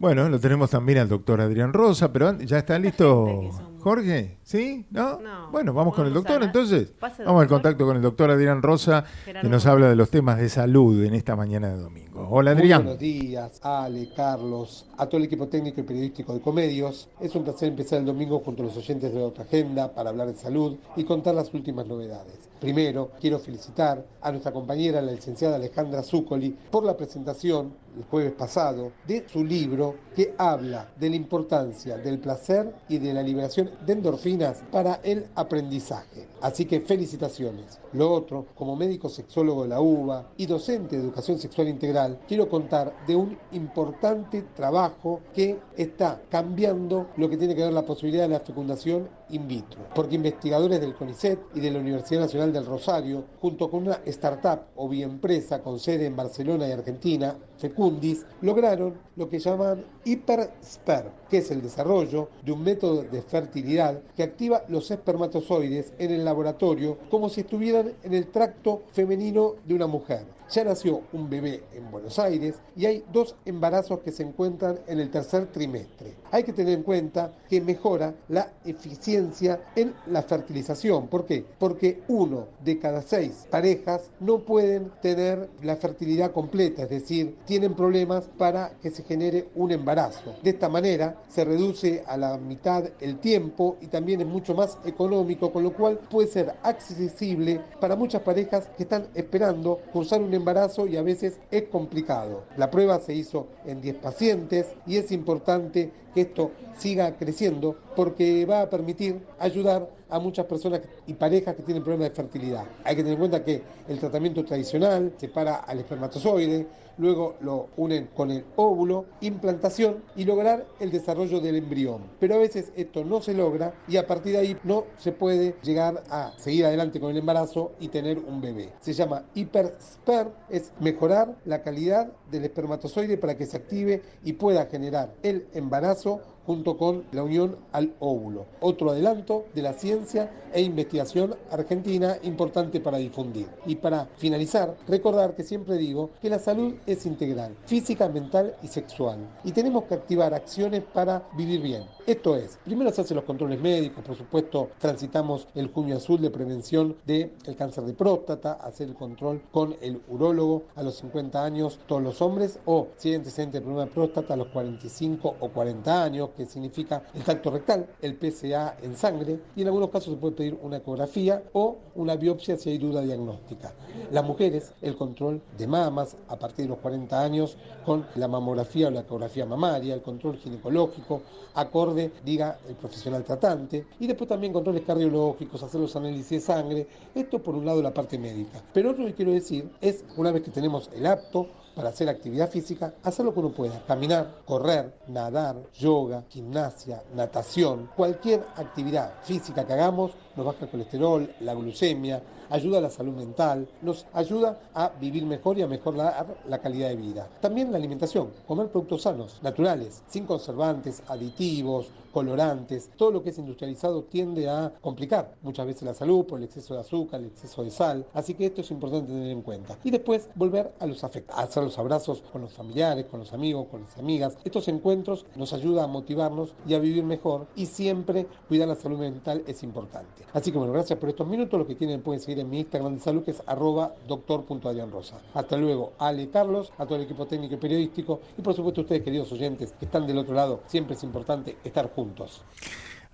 [0.00, 3.50] Bueno, lo tenemos también al doctor Adrián Rosa, pero ya está listo
[3.80, 4.86] Jorge, ¿sí?
[4.90, 5.20] ¿No?
[5.20, 6.88] No, bueno, vamos con el doctor entonces.
[6.98, 10.38] Pase, Vamos al contacto con el doctor Adrián Rosa, que nos habla de los temas
[10.38, 12.26] de salud en esta mañana de domingo.
[12.30, 12.82] Hola Muy Adrián.
[12.82, 17.10] buenos días, Ale, Carlos, a todo el equipo técnico y periodístico de Comedios.
[17.20, 20.08] Es un placer empezar el domingo junto a los oyentes de la otra agenda para
[20.08, 22.38] hablar de salud y contar las últimas novedades.
[22.60, 28.32] Primero, quiero felicitar a nuestra compañera, la licenciada Alejandra Zúcoli, por la presentación el jueves
[28.32, 33.70] pasado de su libro que habla de la importancia del placer y de la liberación
[33.84, 36.28] de endorfinas para el aprendizaje.
[36.40, 37.78] Así que felicitaciones.
[37.92, 42.48] Lo otro, como médico sexólogo de la UBA y docente de educación sexual integral, quiero
[42.48, 48.24] contar de un importante trabajo que está cambiando lo que tiene que ver la posibilidad
[48.24, 52.66] de la fecundación in vitro, porque investigadores del CONICET y de la Universidad Nacional del
[52.66, 57.36] Rosario, junto con una startup o biempresa con sede en Barcelona y Argentina,
[57.80, 64.02] Fecundis, lograron lo que llaman HyperSper, que es el desarrollo de un método de fertilidad
[64.14, 69.72] que activa los espermatozoides en el laboratorio como si estuvieran en el tracto femenino de
[69.72, 70.26] una mujer.
[70.52, 74.98] Ya nació un bebé en Buenos Aires y hay dos embarazos que se encuentran en
[74.98, 76.14] el tercer trimestre.
[76.32, 81.06] Hay que tener en cuenta que mejora la eficiencia en la fertilización.
[81.06, 81.46] ¿Por qué?
[81.56, 87.74] Porque uno de cada seis parejas no pueden tener la fertilidad completa, es decir, tienen
[87.74, 90.34] problemas para que se genere un embarazo.
[90.42, 94.78] De esta manera se reduce a la mitad el tiempo y también es mucho más
[94.84, 100.26] económico, con lo cual puede ser accesible para muchas parejas que están esperando cursar un
[100.26, 100.39] embarazo
[100.88, 102.44] y a veces es complicado.
[102.56, 108.44] La prueba se hizo en 10 pacientes y es importante que esto siga creciendo porque
[108.46, 112.64] va a permitir ayudar a muchas personas y parejas que tienen problemas de fertilidad.
[112.84, 116.66] Hay que tener en cuenta que el tratamiento tradicional separa al espermatozoide,
[117.00, 122.02] luego lo unen con el óvulo, implantación y lograr el desarrollo del embrión.
[122.20, 125.56] Pero a veces esto no se logra y a partir de ahí no se puede
[125.62, 128.72] llegar a seguir adelante con el embarazo y tener un bebé.
[128.80, 134.66] Se llama hipersper, es mejorar la calidad del espermatozoide para que se active y pueda
[134.66, 136.20] generar el embarazo
[136.50, 138.44] junto con la unión al óvulo.
[138.58, 143.46] Otro adelanto de la ciencia e investigación argentina importante para difundir.
[143.66, 148.66] Y para finalizar, recordar que siempre digo que la salud es integral, física, mental y
[148.66, 149.18] sexual.
[149.44, 151.84] Y tenemos que activar acciones para vivir bien.
[152.04, 156.30] Esto es, primero se hacen los controles médicos, por supuesto, transitamos el junio azul de
[156.30, 161.78] prevención del cáncer de próstata, hacer el control con el urólogo a los 50 años,
[161.86, 165.48] todos los hombres, o si hay antecedente de problema de próstata a los 45 o
[165.50, 170.14] 40 años, que significa el tacto rectal, el PSA en sangre, y en algunos casos
[170.14, 173.74] se puede pedir una ecografía o una biopsia si hay duda diagnóstica.
[174.10, 178.88] Las mujeres, el control de mamas a partir de los 40 años con la mamografía
[178.88, 181.20] o la ecografía mamaria, el control ginecológico,
[181.52, 186.86] acorde, diga el profesional tratante, y después también controles cardiológicos, hacer los análisis de sangre,
[187.14, 188.62] esto por un lado la parte médica.
[188.72, 192.50] Pero otro que quiero decir es, una vez que tenemos el apto, para hacer actividad
[192.50, 193.80] física, hacer lo que uno pueda.
[193.86, 201.34] Caminar, correr, nadar, yoga, gimnasia, natación, cualquier actividad física que hagamos nos baja el colesterol,
[201.40, 206.38] la glucemia, ayuda a la salud mental, nos ayuda a vivir mejor y a mejorar
[206.48, 207.28] la calidad de vida.
[207.42, 213.38] También la alimentación, comer productos sanos, naturales, sin conservantes, aditivos, colorantes, todo lo que es
[213.38, 217.62] industrializado tiende a complicar muchas veces la salud por el exceso de azúcar, el exceso
[217.62, 219.78] de sal, así que esto es importante tener en cuenta.
[219.84, 223.68] Y después volver a los afectos, hacer los abrazos con los familiares, con los amigos,
[223.70, 224.36] con las amigas.
[224.44, 228.98] Estos encuentros nos ayudan a motivarnos y a vivir mejor y siempre cuidar la salud
[228.98, 230.24] mental es importante.
[230.32, 231.58] Así que bueno, gracias por estos minutos.
[231.58, 235.20] Lo que tienen pueden seguir en mi Instagram de salud que es arroba doctor.adrianrosa.
[235.34, 239.02] Hasta luego, Ale Carlos, a todo el equipo técnico y periodístico y por supuesto ustedes
[239.02, 240.60] queridos oyentes que están del otro lado.
[240.66, 242.42] Siempre es importante estar juntos.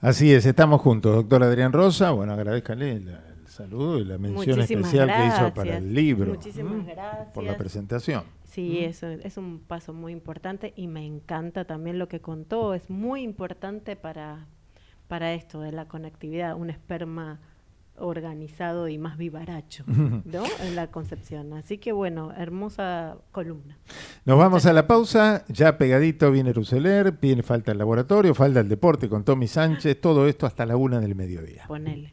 [0.01, 1.14] Así es, estamos juntos.
[1.14, 5.36] Doctor Adrián Rosa, bueno, agradezcale el, el saludo y la mención Muchísimas especial que hizo
[5.36, 5.52] gracias.
[5.52, 6.34] para el libro.
[6.34, 7.32] Muchísimas gracias.
[7.32, 8.24] Por la presentación.
[8.44, 8.86] Sí, ¿m?
[8.86, 12.74] eso es un paso muy importante y me encanta también lo que contó.
[12.74, 14.47] Es muy importante para,
[15.08, 17.40] para esto de la conectividad, un esperma
[17.98, 19.84] organizado y más vivaracho,
[20.24, 20.44] ¿no?
[20.62, 21.52] En la concepción.
[21.54, 23.78] Así que bueno, hermosa columna.
[24.24, 28.68] Nos vamos a la pausa, ya pegadito viene Ruseler, viene falta el laboratorio, falta el
[28.68, 31.64] deporte con Tommy Sánchez, todo esto hasta la una del mediodía.
[31.68, 32.12] Ponele.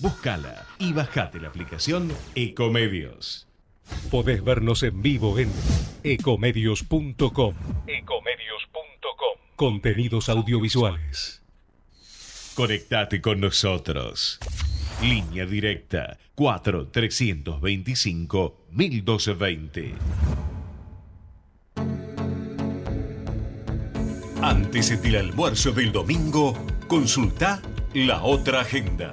[0.00, 3.48] Búscala y bajate la aplicación Ecomedios.
[4.10, 5.50] Podés vernos en vivo en
[6.02, 7.54] ecomedios.com.
[7.86, 9.38] Ecomedios.com.
[9.56, 11.42] Contenidos audiovisuales.
[12.54, 14.38] Conectate con nosotros.
[15.02, 19.94] Línea directa 4 325 1220.
[24.42, 26.54] Antes del almuerzo del domingo,
[26.86, 27.62] consulta
[27.94, 29.12] la otra agenda.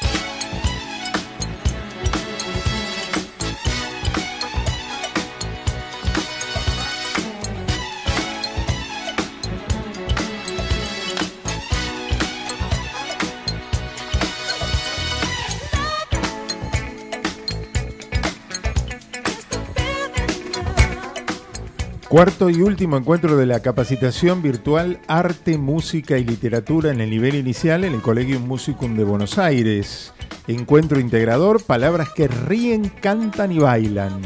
[22.11, 27.35] Cuarto y último encuentro de la capacitación virtual Arte, Música y Literatura en el nivel
[27.35, 30.13] inicial en el Collegium Musicum de Buenos Aires.
[30.45, 34.23] Encuentro integrador, palabras que ríen, cantan y bailan.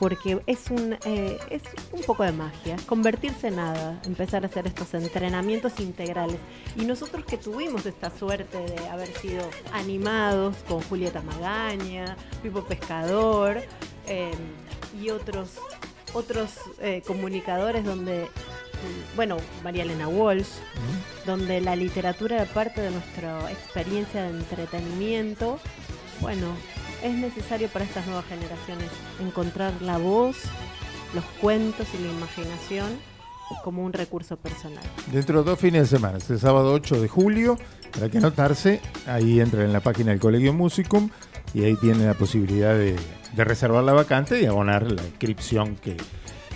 [0.00, 4.66] porque es un, eh, es un poco de magia, convertirse en nada, empezar a hacer
[4.66, 6.38] estos entrenamientos integrales.
[6.74, 13.62] Y nosotros que tuvimos esta suerte de haber sido animados con Julieta Magaña, Pipo Pescador
[14.10, 14.32] eh,
[15.00, 15.50] y otros,
[16.12, 16.50] otros
[16.80, 20.48] eh, comunicadores donde, mm, bueno, María Elena Walsh,
[21.24, 25.60] donde la literatura era parte de nuestra experiencia de entretenimiento,
[26.20, 26.48] bueno,
[27.04, 30.36] es necesario para estas nuevas generaciones encontrar la voz,
[31.14, 32.88] los cuentos y la imaginación
[33.62, 34.84] como un recurso personal.
[35.12, 37.58] Dentro de dos fines de semana, este sábado 8 de julio,
[37.92, 41.10] para que anotarse, ahí entran en la página del Colegio Musicum
[41.54, 42.96] y ahí tienen la posibilidad de,
[43.32, 45.96] de reservar la vacante y abonar la inscripción que,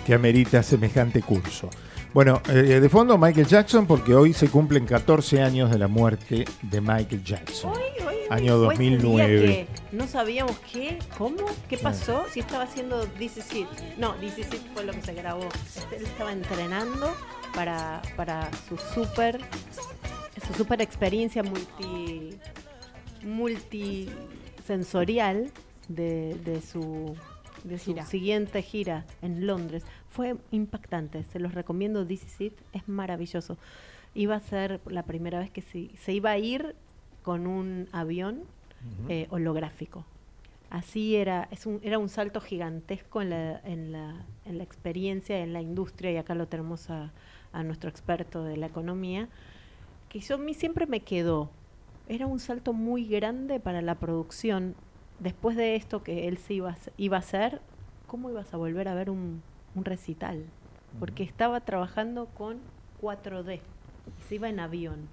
[0.05, 1.69] que amerita semejante curso.
[2.13, 6.45] Bueno, eh, de fondo Michael Jackson, porque hoy se cumplen 14 años de la muerte
[6.61, 7.73] de Michael Jackson.
[8.29, 9.45] año Fue ese día 2009.
[9.45, 13.67] que no sabíamos qué, cómo, qué pasó, si estaba haciendo This Is It.
[13.97, 15.49] No, This Is It fue lo que se grabó.
[15.75, 17.13] Este, Él estaba entrenando
[17.53, 19.41] para, para su super
[20.47, 22.37] su super experiencia multi
[23.23, 25.51] multisensorial
[25.87, 27.15] de, de su
[27.63, 28.05] de su Gira.
[28.05, 29.83] siguiente gira en Londres.
[30.09, 33.57] Fue impactante, se los recomiendo This Is It, es maravilloso.
[34.13, 36.75] Iba a ser la primera vez que se, se iba a ir
[37.23, 38.43] con un avión
[39.01, 39.09] Ujú.
[39.09, 40.05] eh, holográfico.
[40.69, 45.39] Así era, es un, era un salto gigantesco en la, en, la, en la experiencia,
[45.39, 47.11] en la industria, y acá lo tenemos a,
[47.51, 49.27] a nuestro experto de la economía,
[50.09, 51.49] que yo a mí siempre me quedó.
[52.07, 54.75] Era un salto muy grande para la producción.
[55.19, 57.61] Después de esto que él se iba iba a hacer,
[58.07, 59.41] ¿cómo ibas a volver a ver un,
[59.75, 60.43] un recital?
[60.99, 62.57] Porque estaba trabajando con
[63.01, 65.07] 4D y se iba en avión.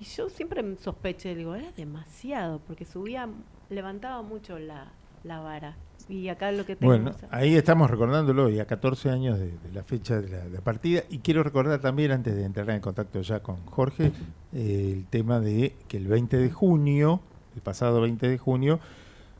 [0.00, 3.28] Y yo siempre sospeché, digo, era demasiado, porque subía
[3.70, 4.88] levantaba mucho la,
[5.22, 5.76] la vara.
[6.08, 7.32] Y acá lo que Bueno, tenemos...
[7.34, 10.60] ahí estamos recordándolo y a 14 años de, de la fecha de la, de la
[10.60, 11.02] partida.
[11.08, 14.12] Y quiero recordar también, antes de entrar en contacto ya con Jorge,
[14.52, 17.20] eh, el tema de que el 20 de junio,
[17.54, 18.80] el pasado 20 de junio,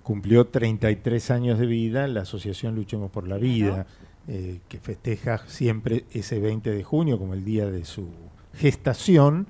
[0.04, 3.86] cumplió 33 años de vida la Asociación Luchemos por la Vida,
[4.28, 8.06] eh, que festeja siempre ese 20 de junio como el día de su
[8.54, 9.48] gestación.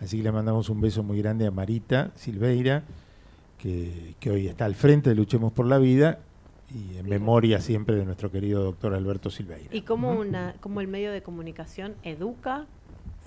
[0.00, 2.84] Así que le mandamos un beso muy grande a Marita Silveira,
[3.58, 6.20] que, que hoy está al frente de Luchemos por la Vida
[6.74, 9.74] y en memoria siempre de nuestro querido doctor Alberto Silveira.
[9.74, 12.66] Y como, una, como el medio de comunicación educa,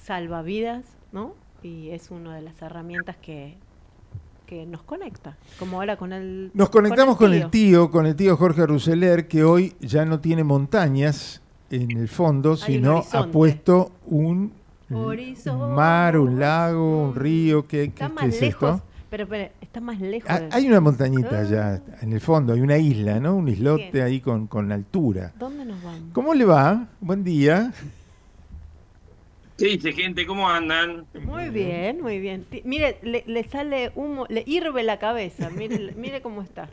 [0.02, 1.34] salva vidas, ¿no?
[1.62, 3.58] Y es una de las herramientas que,
[4.50, 6.50] que nos conecta, como ahora con el...
[6.56, 7.92] Nos conectamos con el, tío.
[7.92, 12.58] con el tío Jorge Ruseler, que hoy ya no tiene montañas en el fondo, Hay
[12.58, 14.52] sino ha puesto un
[14.92, 15.76] Horizonte.
[15.76, 17.68] mar, un lago, un río.
[17.68, 18.84] ¿Qué, Está qué- más qué es lejos, esto?
[19.12, 20.28] pero, pero está más lejos.
[20.32, 23.36] Ah, Hay una montañita allá en el fondo, hay una isla, ¿no?
[23.36, 24.04] Un islote Bien.
[24.04, 25.32] ahí con, con altura.
[25.38, 26.10] ¿Dónde nos vamos?
[26.12, 26.88] ¿Cómo le va?
[27.02, 27.72] Buen día.
[29.60, 30.26] ¿Qué dice, gente?
[30.26, 31.08] ¿Cómo andan?
[31.14, 32.46] Muy bien, muy bien.
[32.46, 35.50] Ti- Mire, le, le sale humo, le hirve la cabeza.
[35.50, 36.70] Mire, mire cómo está.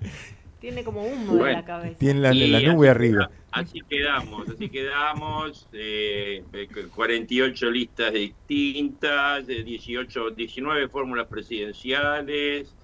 [0.61, 1.99] Tiene como humo de Bueno, la cabeza.
[1.99, 3.29] Tiene la, la así nube arriba.
[3.29, 5.69] queda- Así quedamos, así quedamos.
[5.73, 12.77] eh, eh, 48 listas distintas, de 18, 19 fórmulas presidenciales.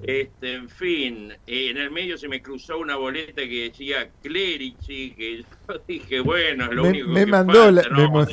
[0.00, 5.14] Este, en fin, eh, en el medio se me cruzó una boleta que decía Clerici,
[5.14, 5.48] que yo
[5.88, 8.10] dije, bueno, es lo Me, único me que mandó falta, la, ¿no?
[8.10, 8.24] me,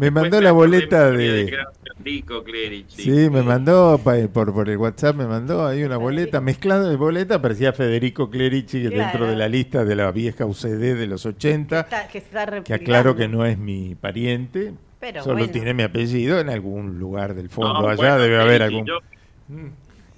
[0.00, 1.46] me mandó la boleta de de...
[1.46, 1.56] que
[1.98, 3.02] Federico Clerici.
[3.02, 3.98] Sí, me mandó
[4.32, 8.80] por, por el WhatsApp, me mandó ahí una boleta, mezclada de boleta, parecía Federico Clerici
[8.82, 9.26] que dentro Claro.
[9.26, 13.14] de la lista de la vieja UCD de los 80, Está- que está que aclaro
[13.14, 15.52] que no es mi pariente, Pero solo bueno.
[15.52, 18.86] tiene mi apellido en algún lugar del fondo, No, allá bueno, debe haber algún...
[18.86, 18.98] Yo,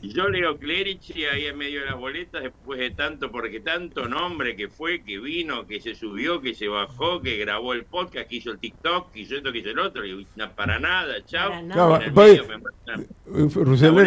[0.09, 4.57] yo leo Clerici ahí en medio de las boletas después de tanto, porque tanto nombre
[4.57, 8.37] que fue, que vino, que se subió, que se bajó, que grabó el podcast, que
[8.37, 11.62] hizo el TikTok, que hizo esto, que hizo el otro, y no, para nada, chao.
[11.62, 11.99] No,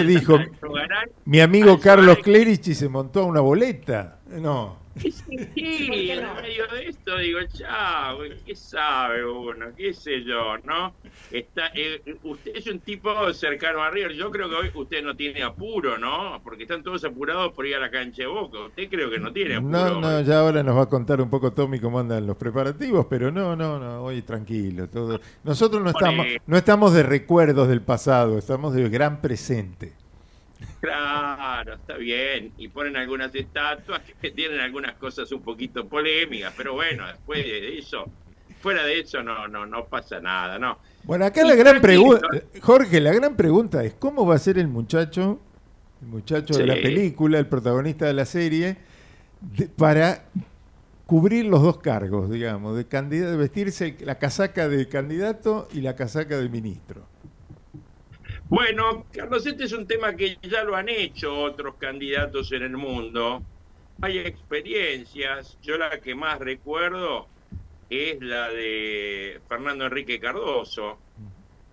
[0.06, 0.40] dijo,
[1.26, 2.18] mi amigo Carlos.
[2.24, 4.20] Clerici se montó a una boleta.
[4.28, 9.68] No, Sí, sí, en medio de esto digo, chao, ¿qué sabe uno?
[9.76, 10.94] ¿Qué sé yo, no?
[11.32, 14.14] Está, eh, usted es un tipo cercano a River.
[14.14, 16.40] Yo creo que hoy usted no tiene apuro, ¿no?
[16.44, 18.60] Porque están todos apurados por ir a la cancha de Boca.
[18.60, 19.72] Usted creo que no tiene apuro.
[19.72, 23.06] no, no, ya ahora nos va a contar un poco Tommy cómo andan los preparativos,
[23.10, 24.88] pero no, no, no, hoy tranquilo.
[24.88, 25.20] Todo.
[25.44, 30.05] Nosotros no estamos, no estamos de recuerdos del pasado, estamos del gran presente.
[30.86, 32.53] Claro, está bien.
[32.57, 37.78] Y ponen algunas estatuas que tienen algunas cosas un poquito polémicas, pero bueno, después de
[37.78, 38.06] eso,
[38.62, 40.80] fuera de eso no, no, no pasa nada, ¿no?
[41.03, 42.28] Bueno, acá Y la gran pregunta,
[42.62, 45.40] Jorge, la gran pregunta es cómo va a ser el muchacho,
[46.02, 46.82] el muchacho de la Sí.
[46.82, 48.78] película, el protagonista de la serie,
[49.41, 50.24] de- para
[51.06, 55.95] cubrir los dos cargos, digamos, de candidato, de vestirse la casaca de candidato y la
[55.95, 57.03] casaca de ministro.
[58.56, 62.77] Bueno, Carlos, este es un tema que ya lo han hecho otros candidatos en el
[62.77, 63.44] mundo.
[64.02, 65.57] Hay experiencias.
[65.61, 67.27] Yo la que más recuerdo
[67.90, 70.98] es la de Fernando Enrique Cardoso.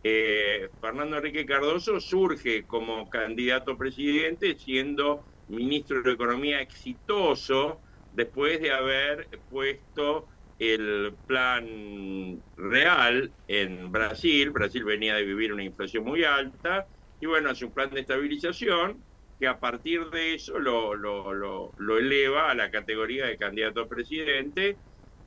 [0.03, 7.79] Eh, Fernando Enrique Cardoso surge como candidato presidente siendo ministro de Economía exitoso
[8.13, 10.27] después de haber puesto
[10.63, 14.51] el plan real en Brasil.
[14.51, 16.89] Brasil venía de vivir una inflación muy alta
[17.21, 19.05] y bueno, hace un plan de estabilización
[19.39, 23.81] que a partir de eso lo, lo, lo, lo eleva a la categoría de candidato
[23.83, 24.81] a presidente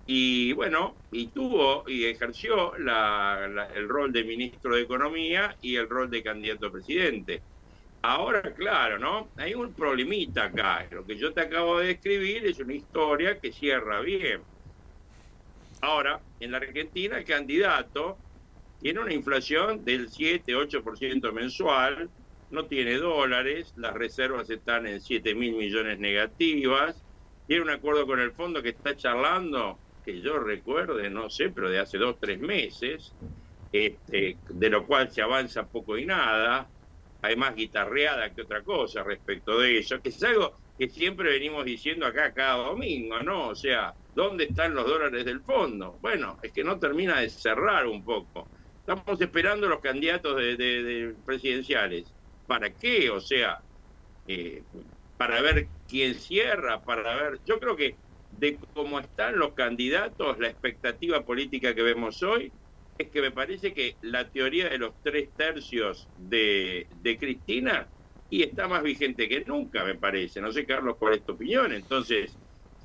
[0.06, 5.76] y bueno, y tuvo y ejerció la- la- el rol de ministro de Economía y
[5.78, 7.44] el rol de candidato a presidente.
[8.04, 9.34] Ahora, claro, ¿no?
[9.38, 10.88] Hay un problemita acá.
[10.92, 14.46] Lo que yo te acabo de describir es una historia que cierra bien.
[15.86, 18.20] Ahora, en la Argentina, el candidato
[18.80, 22.10] tiene una inflación del 7-8% mensual,
[22.50, 27.06] no tiene dólares, las reservas están en 7 mil millones negativas,
[27.46, 31.70] tiene un acuerdo con el fondo que está charlando, que yo recuerde, no sé, pero
[31.70, 33.16] de hace dos, tres meses,
[33.72, 36.68] este, de lo cual se avanza poco y nada,
[37.22, 41.66] hay más guitarreada que otra cosa respecto de eso, que es algo que siempre venimos
[41.66, 43.50] diciendo acá cada domingo, ¿no?
[43.50, 46.00] O sea, ¿dónde están los dólares del fondo?
[46.02, 48.52] Bueno, es que no termina de cerrar un poco.
[48.86, 52.16] Estamos esperando los candidatos de, de- de presidenciales.
[52.46, 53.10] ¿Para qué?
[53.10, 53.64] O sea,
[54.28, 54.66] eh,
[55.18, 57.42] para ver quién cierra, para ver...
[57.46, 58.00] Yo creo que
[58.30, 62.54] de cómo están los candidatos, la expectativa política que vemos hoy,
[62.98, 67.92] es que me parece que la teoría de los tres tercios de, de Cristina
[68.30, 70.42] y está más vigente que nunca, me parece.
[70.42, 71.72] No sé, Carlos, cuál es tu opinión.
[71.72, 72.38] Entonces,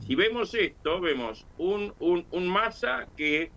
[0.06, 3.50] si vemos esto, vemos un, un, un masa que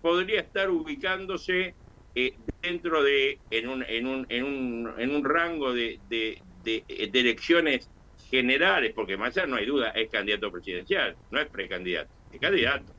[0.00, 1.74] podría estar ubicándose
[2.14, 6.84] eh, dentro de, en un, en un, en un, en un rango de, de, de,
[6.88, 7.90] de elecciones
[8.30, 12.92] generales, porque Massa no hay duda, es candidato presidencial, no es precandidato, es candidato.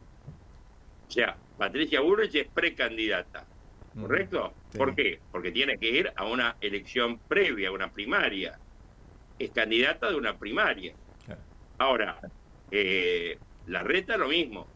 [1.08, 3.51] O sea, Patricia Bullrich es precandidata,
[3.94, 4.54] ¿correcto?
[4.72, 4.78] Sí.
[4.78, 5.20] ¿Por qué?
[5.32, 8.58] Porque tiene que ir a una elección previa, a una primaria.
[9.38, 10.94] Es candidata de una primaria.
[11.78, 12.20] Ahora,
[12.70, 14.68] eh, la reta lo mismo.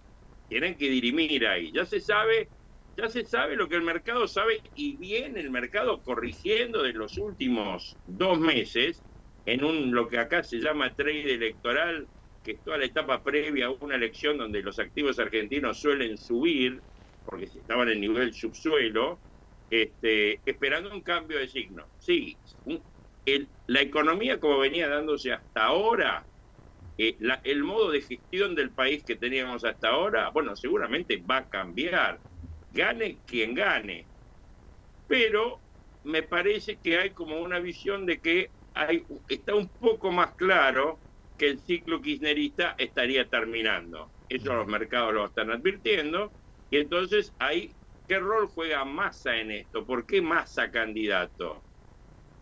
[0.49, 1.71] Tienen que dirimir ahí.
[1.71, 2.49] Ya se sabe,
[2.97, 7.17] ya se sabe lo que el mercado sabe y viene el mercado corrigiendo de los
[7.17, 9.03] últimos dos meses
[9.45, 12.07] en un lo que acá se llama trade electoral,
[12.43, 16.81] que es toda la etapa previa a una elección donde los activos argentinos suelen subir,
[17.25, 19.23] porque estaban en nivel subsuelo,
[19.69, 21.91] este, esperando un cambio de signo.
[21.97, 22.39] Sí,
[23.25, 26.27] el- la economía como venía dándose hasta ahora,
[26.97, 31.37] eh, la- el modo de gestión del país que teníamos hasta ahora, bueno, seguramente va
[31.39, 32.21] a cambiar.
[32.69, 34.09] Gane quien gane.
[35.07, 35.63] Pero
[36.03, 41.01] me parece que hay como una visión de que hay, está un poco más claro
[41.37, 44.13] que el ciclo kirchnerista estaría terminando.
[44.27, 46.35] Eso los mercados lo están advirtiendo.
[46.69, 47.77] Y entonces ahí,
[48.07, 49.85] ¿qué rol juega Massa en esto?
[49.85, 51.65] ¿Por qué Massa candidato?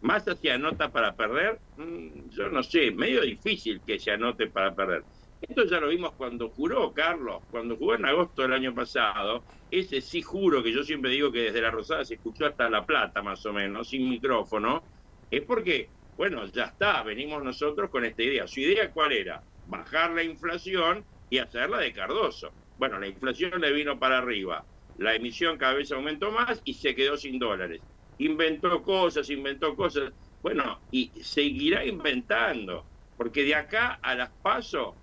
[0.01, 1.61] ¿Massa se anota para perder?
[1.75, 5.05] Mm, yo no sé, medio difícil que se anote para perder.
[5.39, 9.45] Esto ya lo vimos cuando juró Carlos, cuando jugó en agosto del año pasado.
[9.69, 12.85] Ese sí juro que yo siempre digo que desde la Rosada se escuchó hasta La
[12.85, 14.87] Plata, más o menos, sin micrófono.
[15.29, 18.47] Es porque, bueno, ya está, venimos nosotros con esta idea.
[18.47, 19.43] ¿Su idea cuál era?
[19.65, 22.55] Bajar la inflación y hacerla de Cardoso.
[22.83, 24.65] Bueno, la inflación le vino para arriba,
[24.97, 27.79] la emisión cada vez aumentó más y se quedó sin dólares.
[28.17, 30.11] Inventó cosas, inventó cosas.
[30.41, 32.85] Bueno, y seguirá inventando,
[33.15, 34.95] porque de acá a las pasos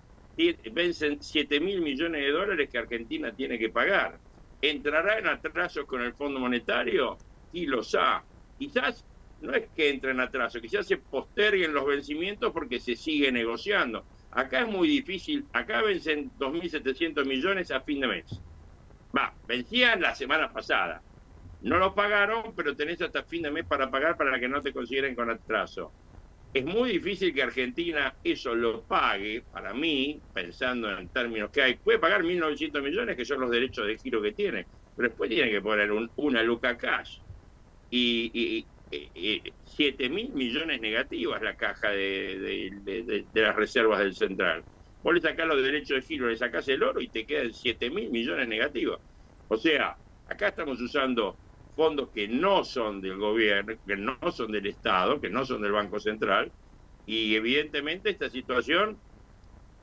[0.71, 4.19] vencen 7 mil millones de dólares que Argentina tiene que pagar.
[4.61, 7.17] ¿Entrará en atraso con el Fondo Monetario?
[7.51, 8.23] Y los ha.
[8.59, 9.07] Quizás
[9.39, 14.05] no es que entre en atraso, quizás se posterguen los vencimientos porque se sigue negociando.
[14.31, 18.43] Acá es muy difícil, acá vencen 2.700 millones a fin de mes.
[19.17, 21.03] Va, vencían la semana pasada.
[21.61, 24.73] No lo pagaron, pero tenés hasta fin de mes para pagar para que no te
[24.73, 25.95] consideren con atraso.
[26.53, 31.75] Es muy difícil que Argentina eso lo pague, para mí, pensando en términos que hay.
[31.79, 35.51] Puede pagar 1.900 millones, que son los derechos de giro que tiene, pero después tiene
[35.51, 37.19] que poner un- una luca cash.
[37.89, 43.99] Y, y, y- 7 mil millones negativas la caja de, de- de- de- las reservas
[43.99, 44.65] del central.
[45.01, 47.89] Vos le sacás los derechos de giro, le sacás el oro y te quedan 7
[47.89, 48.99] mil millones negativos.
[49.47, 51.39] O sea, acá estamos usando
[51.75, 55.71] fondos que no son del gobierno, que no son del Estado, que no son del
[55.71, 56.53] Banco Central,
[57.05, 59.01] y evidentemente esta situación,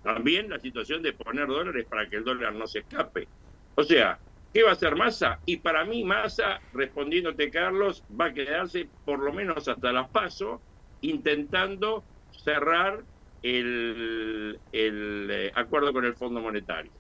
[0.03, 3.31] también la situación de poner dólares para que el dólar no se escape.
[3.75, 4.21] O sea,
[4.53, 5.41] ¿qué va a hacer Massa?
[5.45, 10.63] Y para mí Massa, respondiéndote Carlos, va a quedarse por lo menos hasta las paso,
[11.01, 13.05] intentando cerrar
[13.43, 16.93] el, el, eh, acuerdo con el Fondo Monetario.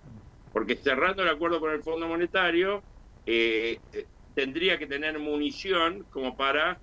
[0.52, 2.82] Porque cerrando el acuerdo con el Fondo Monetario,
[3.26, 6.80] eh, eh, tendría que tener munición como para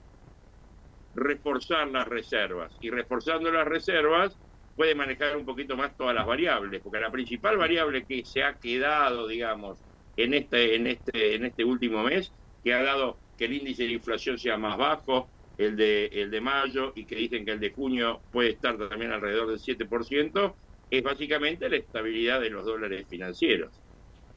[1.13, 2.75] reforzar las reservas.
[2.81, 4.37] Y reforzando las reservas
[4.75, 8.55] puede manejar un poquito más todas las variables, porque la principal variable que se ha
[8.55, 9.79] quedado, digamos,
[10.15, 12.33] en este, en este, en este último mes,
[12.63, 16.41] que ha dado que el índice de inflación sea más bajo, el de, el de
[16.41, 20.57] mayo, y que dicen que el de junio puede estar también alrededor del 7%,
[20.89, 23.81] es básicamente la estabilidad de los dólares financieros.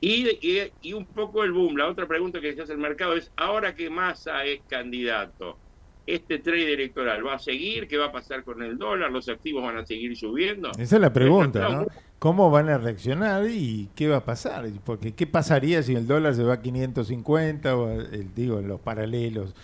[0.01, 1.77] Y, y, y un poco el boom.
[1.77, 5.61] La otra pregunta que se hace el mercado es, ahora que Massa es candidato,
[6.09, 7.87] ¿este trade electoral va a seguir?
[7.87, 9.11] ¿Qué va a pasar con el dólar?
[9.13, 10.71] ¿Los activos van a seguir subiendo?
[10.79, 11.87] Esa es la pregunta, ¿no?
[12.19, 14.67] ¿Cómo van a reaccionar y qué va a pasar?
[14.85, 18.81] Porque ¿qué pasaría si el dólar se va a 550 o el, digo, en los
[18.81, 19.55] paralelos?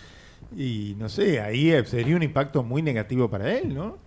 [0.55, 3.97] Y no sé, ahí sería un impacto muy negativo para él, ¿no?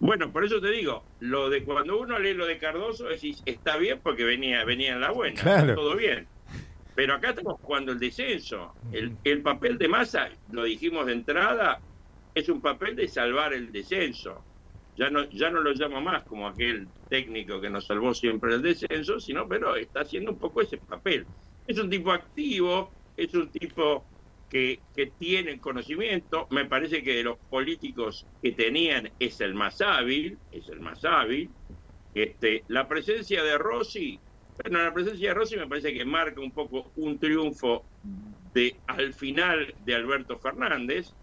[0.00, 3.78] Bueno, por eso te digo, lo de cuando uno lee lo de Cardoso, decís, está
[3.78, 5.60] bien porque venía, venía en la buena, Claro.
[5.60, 6.26] está todo bien.
[6.98, 8.74] Pero acá estamos jugando el descenso.
[8.90, 11.80] El, el papel de masa, lo dijimos de entrada,
[12.34, 14.44] es un papel de salvar el descenso.
[14.96, 18.62] Ya no, ya no lo llamo más como aquel técnico que nos salvó siempre el
[18.62, 21.24] descenso, sino, pero está haciendo un poco ese papel.
[21.68, 24.04] Es un tipo activo, es un tipo
[24.48, 26.48] que, que tiene conocimiento.
[26.50, 31.04] Me parece que de los políticos que tenían es el más hábil, es el más
[31.04, 31.48] hábil.
[32.12, 34.20] Este, la presencia de Rossi,
[34.62, 39.12] bueno, la presencia de Rossi me parece que marca un poco un triunfo de al
[39.12, 41.14] final de Alberto Fernández,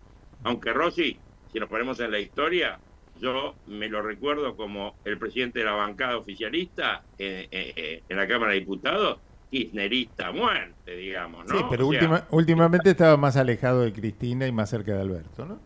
[0.44, 2.82] aunque Rossi si nos ponemos en la historia,
[3.14, 8.18] yo me lo recuerdo como el presidente de la bancada oficialista eh, eh, eh, en
[8.18, 11.57] la Cámara de Diputados, kirchnerista muerte, digamos, ¿no?
[11.57, 15.02] Sí, pero O sea, última- últimamente estaba más alejado de Cristina y más cerca de
[15.02, 15.62] Alberto, ¿no?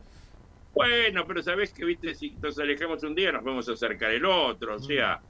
[0.73, 4.75] Bueno, pero sabes que, viste, si nos alejamos un día nos podemos acercar el otro.
[4.75, 5.21] O sea,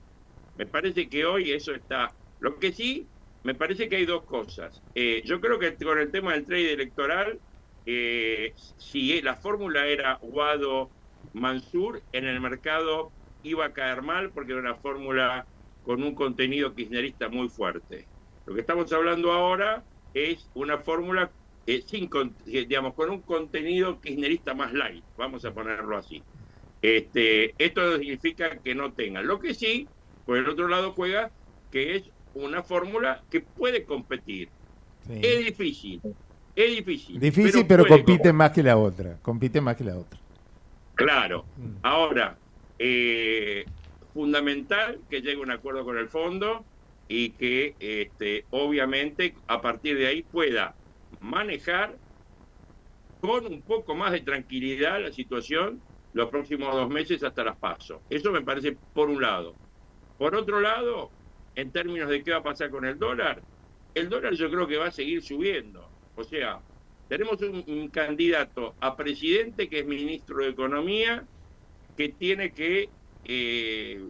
[0.57, 2.13] me parece que hoy eso está.
[2.39, 3.07] Lo que sí,
[3.43, 4.81] me parece que hay dos cosas.
[4.95, 7.39] Eh, yo creo que con el tema del trade electoral,
[7.85, 10.91] eh, si la fórmula era Guado
[11.33, 13.11] Mansur, en el mercado
[13.43, 15.47] iba a caer mal porque era una fórmula
[15.81, 18.07] con un contenido kirchnerista muy fuerte.
[18.45, 19.83] Lo que estamos hablando ahora
[20.13, 21.31] es una fórmula
[21.65, 22.09] eh, sin,
[22.47, 26.23] eh, digamos, con un contenido kirchnerista más light, vamos a ponerlo así.
[26.81, 29.21] Este, esto significa que no tenga.
[29.21, 29.91] Lo que sí,
[30.25, 31.31] por el otro lado juega
[31.69, 34.49] que es una fórmula que puede competir.
[35.09, 36.01] Es difícil,
[36.55, 37.19] es difícil.
[37.19, 39.17] Difícil, pero, puede compite más que la otra.
[39.21, 40.19] Compite más que la otra.
[40.95, 41.45] Claro.
[41.81, 42.37] Ahora,
[42.77, 43.65] eh,
[44.13, 46.65] fundamental que llegue un acuerdo con el fondo
[47.07, 50.75] y que este, obviamente a partir de ahí pueda
[51.21, 51.95] manejar
[53.21, 55.81] con un poco más de tranquilidad la situación
[56.13, 58.01] los próximos dos meses hasta las paso.
[58.09, 59.55] Eso me parece por un lado.
[60.17, 61.11] Por otro lado,
[61.55, 63.41] en términos de qué va a pasar con el dólar,
[63.93, 65.89] el dólar yo creo que va a seguir subiendo.
[66.15, 66.61] O sea,
[67.07, 71.27] tenemos un, un candidato a presidente que es ministro de Economía,
[71.95, 72.89] que tiene que,
[73.23, 74.01] eh,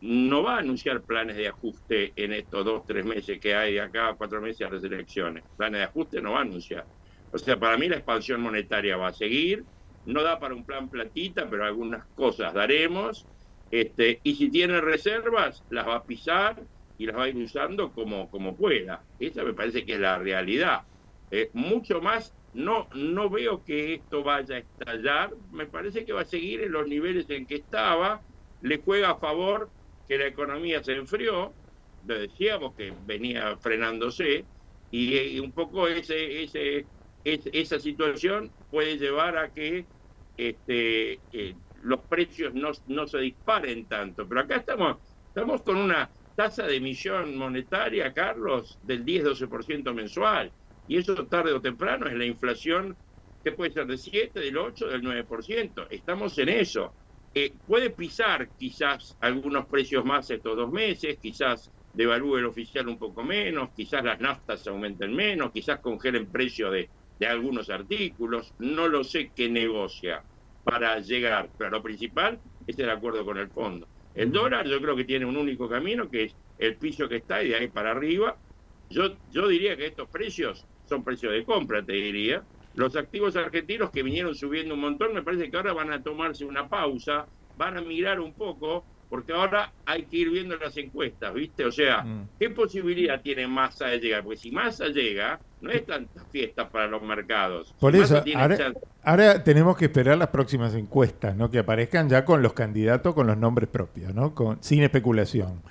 [0.00, 4.14] no va a anunciar planes de ajuste en estos dos, tres meses que hay acá
[4.16, 5.44] cuatro meses a las elecciones.
[5.56, 6.86] Planes de ajuste no va a anunciar.
[7.30, 9.64] O sea, para mí la expansión monetaria va a seguir.
[10.04, 13.26] No da para un plan platita, pero algunas cosas daremos.
[13.70, 16.62] Este, y si tiene reservas, las va a pisar
[16.96, 19.06] y las va a ir usando como, como pueda.
[19.18, 20.86] Esa me parece que es la realidad.
[21.30, 25.34] Eh, mucho más, no, no veo que esto vaya a estallar.
[25.50, 28.24] Me parece que va a seguir en los niveles en que estaba.
[28.60, 29.72] Le juega a favor
[30.06, 31.58] que la economía se enfrió.
[32.00, 34.48] Lo decíamos que venía frenándose.
[34.90, 36.90] Y, eh, un poco ese, ese,
[37.24, 39.88] es- esa situación puede llevar a que
[40.36, 44.28] este, eh, los precios no, no se disparen tanto.
[44.28, 44.98] Pero acá estamos,
[45.28, 50.52] estamos con una tasa de emisión monetaria, Carlos, del 10-12% mensual.
[50.86, 52.98] Y eso tarde o temprano es la inflación
[53.42, 55.86] que puede ser de 7, del 8, del 9%.
[55.90, 56.96] Estamos en eso.
[57.34, 62.98] Eh, puede pisar quizás algunos precios más estos dos meses, quizás devalúe el oficial un
[62.98, 68.88] poco menos, quizás las naftas aumenten menos, quizás congelen precios de, de algunos artículos, no
[68.88, 70.24] lo sé qué negocia
[70.62, 73.88] para llegar, pero lo principal es el acuerdo con el fondo.
[74.14, 77.42] El dólar yo creo que tiene un único camino, que es el piso que está
[77.42, 78.40] y de ahí para arriba.
[78.88, 82.46] Yo, yo diría que estos precios son precios de compra, te diría.
[82.74, 86.44] Los activos argentinos que vinieron subiendo un montón, me parece que ahora van a tomarse
[86.44, 91.32] una pausa, van a mirar un poco, porque ahora hay que ir viendo las encuestas,
[91.32, 91.64] ¿viste?
[91.64, 92.04] O sea,
[92.36, 94.24] ¿qué posibilidad tiene Massa de llegar?
[94.24, 97.68] Porque si Massa llega, no es tanta fiesta para los mercados.
[97.68, 98.72] Si Por Massa eso, ahora,
[99.04, 101.48] ahora tenemos que esperar las próximas encuestas, ¿no?
[101.48, 104.34] Que aparezcan ya con los candidatos con los nombres propios, ¿no?
[104.34, 105.62] Con, sin especulación.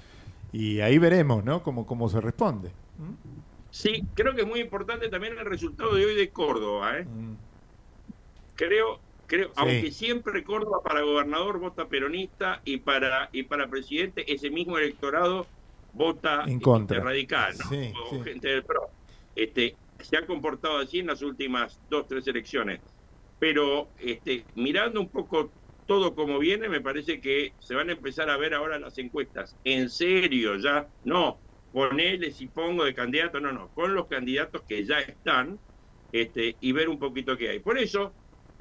[0.54, 1.64] Y ahí veremos, ¿no?
[1.64, 2.72] Cómo, cómo se responde.
[3.72, 6.98] Sí, creo que es muy importante también el resultado de hoy de Córdoba.
[6.98, 7.06] ¿eh?
[8.56, 9.54] Creo, creo, Sí.
[9.58, 15.46] aunque siempre Córdoba para gobernador vota peronista y para y para presidente ese mismo electorado
[15.94, 16.98] vota En contra.
[16.98, 17.70] este, radical, ¿no?
[17.70, 18.22] Sí, o sí.
[18.24, 18.90] gente del PRO.
[19.36, 22.82] Este, se ha comportado así en las últimas dos, tres elecciones.
[23.40, 25.52] Pero este, mirando un poco
[25.86, 29.58] todo como viene, me parece que se van a empezar a ver ahora las encuestas.
[29.66, 31.38] En serio, ya, no,
[31.74, 35.60] ponele si pongo de candidato, no, no, con los candidatos que ya están
[36.12, 37.60] este, y ver un poquito qué hay.
[37.60, 38.14] Por eso,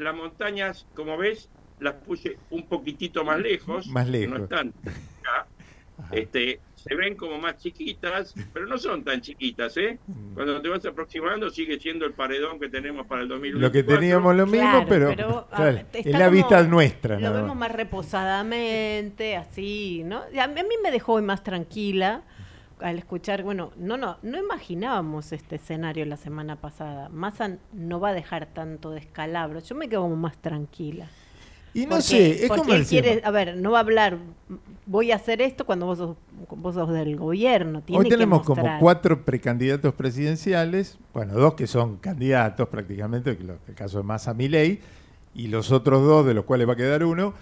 [0.03, 1.49] las montañas, como ves,
[1.81, 3.87] las puse un poquitito más lejos.
[3.89, 4.39] Más lejos.
[4.39, 5.47] No están acá.
[6.11, 9.99] Este, se ven como más chiquitas, pero no son tan chiquitas, ¿eh?
[10.09, 10.35] Mm.
[10.35, 13.61] Cuando te vas aproximando sigue siendo el paredón que tenemos para el 2024.
[13.69, 17.21] Lo que teníamos lo mismo, Claro, pero, pero, ah, claro, es la como- vista nuestra.
[17.21, 17.71] Lo vemos más.
[17.71, 20.23] reposadamente, así, ¿no?
[20.33, 22.23] Y A mí, a mí me dejó hoy más tranquila
[22.83, 27.09] al escuchar, bueno, no, no, no imaginábamos este escenario la semana pasada.
[27.09, 29.61] Massa no va a dejar tanto descalabro.
[29.61, 31.09] Yo me quedo como más tranquila.
[31.75, 34.19] Y no Porque- sé, es porque como él quiere, a ver, no va a hablar,
[34.85, 36.17] voy a hacer esto cuando vos sos,
[36.51, 37.81] vos sos del gobierno.
[37.81, 43.75] Tiene Hoy tenemos que como cuatro precandidatos presidenciales, bueno, dos que son candidatos prácticamente, el
[43.75, 44.81] caso de Massa Milei,
[45.35, 47.33] y los otros dos, de los cuales va a quedar uno,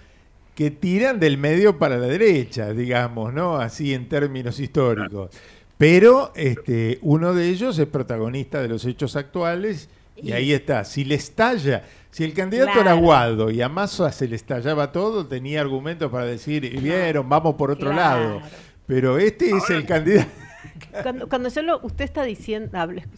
[0.61, 3.57] que tiran del medio para la derecha, digamos, ¿no?
[3.57, 5.31] Así en términos históricos.
[5.75, 10.83] Pero este, uno de ellos es protagonista de los hechos actuales y ahí está.
[10.85, 11.81] Si le estalla,
[12.11, 12.81] Si el candidato Claro.
[12.81, 17.27] era Guado y a Massa se le estallaba todo, tenía argumentos para decir, y vieron,
[17.27, 18.35] vamos por otro Claro.
[18.35, 18.41] lado.
[18.85, 20.29] Pero este es el candidato.
[21.01, 22.69] Cuando, cuando yo lo, usted está diciendo,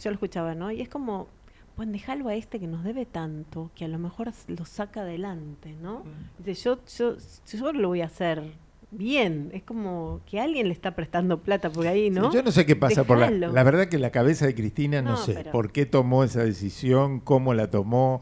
[0.01, 0.71] yo lo escuchaba, ¿no?
[0.71, 1.27] Y es como,
[1.75, 5.75] pues dejalo a este que nos debe tanto, que a lo mejor lo saca adelante,
[5.81, 6.03] ¿no?
[6.37, 7.17] Dice, yo, yo,
[7.57, 8.43] yo lo voy a hacer
[8.91, 9.49] bien.
[9.53, 12.31] Es como que alguien le está prestando plata por ahí, ¿no?
[12.31, 13.51] Yo no sé qué pasa por la, Dejalo.
[13.53, 16.43] la verdad que la cabeza de Cristina no, No, sé pero- por qué tomó esa
[16.43, 18.21] decisión, cómo la tomó,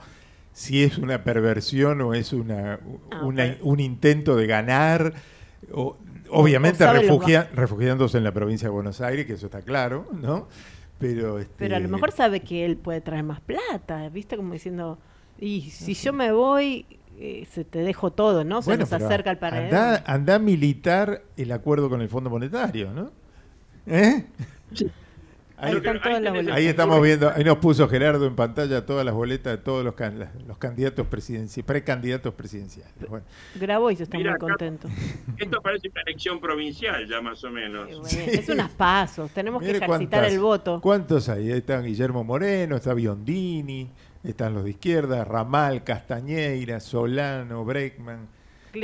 [0.54, 2.80] si es una perversión o es una,
[3.12, 5.14] Ah, una- un intento de ganar,
[5.74, 5.98] o-
[6.30, 10.48] obviamente o refugia- refugiándose en la provincia de Buenos Aires, que eso está claro, ¿no?
[11.02, 14.38] Pero, este, Pero a lo mejor sabe que él puede traer más plata, ¿viste?
[14.38, 15.00] Como diciendo,
[15.40, 16.86] y si yo me voy,
[17.18, 18.62] eh, se te dejo todo, ¿no?
[18.62, 19.66] Se bueno, nos acerca el paredón.
[19.66, 23.12] anda, anda a militar el acuerdo con el Fondo Monetario, ¿no?
[23.88, 24.26] ¿Eh?
[25.62, 26.56] Ahí están todas las boletas.
[26.58, 29.94] Ahí estamos viendo, ahí nos puso Gerardo en pantalla todas las boletas de todos los,
[29.94, 32.94] can- los candidatos presidenciales, precandidatos presidenciales.
[33.08, 33.26] Bueno,
[33.56, 34.88] Grabó y se está Mira, muy contento.
[35.38, 37.88] Esto parece una elección provincial ya más o menos.
[38.18, 40.82] Es unas pasos, tenemos mire que ejercitar cuántas- el voto.
[40.82, 41.52] ¿Cuántos hay?
[41.52, 43.90] Ahí están Guillermo Moreno, está Biondini,
[44.24, 48.28] están los de izquierda, Ramal, Castañeira, Solano, Breckman.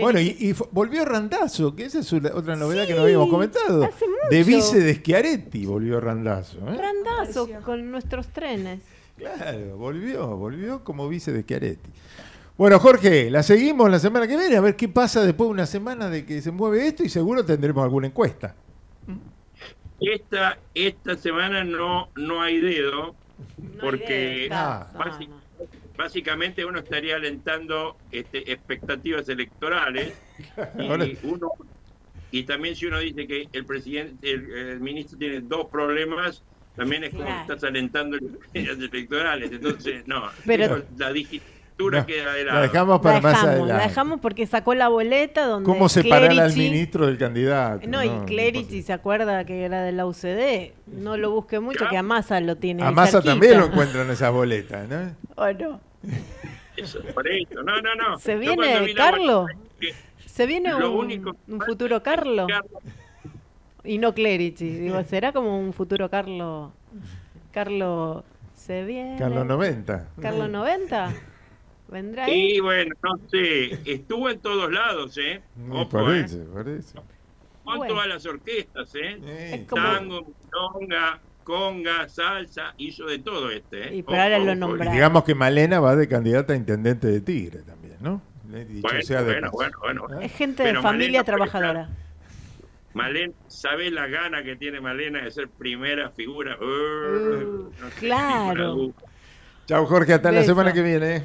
[0.02, 3.84] Bueno, y, y volvió Randazzo, que esa es una- otra novedad que no habíamos comentado.
[3.84, 4.48] hace De mucho.
[4.58, 6.58] vice de Schiaretti volvió Randazzo.
[6.70, 6.78] ¿eh?
[6.78, 8.82] Randazo con nuestros trenes.
[9.18, 11.90] Claro, volvió, volvió como vice de Schiaretti.
[12.58, 15.66] Bueno, Jorge, la seguimos la semana que viene, a ver qué pasa después de una
[15.68, 18.56] semana de que se mueve esto y seguro tendremos alguna encuesta.
[20.00, 23.16] Esta, esta semana no, no hay dedo,
[23.82, 24.88] porque Ah.
[24.96, 25.30] basi-
[25.98, 30.14] básicamente uno estaría alentando este, expectativas electorales
[30.80, 31.52] y, uno,
[32.32, 36.44] y también si uno dice que el presidente, el, el ministro tiene dos problemas,
[36.76, 37.42] también es como Claro.
[37.42, 39.52] estás alentando expectativas electorales.
[39.52, 42.56] Entonces, no, Pero- la digitatura queda de lado.
[42.58, 43.74] La dejamos para la más dejamos, adelante.
[43.84, 47.88] la dejamos porque sacó la boleta donde ¿Cómo separar al Clerici- ministro del candidato?
[47.88, 50.74] No, y Clerici se acuerda que era de la UCD.
[50.88, 54.32] No lo busque mucho, que a Massa lo tiene A Massa también lo encuentran esas
[54.34, 55.16] boletas, ¿no?
[55.36, 55.80] ¿O no?
[56.76, 57.64] Eso, por eso.
[57.64, 58.20] No, no, no.
[58.20, 59.42] ¿Se viene vi la Carlo?
[59.42, 59.96] boleta, dije,
[60.26, 62.48] ¿Se viene un, único un futuro Carlo?
[63.84, 64.70] Y no Clerici.
[64.70, 66.72] Digo, ¿será como un futuro Carlo?
[67.52, 69.18] Carlo se viene.
[69.18, 70.08] Carlos 90.
[70.22, 71.14] Carlo 90.
[71.90, 72.58] ¿Vendrá ahí?
[72.58, 75.42] Y bueno, no sé, estuvo en todos lados, ¿eh?
[75.72, 76.26] Ojo, por ¿eh?
[76.78, 77.04] eso.
[77.64, 77.94] Con Bueno.
[77.94, 79.18] todas las orquestas, ¿eh?
[79.62, 80.28] Es como- Tango,
[80.82, 83.96] milonga, conga, salsa, hizo de todo este, ¿eh?
[83.96, 84.94] Y pero ahora lo Y nombraron.
[84.94, 88.22] digamos que Malena va de candidata a intendente de Tigre también, ¿no?
[88.44, 90.20] Dicho Bueno, sea de bueno, bueno, bueno.
[90.22, 91.90] Es gente Pero de familia Malena trabajadora.
[92.94, 96.58] Malena, ¿sabes la gana que tiene Malena de ser primera figura?
[96.60, 98.92] Uh, no tengo claro.
[99.68, 100.52] Chau, Jorge, hasta la Beso.
[100.52, 101.24] semana que viene.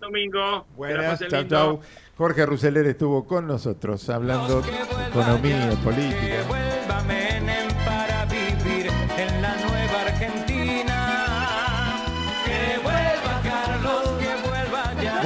[0.00, 0.64] Domingo.
[0.64, 1.56] que la Buenas, chau, lindo.
[1.56, 1.80] chau.
[2.16, 4.68] Jorge Ruseler estuvo con nosotros hablando de
[5.08, 6.69] economía, política.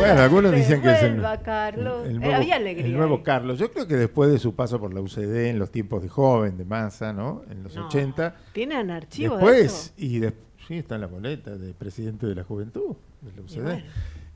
[0.06, 2.06] Bueno, algunos dicen que es el, Carlos.
[2.06, 2.86] el Eh, nuevo, había alegría.
[2.86, 3.22] el nuevo.
[3.22, 3.58] Carlos.
[3.58, 6.56] Yo creo que después de su paso por la UCD en los tiempos de joven,
[6.56, 7.42] de masa, ¿no?
[7.50, 7.86] En los No.
[7.86, 8.34] 80.
[8.52, 9.50] ¿Tienen archivo de eso?
[9.52, 10.32] Después, y de-
[10.66, 13.62] sí, está en la boleta de presidente de la juventud, de la UCD.
[13.62, 13.82] bueno.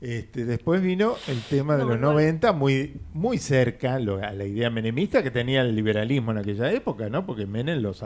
[0.01, 2.11] Este, después vino el tema de No, los no.
[2.13, 6.71] 90, muy, muy cerca lo- a la idea menemista que tenía el liberalismo en aquella
[6.71, 7.25] época, ¿no?
[7.25, 8.03] Porque Menem los,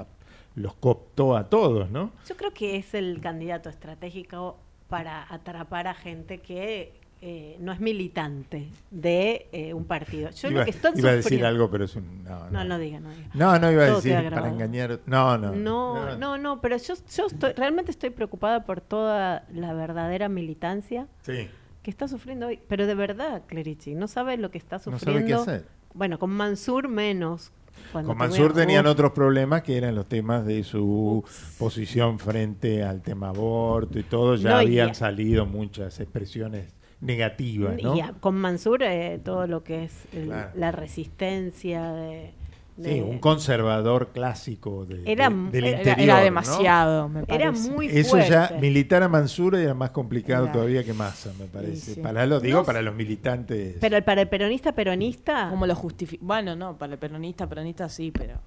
[0.56, 2.11] los cooptó a todos, ¿no?
[2.27, 4.57] Yo creo que es el candidato estratégico
[4.90, 6.94] para atrapar a gente que
[7.26, 10.30] eh, no es militante de eh, un partido.
[10.32, 12.22] Yo iba lo que estoy iba a decir algo, pero es un...
[12.26, 13.30] No, No, no, no diga, no diga.
[13.34, 15.00] no, no iba a Todo decir queda para engañar...
[15.06, 15.54] No, no.
[15.56, 21.08] No, no, no, pero yo, yo estoy, realmente estoy preocupada por toda la verdadera militancia
[21.22, 21.48] Sí.
[21.82, 22.60] que está sufriendo hoy.
[22.68, 25.14] Pero de verdad, Clerici, no sabe lo que está No sufriendo.
[25.14, 25.66] sabe qué hacer.
[25.94, 27.54] Bueno, con Mansur menos.
[27.94, 31.24] Cuando Con Mansur tenían otros problemas que eran los temas de su
[31.58, 34.36] posición frente al tema aborto y todo.
[34.36, 36.68] Ya No, habían a- salido muchas expresiones
[37.04, 37.96] negativas, ¿no?
[37.96, 40.50] Y a- con Mansur eh, todo lo que es el- Claro.
[40.56, 42.32] la resistencia de...
[42.76, 46.00] Sí, de- un conservador clásico de, Era de- del era- interior.
[46.00, 46.24] Era ¿no?
[46.24, 47.70] demasiado, me Era parece.
[47.72, 50.60] muy Eso ya, militar a Mansur era más complicado Claro.
[50.60, 51.94] todavía que Massa, me parece.
[51.96, 52.02] sí.
[52.02, 53.76] Para lo digo, No para los militantes.
[53.80, 55.50] Pero para el peronista, peronista...
[55.52, 56.26] ¿Cómo lo justificas?
[56.26, 58.40] Bueno, no, para el peronista, peronista sí, pero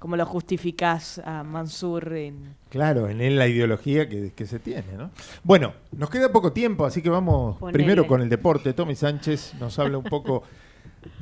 [0.00, 2.56] ¿cómo lo justificás a Mansur en...
[2.70, 5.10] Claro, en él la ideología que, que se tiene, ¿no?
[5.44, 7.78] Bueno, nos queda poco tiempo, así que vamos Ponele.
[7.78, 8.72] primero con el deporte.
[8.72, 10.42] Tommy Sánchez nos habla un poco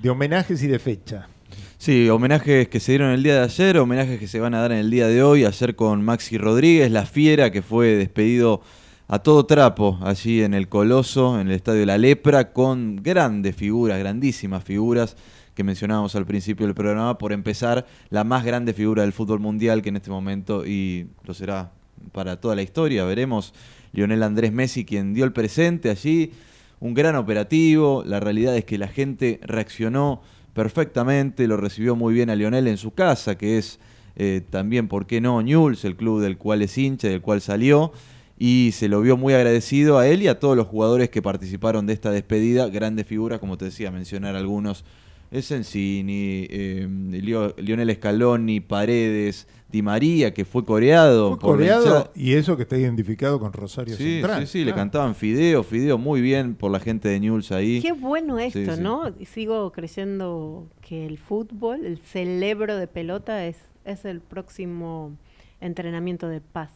[0.00, 1.28] de homenajes y de fecha.
[1.76, 4.72] Sí, homenajes que se dieron el día de ayer, homenajes que se van a dar
[4.72, 5.44] en el día de hoy.
[5.44, 8.62] Ayer con Maxi Rodríguez, la fiera, que fue despedido
[9.08, 13.98] a todo trapo allí en el Coloso, en el Estadio La Lepra, con grandes figuras,
[13.98, 15.16] grandísimas figuras
[15.58, 19.82] que mencionábamos al principio del programa, por empezar, la más grande figura del fútbol mundial
[19.82, 21.72] que en este momento, y lo será
[22.12, 23.52] para toda la historia, veremos,
[23.92, 26.30] Lionel Andrés Messi, quien dio el presente allí,
[26.78, 30.22] un gran operativo, la realidad es que la gente reaccionó
[30.54, 33.80] perfectamente, lo recibió muy bien a Lionel en su casa, que es
[34.14, 37.90] eh, también, ¿por qué no?, Newell's, el club del cual es hincha, del cual salió,
[38.38, 41.84] y se lo vio muy agradecido a él y a todos los jugadores que participaron
[41.86, 44.84] de esta despedida, grandes figuras, como te decía, mencionar algunos,
[45.30, 46.88] Sensini, eh,
[47.22, 51.30] Lio- Lionel Scaloni, Paredes, Di María, que fue coreado.
[51.30, 52.10] Fue por coreado hinchada.
[52.14, 54.46] y eso que está identificado con Rosario Sí, Central.
[54.46, 54.76] sí, sí, le claro.
[54.78, 57.82] cantaban Fideo, Fideo muy bien por la gente de Newell's ahí.
[57.82, 58.80] Qué bueno esto, Sí, sí.
[58.80, 59.02] ¿no?
[59.26, 65.12] Sigo creyendo que el fútbol, el cerebro de pelota, es, es el próximo
[65.60, 66.70] entrenamiento de paz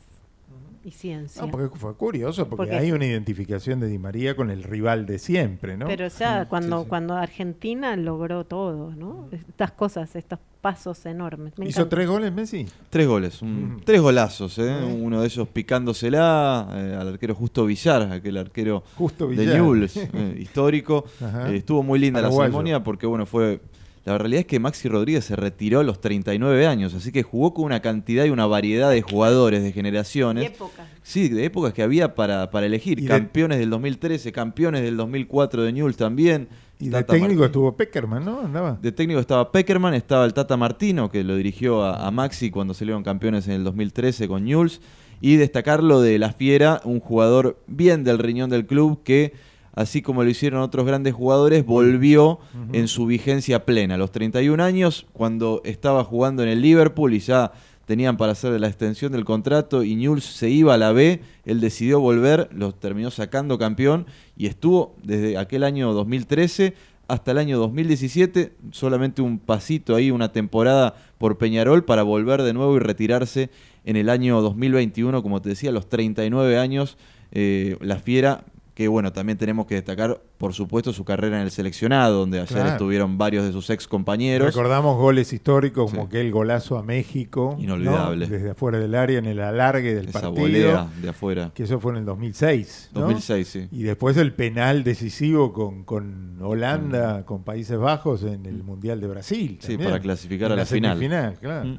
[0.85, 1.43] y ciencia.
[1.43, 5.07] No, porque fue curioso, porque, Porque hay una identificación de Di María con el rival
[5.07, 5.87] de siempre, ¿no?
[5.87, 9.29] Pero ya cuando, cuando Argentina logró todo, ¿no?
[9.33, 11.53] Estas cosas, estos pasos enormes.
[11.59, 11.97] Me ¿Hizo encanta.
[11.97, 12.67] tres goles Messi?
[12.91, 14.73] Tres goles, un- tres golazos, ¿eh?
[14.97, 19.57] uno de ellos picándosela eh, al arquero Justo Villar, aquel arquero Justo de Villar.
[19.57, 21.05] Newell's, eh, histórico.
[21.21, 21.51] Ajá.
[21.53, 22.49] Eh, estuvo muy linda la Paraguayo.
[22.51, 23.61] ceremonia porque, bueno, fue...
[24.05, 27.55] La realidad es que Maxi Rodríguez se retiró a los 39 años, así que jugó
[27.55, 30.43] con una cantidad y una variedad de jugadores, de generaciones.
[30.43, 30.89] De épocas.
[31.05, 32.99] Sí, de épocas que había para, para elegir.
[32.99, 36.49] Y de- campeones del 2013, campeones del 2004 de Newell's también.
[36.81, 37.45] Y de Tata técnico Martino.
[37.47, 38.41] estuvo Peckerman, ¿no?
[38.41, 38.77] Andaba.
[38.83, 42.75] De técnico estaba Peckerman, estaba el Tata Martino, que lo dirigió a, a Maxi cuando
[42.75, 44.81] salieron campeones en el 2013 con Newell's.
[45.21, 49.33] Y destacarlo de La Fiera, un jugador bien del riñón del club que,
[49.75, 52.39] así como lo hicieron otros grandes jugadores, volvió
[52.73, 53.95] en su vigencia plena.
[53.95, 57.53] A los 31 años, cuando estaba jugando en el Liverpool y ya
[57.87, 61.61] tenían para hacer la extensión del contrato y Newell's se iba a la B, él
[61.61, 66.75] decidió volver, lo terminó sacando campeón y estuvo desde aquel año 2013
[67.09, 72.55] hasta el año 2017, solamente un pasito ahí, una temporada por Peñarol para volver de
[72.55, 73.51] nuevo y retirarse
[73.85, 76.97] en el año 2021, como te decía, a los 39 años,
[77.33, 78.45] eh, la fiera,
[78.75, 82.49] que bueno, también tenemos que destacar, por supuesto, su carrera en el seleccionado, donde ayer
[82.57, 82.71] Claro.
[82.71, 84.47] estuvieron varios de sus ex compañeros.
[84.47, 87.55] Recordamos goles históricos como aquel golazo a México.
[87.59, 87.63] ¿no?
[87.63, 88.27] Inolvidable.
[88.27, 90.41] Desde afuera del área en el alargue del Esa partido.
[90.41, 91.51] volea de afuera.
[91.55, 92.91] Que eso fue en el 2006.
[92.95, 93.01] ¿no?
[93.03, 93.69] 2006, sí.
[93.71, 99.07] Y después el penal decisivo con, con Holanda, con Países Bajos en el Mundial de
[99.07, 99.59] Brasil.
[99.61, 99.91] Sí, también.
[99.91, 100.97] para clasificar En a la final.
[100.97, 101.65] semifinal, claro.
[101.69, 101.79] Mm.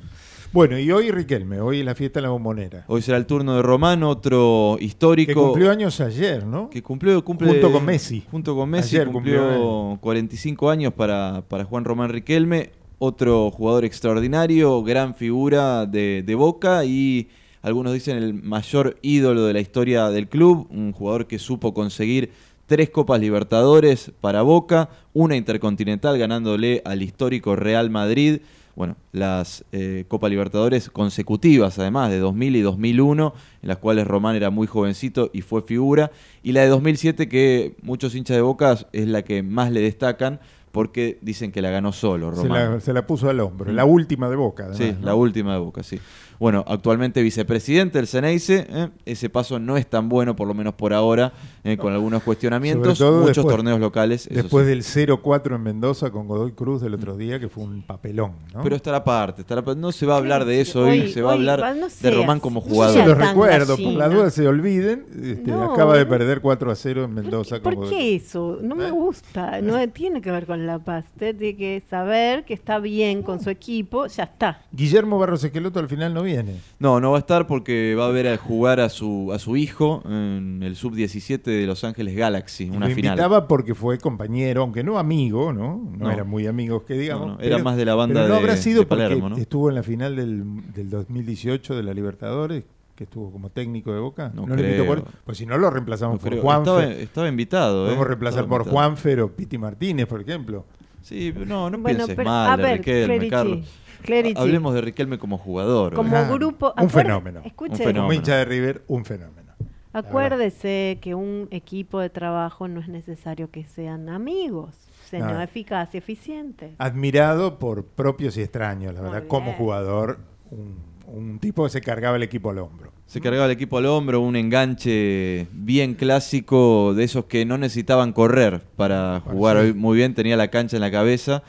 [0.53, 2.85] Bueno, y hoy Riquelme, hoy la fiesta en la bombonera.
[2.87, 5.33] Hoy será el turno de Román, otro histórico.
[5.33, 6.69] Que cumplió años ayer, ¿no?
[6.69, 8.23] Que cumplió, cumple, Junto con Messi.
[8.29, 12.69] Junto con Messi Ayer cumplió, cumplió 45 años para, para Juan Román Riquelme,
[12.99, 17.29] otro jugador extraordinario, gran figura de, de Boca y
[17.63, 22.29] algunos dicen el mayor ídolo de la historia del club, un jugador que supo conseguir
[22.67, 28.41] tres Copas Libertadores para Boca, una Intercontinental ganándole al histórico Real Madrid.
[28.75, 34.35] Bueno, las eh, Copa Libertadores consecutivas, además, de 2000 y 2001, en las cuales Román
[34.35, 36.11] era muy jovencito y fue figura.
[36.41, 40.39] Y la de 2007, que muchos hinchas de Boca es la que más le destacan,
[40.71, 42.73] porque dicen que la ganó solo Se Román.
[42.73, 43.71] la, se la puso al hombro.
[43.71, 43.75] Mm.
[43.75, 44.63] La última de Boca.
[44.63, 45.05] además, Sí, ¿no?
[45.05, 45.99] la última de Boca, sí.
[46.39, 48.89] Bueno, actualmente vicepresidente del Ceneice, ¿eh?
[49.05, 51.33] ese paso no es tan bueno, por lo menos por ahora,
[51.63, 51.77] ¿eh?
[51.77, 54.27] con algunos cuestionamientos, Sobre todo muchos después- torneos locales.
[54.31, 54.69] Después sí.
[54.69, 58.33] del 0-4 en Mendoza con Godoy Cruz del otro día, que fue un papelón.
[58.53, 58.63] ¿no?
[58.63, 61.31] Pero estará aparte, estará no se va a hablar de eso hoy, Hoy- se va
[61.31, 63.01] a hoy hablar va- no de Román como no jugador.
[63.01, 65.05] Se los recuerdo, por la duda se olviden.
[65.23, 68.59] este, No, acaba de perder 4 a 0 en Mendoza con ¿Por Godoy qué eso?
[68.61, 68.77] No ¿Eh?
[68.79, 69.61] me gusta.
[69.61, 71.05] No tiene que ver con la paz.
[71.13, 74.07] Usted tiene que saber que está bien con su equipo.
[74.07, 74.61] Ya está.
[74.71, 76.55] Guillermo Barros Esqueloto al final no viene.
[76.79, 79.55] No, no va a estar porque va a ver a jugar a su, a su
[79.57, 83.11] hijo en el sub-17 de Los Ángeles Galaxy, una Lo final.
[83.13, 85.81] invitaba porque fue compañero, aunque no amigo, ¿no?
[85.97, 86.11] No, No.
[86.11, 87.27] eran muy amigos que digamos.
[87.27, 89.35] No, no, era más de la banda pero no de- habrá sido de Palermo, porque
[89.35, 89.41] ¿no?
[89.41, 90.43] estuvo en la final del,
[90.73, 94.31] del 2018 de la Libertadores, que estuvo como técnico de Boca.
[94.35, 94.85] No lo invitó creo.
[94.85, 96.39] por- pues si no lo reemplazamos No por.
[96.39, 96.83] Juanfer.
[96.83, 97.83] Estaba, estaba invitado.
[97.85, 98.07] Podemos ¿eh?
[98.07, 98.63] reemplazar por.
[98.69, 100.65] Juanfer o Piti Martínez, por ejemplo.
[101.01, 103.67] Sí, pero no, no Bueno, pienses pero, mal a de ver, Riquelme, Carlos.
[104.03, 104.39] Clerici.
[104.39, 105.93] Hablemos de Riquelme como jugador.
[105.93, 106.31] Como ¿verdad?
[106.33, 106.73] grupo.
[106.79, 107.41] Un fenómeno.
[107.43, 108.01] Escuche, Un fenómeno.
[108.01, 109.53] Como hincha de River, un fenómeno.
[109.93, 114.75] acuérdese que un equipo de trabajo no es necesario que sean amigos,
[115.09, 115.41] sino No.
[115.41, 116.73] eficaz y eficiente.
[116.77, 120.19] Admirado por propios y extraños, la verdad, como jugador,
[120.51, 120.77] un,
[121.07, 122.91] un tipo que se cargaba el equipo al hombro.
[123.05, 128.11] Se cargaba el equipo al hombro, un enganche bien clásico de esos que no necesitaban
[128.13, 129.73] correr para jugar sí.
[129.73, 131.43] muy bien, tenía la cancha en la cabeza.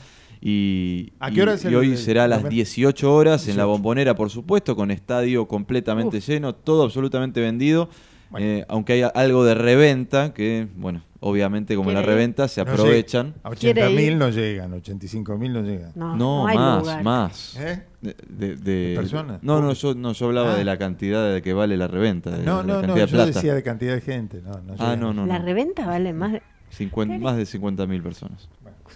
[0.47, 3.49] Y, ¿A qué hora y- es y hoy el- será a las el- 18 horas
[3.49, 3.69] en la 18?
[3.69, 7.89] bombonera, por supuesto, con estadio completamente lleno, todo absolutamente vendido.
[8.37, 13.29] Eh, aunque hay algo de reventa, que, bueno, obviamente como la reventa se No aprovechan.
[13.29, 13.39] llega.
[13.45, 15.93] A 80.000 no llegan, 85.000 no llegan.
[15.95, 17.03] No, No, no más, lugar.
[17.05, 17.57] más.
[17.59, 17.83] ¿Eh?
[18.03, 19.43] De, de- de- ¿De personas?
[19.43, 20.57] No, no, yo, no, yo hablaba Ah.
[20.59, 22.31] de la cantidad de que vale la reventa.
[22.31, 23.27] de- No, de la no, no, yo plata.
[23.27, 24.43] decía de cantidad de gente.
[24.43, 25.25] No, no Ah, no, no.
[25.27, 25.45] La no.
[25.45, 26.33] reventa vale más.
[26.33, 28.49] de- 50 más de 50 mil personas.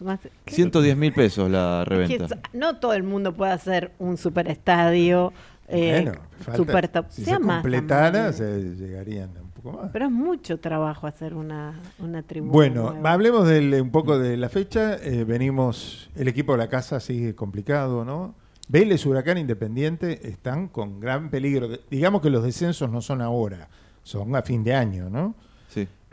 [0.04, 2.24] Más- 110 mil pesos la que reventa.
[2.26, 5.32] s- no todo el mundo puede hacer un superestadio.
[5.70, 7.06] Eh, Bueno, falta- super top.
[7.10, 9.90] si Sea se más completara, se llegarían un poco más.
[9.92, 12.52] Pero es mucho trabajo hacer una, una tribuna.
[12.52, 13.12] Bueno, nueva.
[13.12, 14.96] hablemos del- un poco de la fecha.
[14.96, 18.34] Eh, venimos, el equipo de la casa sigue complicado, ¿no?
[18.70, 21.68] Vélez, Huracán, Independiente están con gran peligro.
[21.90, 23.68] Digamos que los descensos no son ahora,
[24.02, 25.34] son a fin de año, ¿no?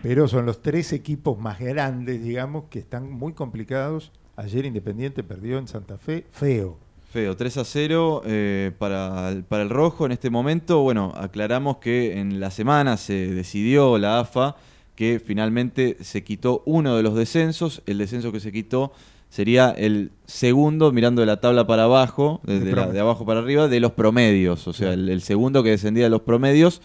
[0.01, 4.11] Pero son los tres equipos más grandes, digamos, que están muy complicados.
[4.35, 6.77] Ayer Independiente perdió en Santa Fe, feo.
[7.11, 10.81] Feo, 3 a 0 eh, para, el, para el rojo en este momento.
[10.81, 14.57] Bueno, aclaramos que en la semana se decidió la AFA
[14.95, 17.81] que finalmente se quitó uno de los descensos.
[17.85, 18.91] El descenso que se quitó
[19.29, 23.39] sería el segundo, mirando de la tabla para abajo, de, De la- de abajo para
[23.39, 24.67] arriba, de los promedios.
[24.67, 26.81] O sea, el, el segundo que descendía de los promedios.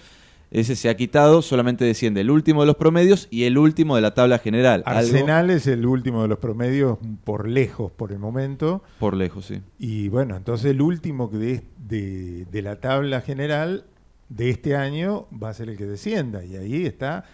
[0.50, 4.02] Ese se ha quitado, solamente desciende el último de los promedios y el último de
[4.02, 4.82] la tabla general.
[4.84, 8.82] Algo Arsenal es el último de los promedios por lejos por el momento.
[8.98, 9.60] por lejos, sí.
[9.78, 13.84] Y bueno, entonces el último que de, de- de la tabla general
[14.28, 16.44] de este año va a ser el que descienda.
[16.44, 17.24] Y ahí está,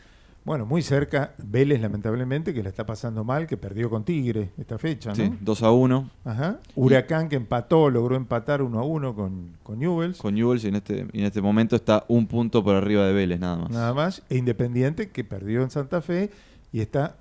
[0.47, 4.79] bueno, muy cerca Vélez, lamentablemente, que la está pasando mal, que perdió con Tigre esta
[4.79, 5.17] fecha, ¿no?
[5.17, 6.11] Sí, 2 a 1.
[6.25, 6.61] Ajá.
[6.77, 10.19] Huracán que empató, logró empatar 1 a 1 con, con Newell's.
[10.19, 13.13] con Newell's y en este, y en este momento está un punto por arriba de
[13.13, 13.71] Vélez, nada más.
[13.71, 14.23] Nada más.
[14.31, 16.31] E Independiente que perdió en Santa Fe
[16.71, 17.17] y está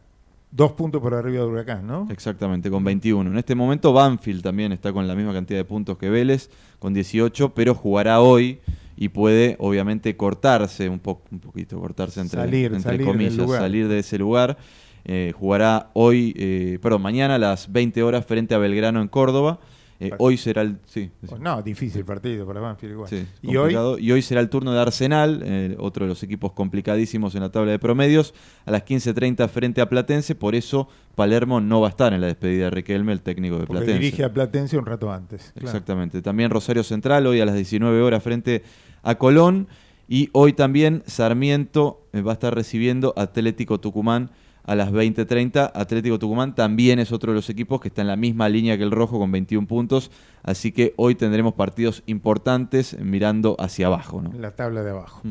[0.51, 2.07] dos puntos por arriba de Huracán, ¿no?
[2.11, 3.31] Exactamente, con 21.
[3.31, 6.93] En este momento Banfield también está con la misma cantidad de puntos que Vélez, con
[6.93, 8.59] 18, pero jugará hoy
[8.97, 13.87] y puede obviamente cortarse un, po un poquito, cortarse entre, Salir, entre salir comillas, salir
[13.87, 14.57] de ese lugar.
[15.03, 19.59] Eh, jugará hoy, eh, perdón, mañana a las 20 horas frente a Belgrano en Córdoba.
[19.99, 20.77] Eh, hoy será el...
[20.85, 21.35] Sí, sí.
[21.39, 23.09] No, difícil partido para Banfield igual.
[23.09, 26.51] Sí, y hoy, y hoy será el turno de Arsenal, eh, otro de los equipos
[26.51, 28.33] complicadísimos en la tabla de promedios,
[28.65, 32.27] a las 15.30 frente a Platense, por eso Palermo no va a estar en la
[32.27, 33.99] despedida de Riquelme, el técnico de porque Platense.
[33.99, 35.51] dirige a Platense un rato antes.
[35.53, 35.67] claro.
[35.69, 36.21] Exactamente.
[36.21, 38.63] También Rosario Central, hoy a las 19 horas frente
[39.01, 39.67] a Colón,
[40.07, 44.29] y hoy también Sarmiento eh, va a estar recibiendo Atlético Tucumán
[44.65, 45.71] a las 20.30.
[45.73, 48.83] Atlético Tucumán también es otro de los equipos que está en la misma línea que
[48.83, 50.11] el Rojo con 21 puntos,
[50.43, 54.21] así que hoy tendremos partidos importantes mirando hacia abajo.
[54.21, 54.33] ¿no?
[54.39, 55.21] La tabla de abajo.
[55.23, 55.29] Mm.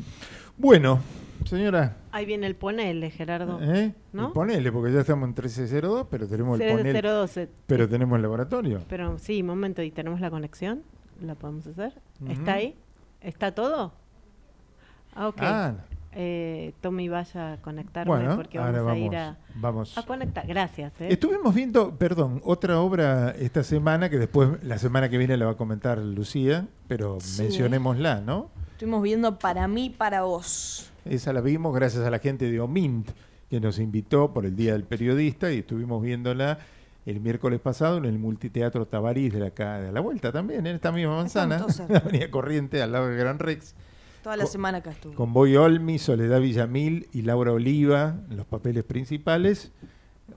[0.57, 1.01] Bueno,
[1.45, 3.59] señora, Ahí viene el ponele, Gerardo.
[3.61, 3.93] ¿eh?
[4.13, 4.33] ¿No?
[4.33, 7.03] ponele, porque ya estamos en 1302, pero tenemos el ponele.
[7.03, 7.49] 012.
[7.67, 8.83] Pero tenemos el laboratorio.
[8.89, 10.83] Pero sí, momento, ¿y tenemos la conexión?
[11.21, 11.95] ¿La podemos hacer?
[12.21, 12.31] Ujú.
[12.31, 12.77] ¿Está ahí?
[13.21, 13.93] ¿Está todo?
[15.15, 15.39] Ah, ok.
[15.41, 15.75] Ah.
[16.17, 19.99] Eh, Tommy vaya a conectarme Bueno, porque ahora vamos, a ir vamos- a, vamos.
[19.99, 20.47] a conectar.
[20.47, 20.93] Gracias.
[21.01, 21.09] ¿eh?
[21.11, 25.53] Estuvimos viendo, perdón, otra obra esta semana que después la semana que viene la va
[25.53, 27.43] a comentar Lucía, pero Sí.
[27.43, 28.51] mencionémosla, ¿no?
[28.73, 30.91] Estuvimos viendo Para mí, para vos.
[31.05, 33.11] Esa la vimos gracias a la gente de Omint,
[33.51, 36.59] que nos invitó por el Día del Periodista y estuvimos viéndola
[37.07, 40.91] el miércoles pasado en el Multiteatro Tabarís de la, de la vuelta también, en esta
[40.91, 43.75] misma manzana, la Avenida Corriente, al lado del Gran Rex,
[44.25, 45.15] Toda la Co- semana acá estuvo.
[45.15, 49.71] con Boy Olmi, Soledad Villamil y Laura Oliva en los papeles principales.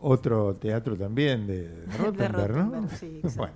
[0.02, 2.64] Otro teatro también de Rottenberg, ¿no?
[2.66, 3.38] Rottenberg, sí, exacto.
[3.38, 3.54] bueno,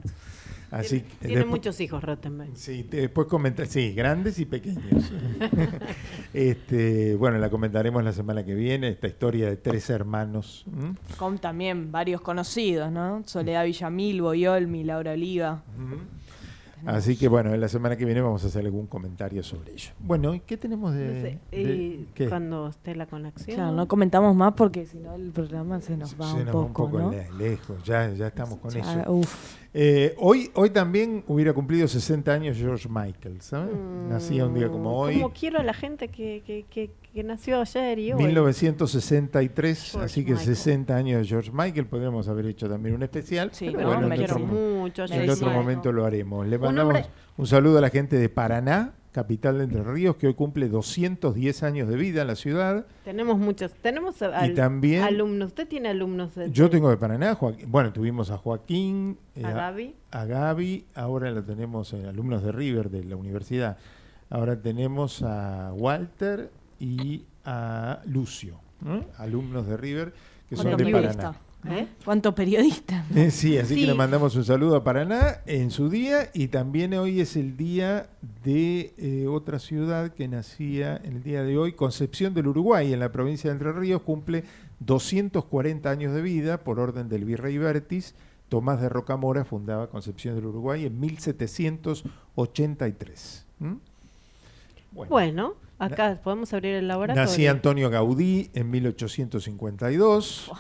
[0.72, 2.52] así Tiene después- muchos hijos Rottenberg.
[2.56, 5.12] Sí, te- después comentar, sí, grandes y pequeños.
[6.34, 10.66] este, bueno, la comentaremos la semana que viene, esta historia de tres hermanos.
[10.72, 10.96] ¿m?
[11.18, 13.22] Con también varios conocidos, ¿no?
[13.26, 15.64] Soledad Villamil, Boyolmi, Laura Oliva.
[16.86, 19.92] Así que bueno, la semana que viene vamos a hacer algún comentario sobre ello.
[20.00, 21.06] Bueno, ¿y qué tenemos de...?
[21.06, 22.30] No sé, de- y qué?
[22.30, 23.56] cuando esté la conexión.
[23.56, 26.56] Claro, no comentamos más porque si no el programa se nos va Se un nos
[26.56, 27.12] va un poco, poco ¿no?
[27.12, 29.12] le- lejos, ya, ya estamos con Ya, eso.
[29.14, 29.61] uf.
[29.74, 33.74] Eh, hoy, hoy también hubiera cumplido 60 años George Michael, ¿sabes?
[34.10, 35.14] Nacía un día como hoy.
[35.16, 38.22] Como quiero a la gente que, que, que, que nació ayer y hoy.
[38.22, 40.56] 1963, George así que Michael.
[40.56, 44.08] 60 años de George Michael, podríamos haber hecho también un especial, Sí, pero pero bueno,
[44.10, 46.46] me en otro, mucho en otro momento lo haremos.
[46.48, 50.16] Le Un mandamos hombre- un saludo a la gente de Paraná, capital de Entre Ríos,
[50.16, 52.86] que hoy cumple 210 años de vida en la ciudad.
[53.04, 53.74] Tenemos muchos.
[53.74, 55.50] Tenemos al- también- alumnos.
[55.50, 56.36] ¿Usted tiene alumnos?
[56.36, 59.96] de- Yo tengo de Paraná, Joaquín- bueno, tuvimos a Joaquín, eh, ¿A Gaby?
[60.12, 63.78] a Gaby, ahora lo tenemos en alumnos de River, de la universidad.
[64.30, 69.04] Ahora tenemos a Walter y a Lucio, ¿no?
[69.18, 70.14] alumnos de River
[70.50, 70.92] que son de.
[70.92, 71.36] Paraná.
[71.70, 71.88] ¿Eh?
[72.04, 73.06] ¿Cuánto periodista?
[73.16, 73.82] Eh, sí, así Sí.
[73.82, 77.56] que le mandamos un saludo a Paraná en su día y también hoy es el
[77.58, 78.10] día
[78.44, 83.00] de eh, otra ciudad que nacía en el día de hoy, Concepción del Uruguay, en
[83.00, 84.44] la provincia de Entre Ríos, cumple
[84.80, 88.16] 240 años de vida por orden del virrey Vértiz.
[88.50, 93.46] Tomás de Rocamora fundaba Concepción del Uruguay en 1783.
[93.60, 93.74] ¿Mm?
[95.10, 97.30] Bueno, acá podemos abrir el laboratorio.
[97.30, 100.52] Nacía Antonio Gaudí en 1852.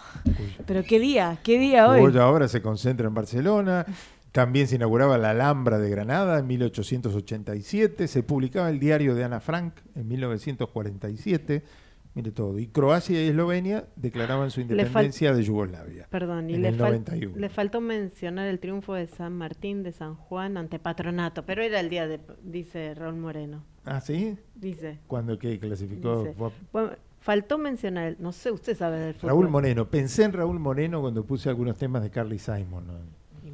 [0.65, 2.02] Pero qué día, qué día hoy.
[2.02, 3.85] Hoy ahora se concentra en Barcelona.
[4.31, 8.07] También se inauguraba la Alhambra de Granada en 1887.
[8.07, 11.64] Se publicaba el diario de Ana Frank en 1947.
[12.13, 12.59] Mire todo.
[12.59, 16.07] Y Croacia y Eslovenia declaraban su independencia de Yugoslavia.
[16.09, 17.38] Perdón, y en le, el fal- 91.
[17.38, 21.79] le faltó mencionar el triunfo de San Martín de San Juan ante Patronato, pero era
[21.79, 23.63] el día de, dice Raúl Moreno.
[23.85, 24.38] ¿Ah, sí?
[24.55, 24.99] Dice.
[25.07, 26.23] Cuando que clasificó.
[26.23, 26.33] dice.
[26.33, 26.89] fue- Bueno,
[27.21, 29.29] faltó mencionar, el- no sé, usted sabe del fútbol.
[29.29, 29.89] Raúl Moreno.
[29.89, 32.88] Pensé en Raúl Moreno cuando puse algunos temas de Carly Simon.
[32.88, 32.93] ¿no?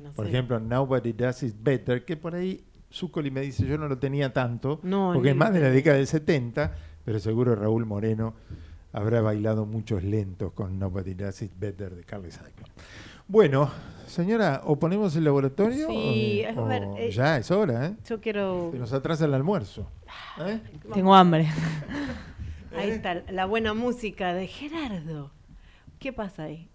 [0.04, 0.32] No Por sé.
[0.32, 4.34] ejemplo, Nobody Does It Better, que por ahí Zuccoli me dice, yo no lo tenía
[4.34, 6.74] tanto, No, porque es más de la década del 70,
[7.08, 8.34] pero seguro Raúl Moreno
[8.92, 12.52] habrá bailado muchos lentos con Nobody Does It Better de Carly Simon.
[13.30, 13.72] Bueno,
[14.08, 15.88] señora, ¿o ponemos el laboratorio?
[15.88, 17.96] Sí, o- a ver, o eh, ya es hora, ¿eh?
[18.10, 18.72] Yo quiero...
[18.74, 19.88] Se nos atrasa el almuerzo.
[20.46, 20.60] ¿eh?
[20.94, 21.48] Tengo hambre.
[22.78, 25.32] Ahí está, la buena música de Gerardo.
[26.00, 26.68] ¿Qué pasa ahí?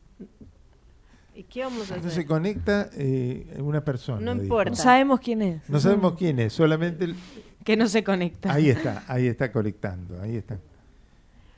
[1.35, 2.27] ¿Y qué vamos a No se hacer?
[2.27, 4.19] conecta eh, una persona.
[4.23, 4.45] No dijo.
[4.45, 4.71] importa.
[4.71, 5.69] No sabemos quién es.
[5.69, 7.05] No sabemos quién es, solamente...
[7.05, 7.17] el-
[7.65, 8.53] Que no se conecta.
[8.53, 10.59] Ahí está, ahí está conectando, ahí está.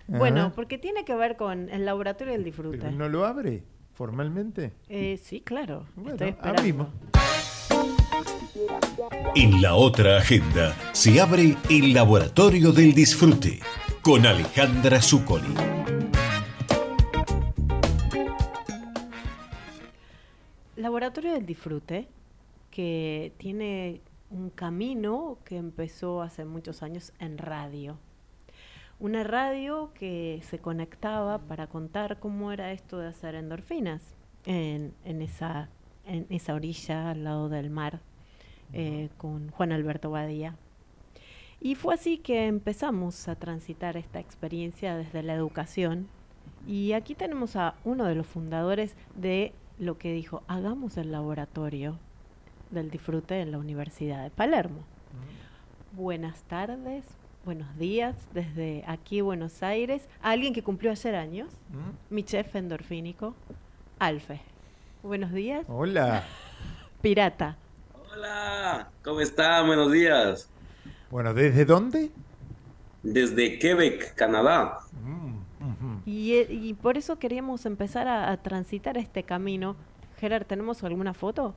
[0.07, 0.53] Bueno, Ajá.
[0.55, 2.77] porque tiene que ver con el laboratorio del disfrute.
[2.79, 3.63] ¿Pero no lo abre
[3.95, 4.73] formalmente?
[4.89, 5.87] Eh, sí, claro.
[5.97, 6.61] Bueno, Estoy esperando.
[6.61, 6.89] abrimos.
[9.35, 13.61] En la otra agenda se abre el Laboratorio del Disfrute
[14.03, 15.55] con Alejandra Zuccoli.
[20.77, 22.09] Laboratorio del Disfrute,
[22.71, 24.01] que tiene
[24.35, 27.99] un camino que empezó hace muchos años en radio.
[28.99, 35.23] Una radio que se conectaba para contar cómo era esto de hacer endorfinas en, en
[35.23, 35.69] esa,
[36.05, 38.01] en esa orilla al lado del mar
[38.73, 40.57] eh, con Juan Alberto Badía.
[41.61, 46.09] Y fue así que empezamos a transitar esta experiencia desde la educación.
[46.67, 51.99] Y aquí tenemos a uno de los fundadores de lo que dijo, hagamos el laboratorio
[52.71, 54.81] del disfrute en la Universidad de Palermo.
[55.93, 57.05] Buenas tardes,
[57.45, 60.09] buenos días desde aquí, Buenos Aires.
[60.23, 61.49] A alguien que cumplió ayer años,
[62.11, 63.35] mi chef endorfínico,
[63.99, 64.41] Alfe.
[65.03, 65.65] Buenos días.
[65.69, 66.25] Hola.
[67.03, 67.57] Pirata.
[68.13, 69.67] Hola, ¿cómo están?
[69.67, 70.49] Buenos días.
[71.11, 72.11] Bueno, ¿desde dónde?
[73.03, 74.79] Desde Quebec, Canadá.
[76.07, 79.77] Y, eh, y por eso queríamos empezar a, a transitar este camino.
[80.19, 81.55] Gerard, ¿tenemos alguna foto?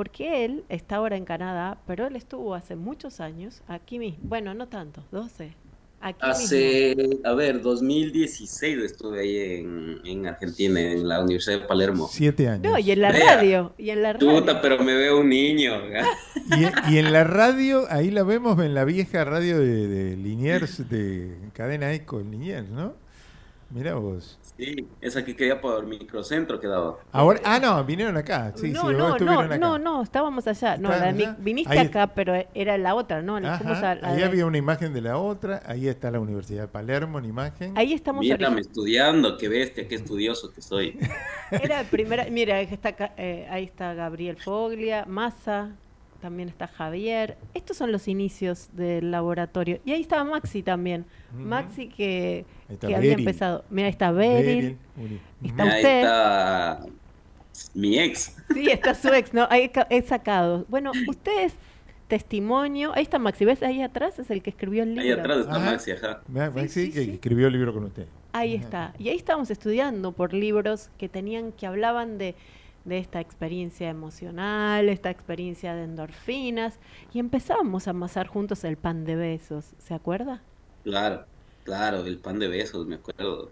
[0.00, 4.20] Porque él está ahora en Canadá, pero él estuvo hace muchos años aquí mismo.
[4.22, 5.52] Bueno, no tanto, 12.
[6.00, 6.32] Aquí mismo.
[6.32, 12.08] Hace, a ver, 2016 estuve ahí en, en Argentina, en la Universidad de Palermo.
[12.10, 12.62] Siete años.
[12.72, 13.36] No, y en la Vea.
[13.36, 13.74] radio.
[13.76, 14.40] Y en la radio.
[14.40, 15.74] Puta, pero me veo un niño.
[16.88, 20.88] Y, y en la radio, ahí la vemos en la vieja radio de, de Liniers,
[20.88, 22.94] de Cadena Eco en Liniers, ¿no?
[23.68, 24.39] Mira vos.
[24.60, 26.98] Sí, esa que quería por microcentro quedaba.
[27.12, 28.52] Ahora, ah, no, vinieron acá.
[28.54, 29.58] Sí, no, sí, no, estuvieron no, acá.
[29.58, 30.76] no, no, estábamos allá.
[30.76, 33.40] No, ¿Estaban la de viniste Ahí- acá, pero era la otra, ¿no?
[33.40, 36.20] La Ajá, fuimos a- a ahí había una imagen de la otra, ahí está la
[36.20, 37.72] Universidad de Palermo, una imagen.
[37.76, 40.98] Ahí estamos Mírame estudiando, qué bestia, qué estudioso que soy.
[41.50, 45.70] Era el primera, mira, ahí está, eh, ahí está Gabriel Foglia, Massa,
[46.20, 47.36] también está Javier.
[47.54, 49.80] Estos son los inicios del laboratorio.
[49.84, 51.04] Y ahí está Maxi también.
[51.34, 51.42] Ujú.
[51.42, 52.44] Maxi que,
[52.80, 53.64] que había empezado.
[53.70, 54.76] Mira, ahí está Beryl.
[55.44, 55.98] Está Ahí usted.
[56.00, 56.80] está
[57.74, 58.36] mi ex.
[58.52, 59.46] Sí, está su ex, ¿no?
[59.50, 60.66] Ahí he sacado.
[60.68, 61.54] Bueno, usted es
[62.08, 62.92] testimonio.
[62.94, 63.62] Ahí está Maxi, ¿ves?
[63.62, 65.02] Ahí atrás es el que escribió el libro.
[65.04, 65.70] Ahí atrás está Ajá.
[65.70, 66.20] Maxi, ajá.
[66.28, 68.06] Ma- Maxi, que escribió el libro con usted.
[68.32, 68.94] Ahí está.
[68.98, 72.34] Y ahí estábamos estudiando por libros que tenían, que hablaban de,
[72.90, 76.78] de esta experiencia emocional, esta experiencia de endorfinas,
[77.14, 79.72] y empezábamos a amasar juntos el pan de besos.
[79.78, 80.42] ¿Se acuerda?
[80.84, 81.24] Claro,
[81.64, 83.50] claro, el pan de besos, me acuerdo.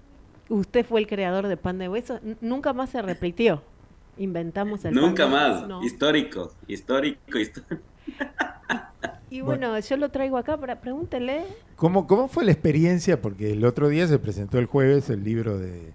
[0.51, 2.21] Usted fue el creador de pan de besos.
[2.41, 3.63] Nunca más se repitió.
[4.19, 5.53] Inventamos el pan Nunca de más.
[5.55, 5.69] besos.
[5.69, 5.83] No.
[5.83, 7.83] Histórico, histórico, histórico.
[9.31, 11.45] Y bueno, yo lo traigo acá para pregúntele.
[11.77, 13.21] ¿Cómo, ¿Cómo fue la experiencia?
[13.21, 15.93] Porque el otro día se presentó el jueves el libro de,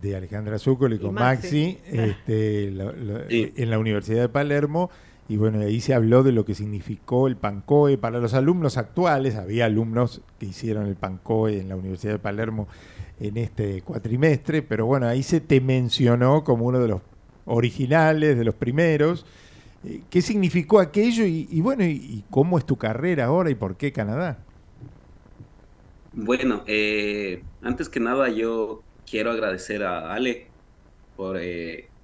[0.00, 1.78] de Alejandra Zúcoli Y con Maxi.
[1.82, 4.90] Maxi, este, la- la- en la Universidad de Palermo
[5.26, 9.36] Y bueno, ahí se habló de lo que significó el PANCOE para los alumnos actuales.
[9.36, 12.68] Había alumnos que hicieron el PANCOE en la Universidad de Palermo
[13.18, 17.00] en este cuatrimestre, pero bueno, ahí se te mencionó como uno de los
[17.46, 19.24] originales, de los primeros.
[19.86, 23.54] Eh, ¿Qué significó aquello y, y bueno, y, y cómo es tu carrera ahora y
[23.54, 24.36] por qué Canadá?
[26.12, 30.54] Bueno, eh, antes que nada yo quiero agradecer a Ale
[31.14, 31.94] por eh,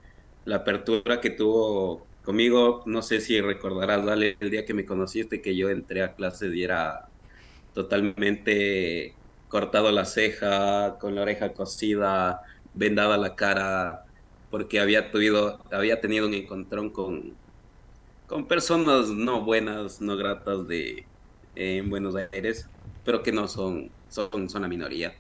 [0.45, 2.83] la apertura que tuvo conmigo.
[2.87, 6.55] No sé si recordarás, Ale, el día que me conociste, que yo entré a clases
[6.55, 7.01] y era
[7.73, 12.41] totalmente cortado la ceja, con la oreja cosida,
[12.73, 14.05] vendada la cara,
[14.49, 17.41] porque había tenido, había tenido un encontrón con,
[18.27, 21.11] con personas no buenas, no gratas de
[21.55, 22.71] en Buenos Aires,
[23.03, 25.15] pero que no son, son, son la minoría.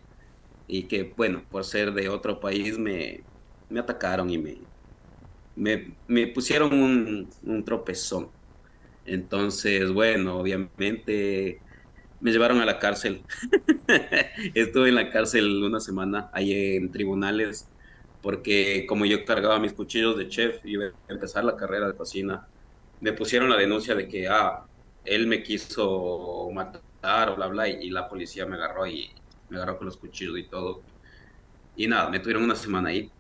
[0.71, 3.27] Y que, bueno, por ser de otro país me,
[3.69, 4.69] me atacaron y me,
[5.55, 8.33] me, me pusieron un, un tropezón.
[9.05, 11.65] Entonces, bueno, obviamente
[12.21, 13.27] me llevaron a la cárcel.
[14.55, 17.73] Estuve en la cárcel una semana, ahí en tribunales,
[18.21, 21.97] porque como yo cargaba mis cuchillos de chef y iba a empezar la carrera de
[21.97, 22.49] cocina,
[23.01, 24.67] me pusieron la denuncia de que, ah,
[25.05, 29.15] él me quiso matar o bla, bla, y, y la policía me agarró y
[29.51, 30.87] me agarró con los cuchillos y todo.
[31.75, 33.15] Y nada, me tuvieron una semana ahí.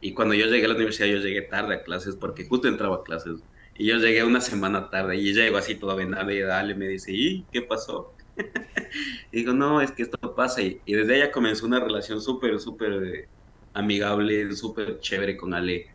[0.00, 2.96] Y cuando yo llegué a la universidad, yo llegué tarde a clases porque justo entraba
[2.98, 3.44] a clases.
[3.76, 7.12] Y yo llegué una semana tarde y llego así todo venado y dale, me dice,
[7.14, 8.14] ¿y qué pasó?
[9.32, 10.62] y digo, no, es que esto pasa.
[10.62, 13.30] Y, y desde ella comenzó una relación súper, súper eh,
[13.72, 15.86] amigable, súper chévere con Ale.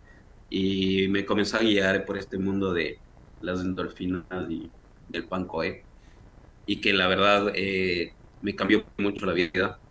[0.49, 3.01] Y me comenzó a guiar por este mundo de
[3.39, 4.73] las endorfinas y
[5.07, 5.88] del pancoe.
[6.65, 9.81] Y que la verdad eh, me cambió mucho la vida.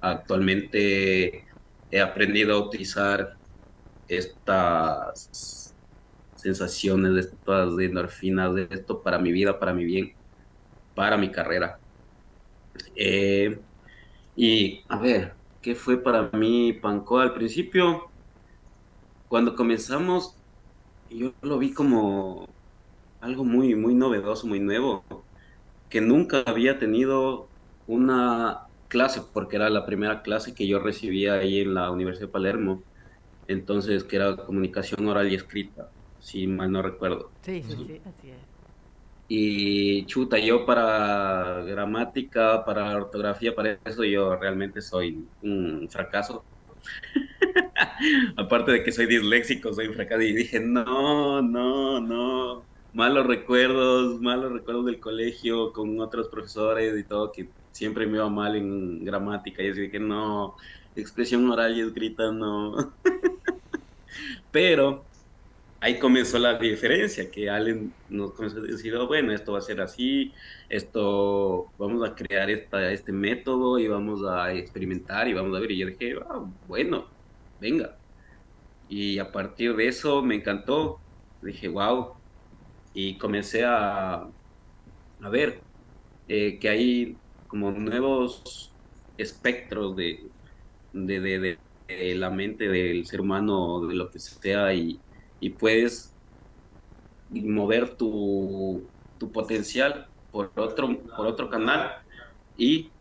[0.00, 1.46] Actualmente
[1.90, 3.38] he aprendido a utilizar
[4.08, 5.76] estas
[6.34, 10.16] sensaciones, estas endorfinas, esto para mi vida, para mi bien,
[10.94, 11.80] para mi carrera.
[12.96, 13.64] Eh,
[14.36, 17.18] y a ver, ¿qué fue para mí Panco?
[17.20, 18.12] Al principio,
[19.28, 20.42] cuando comenzamos,
[21.10, 22.46] yo lo vi como
[23.20, 25.06] algo muy, muy novedoso, muy nuevo,
[25.90, 27.51] que nunca había tenido
[27.86, 32.32] una clase, porque era la primera clase que yo recibía ahí en la Universidad de
[32.32, 32.84] Palermo,
[33.46, 37.34] entonces que era comunicación oral y escrita, si mal no recuerdo.
[37.42, 38.48] Sí, sí, sí, así es.
[39.28, 46.46] Y chuta, yo para gramática, para ortografía, para eso yo realmente soy un fracaso.
[48.36, 50.22] Aparte de que soy disléxico, soy un fracaso.
[50.22, 52.68] Y dije, no, no, no.
[52.92, 58.28] Malos recuerdos, malos recuerdos del colegio con otros profesores y todo, que siempre me iba
[58.28, 59.62] mal en gramática.
[59.62, 60.56] Y así que no,
[60.96, 62.94] expresión oral y escrita no.
[64.52, 65.04] Pero
[65.80, 69.62] ahí comenzó la diferencia, que Allen nos comenzó a decir, oh, bueno, esto va a
[69.62, 70.32] ser así,
[70.68, 75.72] esto, vamos a crear esta, este método y vamos a experimentar y vamos a ver.
[75.72, 77.06] Y yo dije, ah, bueno,
[77.60, 77.98] venga.
[78.88, 81.00] Y a partir de eso me encantó,
[81.42, 82.14] dije, wow.
[82.94, 84.28] Y comencé a,
[85.20, 85.64] a ver
[86.28, 87.21] eh, que hay
[87.52, 88.78] como nuevos
[89.18, 90.32] espectros de,
[90.92, 95.04] de, de, de, la mente del ser humano, de lo que sea, y,
[95.40, 96.18] y puedes
[97.28, 101.92] mover tu, tu potencial por otro, por otro canal
[102.56, 102.94] y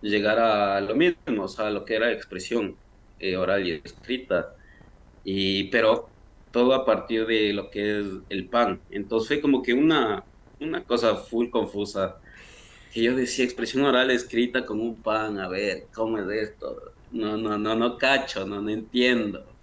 [0.00, 2.80] llegar a lo mismo, o sea, lo que era expresión
[3.18, 4.54] eh, oral y escrita.
[5.24, 6.14] Y, pero
[6.50, 8.84] todo a partir de lo que es el pan.
[8.90, 10.26] Entonces fue como que una,
[10.60, 12.20] una cosa full confusa.
[12.94, 16.94] Que yo decía expresión oral escrita con un pan, a ver, ¿cómo es esto?
[17.10, 19.58] No, no, no, no cacho, no, no entiendo.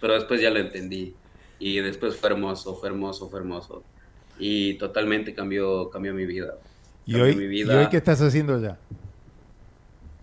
[0.00, 1.22] Pero después ya lo entendí
[1.58, 3.88] y después fue hermoso, fue hermoso, fue hermoso.
[4.36, 6.64] Y totalmente cambió, cambió mi vida.
[7.06, 7.76] ¿Y hoy, mi ¿Y vida.
[7.76, 8.84] hoy qué estás haciendo ya?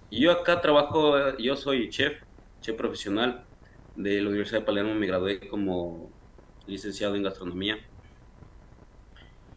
[0.09, 2.13] Y Yo acá trabajo, yo soy chef,
[2.61, 3.49] chef profesional
[3.95, 6.17] de la Universidad de Palermo, me gradué como
[6.65, 7.77] licenciado en gastronomía.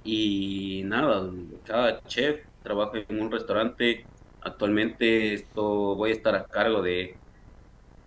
[0.05, 1.31] Y nada,
[1.65, 4.11] cada chef trabaja en un restaurante.
[4.41, 7.23] Actualmente esto, voy a estar a cargo de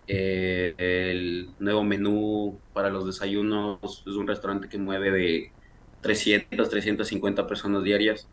[0.07, 3.79] eh, el nuevo menú para los desayunos.
[4.05, 5.55] Es un restaurante que mueve de
[6.01, 8.31] 300, 350 personas diarias.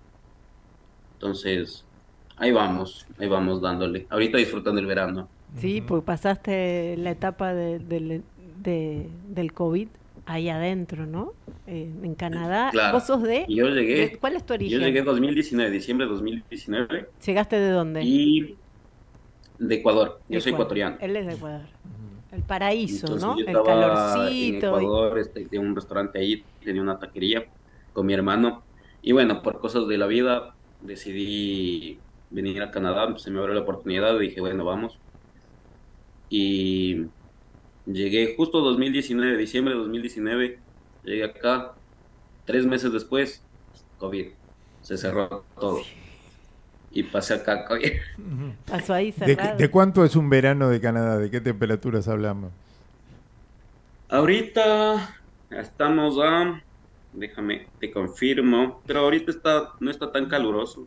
[1.14, 1.88] Entonces,
[2.36, 4.06] ahí vamos, ahí vamos dándole.
[4.10, 5.32] Ahorita disfrutando el verano.
[5.54, 9.88] Sí, porque pasaste la etapa de, del- de- del COVID
[10.26, 11.32] ahí adentro, ¿no?
[11.66, 12.70] Eh, en Canadá.
[12.70, 12.94] Claro.
[12.94, 14.08] ¿Vos sos de, Y yo llegué.
[14.10, 14.78] de- ¿Cuál es tu origen?
[14.80, 17.06] Yo llegué en 2019, diciembre de 2019.
[17.26, 18.02] ¿Llegaste de dónde?
[18.02, 18.56] Y
[19.58, 20.20] de Ecuador.
[20.28, 20.54] Yo soy Ecuador.
[20.78, 20.96] ecuatoriano.
[21.00, 21.62] Él es de Ecuador.
[22.32, 23.34] El paraíso, Entonces ¿no?
[23.36, 24.80] yo El estaba en calorcito.
[24.80, 27.44] y- Ecuador, este, tenía un restaurante ahí, tenía una taquería.
[27.92, 28.62] con mi hermano.
[29.02, 31.98] Y bueno, por cosas de la vida decidí
[32.30, 34.98] venir a Canadá, se me abrió la oportunidad, dije, bueno, vamos.
[36.30, 37.04] Y
[37.86, 40.58] llegué justo 2019, diciembre de 2019,
[41.04, 41.72] llegué acá,
[42.44, 43.42] tres meses después,
[43.98, 44.26] COVID,
[44.82, 45.80] se cerró todo.
[46.90, 47.92] Y pasé acá COVID.
[48.66, 49.56] Pasó ahí ¿De, cerrado.
[49.56, 51.18] de cuánto es un verano de Canadá?
[51.18, 52.52] ¿De qué temperaturas hablamos?
[54.10, 55.16] Ahorita
[55.50, 56.62] estamos a,
[57.14, 60.86] déjame, te confirmo, pero ahorita está, no está tan caluroso.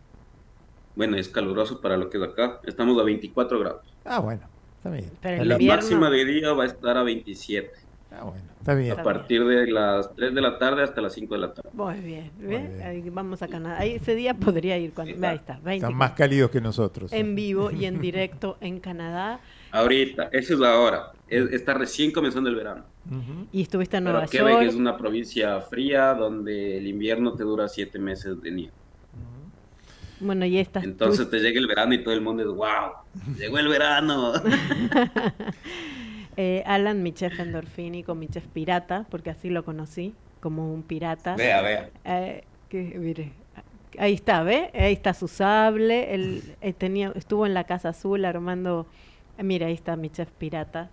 [0.95, 2.59] Bueno, es caluroso para lo que es acá.
[2.65, 3.81] Estamos a 24 grados.
[4.05, 4.47] Ah, bueno,
[4.85, 5.11] está bien.
[5.21, 7.71] Pero el La invierno- máxima de día va a estar a 27.
[8.11, 8.97] Ah, bueno, está bien.
[8.97, 11.69] A partir de las 3 de la tarde hasta las 5 de la tarde.
[11.73, 12.81] Muy bien, ¿ves?
[12.81, 13.77] Ahí vamos a Canadá.
[13.79, 15.13] Ahí ese día podría ir cuando.
[15.27, 17.11] Ahí está, 20 Están más cálidos que nosotros.
[17.11, 19.41] en vivo y en directo en Canadá.
[19.71, 21.11] Ahorita, esa es la hora.
[21.27, 22.83] Es- está recién comenzando el verano.
[23.51, 24.67] Y estuviste en Pero Nueva Quebec York.
[24.69, 28.73] es una provincia fría donde el invierno te dura 7 meses de nieve.
[30.19, 32.91] Bueno, y esta Entonces te llega el verano y todo el mundo es wow,
[33.37, 34.33] llegó el verano.
[36.37, 41.35] Eh, Alan, mi chef endorfínico, mi chef pirata, porque así lo conocí, como un pirata.
[41.37, 41.89] Vea, vea.
[42.03, 43.31] Eh, que, mire,
[43.97, 44.69] ahí está, ¿ve?
[44.73, 46.13] Ahí está su sable.
[46.13, 48.85] Él eh, tenía, estuvo en la Casa Azul armando.
[49.37, 50.89] eh, mira, ahí está mi chef pirata.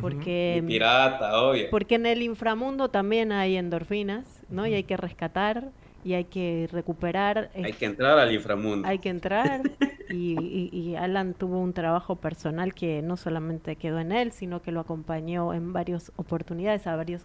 [0.00, 1.68] Porque, Mi pirata, obvio.
[1.70, 4.64] porque en el inframundo también hay endorfinas, ¿no?
[4.66, 5.72] Y hay que rescatar
[6.04, 7.50] y hay que recuperar.
[7.54, 8.86] eh, Hay que entrar al inframundo.
[8.86, 9.62] hay que entrar
[10.10, 14.60] y, y- y Alan tuvo un trabajo personal que no solamente quedó en él, sino
[14.62, 17.22] que lo acompañó en varias oportunidades a varios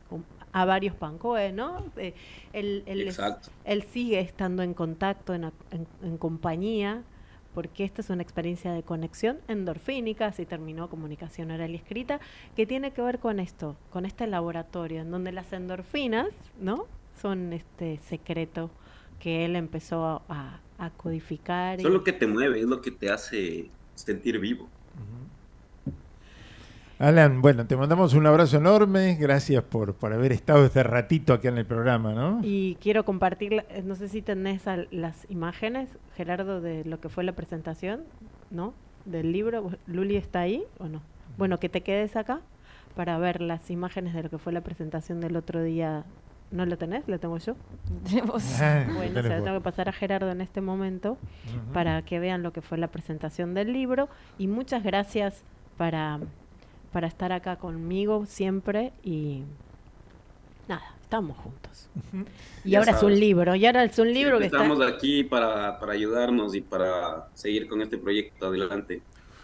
[0.52, 1.84] a varios pancoes, ¿no?
[1.98, 2.16] Eh,
[2.54, 3.16] él, él es-
[3.66, 7.04] él sigue estando en contacto, en, en- en compañía,
[7.54, 12.20] porque esta es una experiencia de conexión endorfínica, así terminó comunicación oral y escrita,
[12.56, 16.30] que tiene que ver con esto, con este laboratorio, en donde las endorfinas,
[16.60, 16.86] ¿no?
[17.22, 18.70] Son este secreto
[19.20, 21.78] que él empezó a, a- codificar.
[21.78, 24.68] y- Eso es lo que te mueve, es lo que te hace sentir vivo.
[27.00, 29.16] Alan, bueno, te mandamos un abrazo enorme.
[29.16, 32.42] Gracias por, por haber estado este ratito aquí en el programa, ¿no?
[32.44, 37.24] Y quiero compartir, no sé si tenés al- las imágenes, Gerardo, de lo que fue
[37.24, 38.02] la presentación,
[38.52, 38.74] ¿no?
[39.06, 39.72] Del libro.
[39.88, 41.02] ¿Luli está ahí o no?
[41.38, 42.42] Bueno, que te quedes acá
[42.98, 46.04] para ver las imágenes de lo que fue la presentación del otro día.
[46.52, 47.08] ¿No lo tenés?
[47.08, 47.56] ¿Lo tengo yo?
[48.12, 49.44] Bueno, se lo vos.
[49.44, 51.74] tengo que pasar a Gerardo en este momento Ujú.
[51.74, 54.10] para que vean lo que fue la presentación del libro.
[54.38, 55.44] Y muchas gracias
[55.78, 56.20] para,
[56.92, 59.44] para estar acá conmigo siempre y
[60.68, 61.90] nada, estamos juntos.
[62.64, 63.14] Y Ya ahora es sabes.
[63.16, 66.62] un libro, y ahora es un libro que está Estamos aquí para, para ayudarnos y
[66.62, 69.02] para seguir con este proyecto adelante.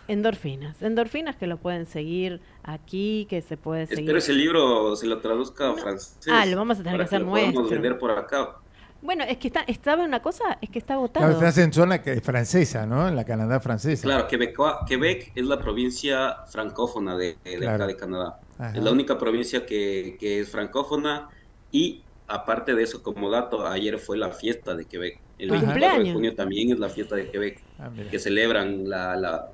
[0.08, 4.00] Endorfinas, endorfinas que lo pueden seguir aquí, que se puede seguir.
[4.04, 6.18] Espero ese libro se lo traduzca a francés.
[6.32, 7.74] Ah, lo vamos a tener para que hacer lo podamos nuestro.
[7.82, 8.56] vender por acá.
[9.02, 11.32] Bueno, es que está, estaba una cosa, es que está Claro, agotado.
[11.34, 13.08] estás en zona que es francesa, ¿no?
[13.08, 14.02] En la Canadá francesa.
[14.04, 14.56] Claro, Quebec,
[14.88, 17.76] Quebec es la provincia francófona de, de Claro.
[17.76, 18.40] acá de Canadá.
[18.58, 18.76] Ajá.
[18.76, 21.30] Es la única provincia que, que es francófona
[21.72, 25.20] y aparte de eso, como dato, ayer fue la fiesta de Quebec.
[25.38, 25.60] El Ajá.
[25.60, 26.14] 24 de Cumpleaños.
[26.16, 29.50] junio también es la fiesta de Quebec, Ah, que celebran la, la,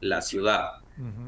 [0.00, 0.70] la ciudad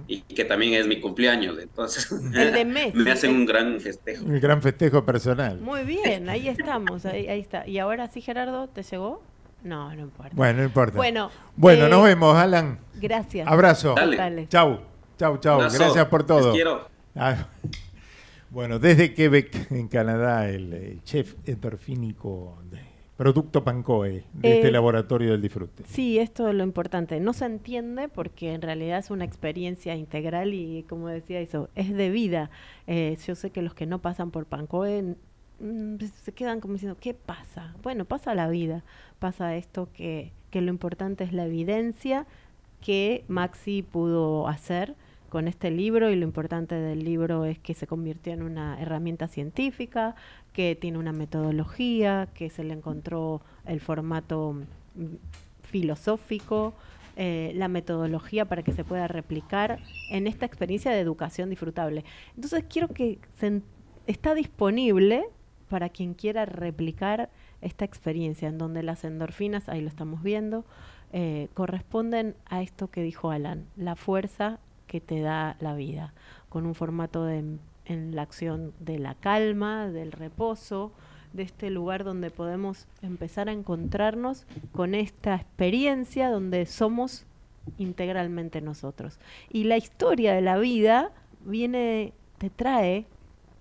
[0.06, 1.58] y que también es mi cumpleaños.
[1.60, 2.96] Entonces, El de Messi.
[2.96, 4.24] me hacen un gran festejo.
[4.24, 5.58] Un gran festejo personal.
[5.60, 7.66] Muy bien, ahí estamos, ahí, ahí está.
[7.68, 9.22] Y ahora sí, Gerardo, ¿te llegó?
[9.62, 10.32] No, no importa.
[10.34, 10.96] Bueno, no importa.
[10.96, 12.78] Bueno, Bueno, eh, nos vemos, Alan.
[12.94, 13.46] Gracias.
[13.46, 13.94] Abrazo.
[13.96, 14.48] Dale.
[14.48, 14.80] Chau,
[15.18, 15.54] chau, chau.
[15.56, 15.78] Abrazo.
[15.78, 16.46] Gracias por todo.
[16.52, 16.88] Les quiero.
[17.14, 17.48] Ah,
[18.50, 22.80] Bueno, desde Quebec, en Canadá, el, eh, chef endorfínico de
[23.18, 25.82] Producto Pancoe, de este Eh, laboratorio del disfrute.
[25.88, 27.18] Sí, esto es lo importante.
[27.18, 31.92] No se entiende porque en realidad es una experiencia integral y, como decía eso, es
[31.92, 32.48] de vida.
[32.86, 35.16] Eh, yo sé que los que no pasan por Pancoe
[35.58, 37.74] mm, se quedan como diciendo, ¿qué pasa?
[37.82, 38.84] Bueno, pasa la vida,
[39.18, 42.24] pasa esto que, que lo importante es la evidencia
[42.80, 44.94] que Maxi pudo hacer
[45.28, 49.26] con este libro y lo importante del libro es que se convirtió en una herramienta
[49.28, 50.14] científica,
[50.52, 54.54] que tiene una metodología, que se le encontró el formato
[54.94, 55.14] mm,
[55.62, 56.74] filosófico,
[57.16, 62.04] eh, la metodología para que se pueda replicar en esta experiencia de educación disfrutable.
[62.36, 63.62] Entonces quiero que se
[64.06, 65.24] está disponible
[65.68, 70.64] para quien quiera replicar esta experiencia en donde las endorfinas, ahí lo estamos viendo,
[71.12, 76.14] eh, corresponden a esto que dijo Alan, la fuerza que te da la vida,
[76.48, 80.92] con un formato de, en la acción de la calma, del reposo,
[81.32, 87.26] de este lugar donde podemos empezar a encontrarnos con esta experiencia donde somos
[87.76, 89.18] integralmente nosotros.
[89.50, 91.10] Y la historia de la vida
[91.44, 93.06] viene, te trae,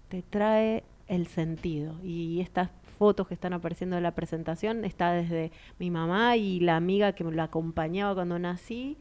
[0.09, 1.95] te trae el sentido.
[2.03, 6.75] Y esta fotos que están apareciendo de la presentación, está desde mi mamá y la
[6.75, 8.97] amiga que me la acompañaba cuando nací,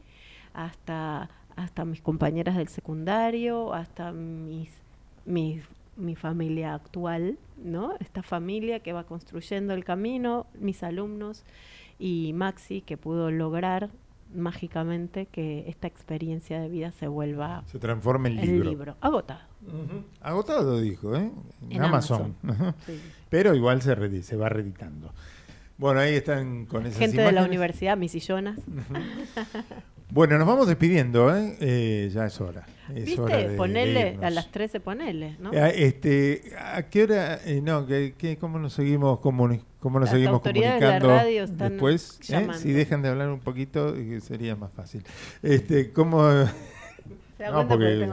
[0.53, 4.71] hasta, hasta mis compañeras del secundario, hasta mis,
[5.27, 5.63] mis
[5.95, 7.93] mi familia actual, ¿no?
[7.99, 11.43] Esta familia que va construyendo el camino, mis alumnos
[11.97, 13.89] y Maxi que pudo lograr
[14.35, 18.95] mágicamente que esta experiencia de vida se vuelva Se transforma en en libro.
[19.01, 19.39] Agotado.
[20.21, 21.31] Agotado, dijo, ¿eh?
[21.63, 22.35] En, En Amazon.
[22.43, 23.01] Amazon, sí.
[23.31, 25.11] Pero igual se, redi- se va reeditando.
[25.79, 27.49] Bueno, ahí están con esas Gente de la imágenes.
[27.49, 28.59] universidad, mis sillonas.
[30.09, 31.57] Bueno, nos vamos despidiendo, ¿eh?
[31.59, 32.65] Eh, ya es hora.
[32.95, 33.43] Es hora ¿Viste?
[33.47, 34.23] de- de ponele, irnos.
[34.23, 35.51] a las 13 ponele, ¿no?
[35.51, 37.39] Eh, este, ¿A qué hora?
[37.45, 40.99] eh, no, que, que- ¿cómo nos seguimos, comuni- cómo nos Las seguimos autoridades de la
[40.99, 42.19] comunicando radio están después?
[42.29, 42.47] ¿eh?
[42.55, 45.03] Si dejan de hablar un poquito, eh, sería más fácil.
[45.43, 46.21] Este, ¿Cómo...?
[47.37, 48.09] ¿Se da cuenta porque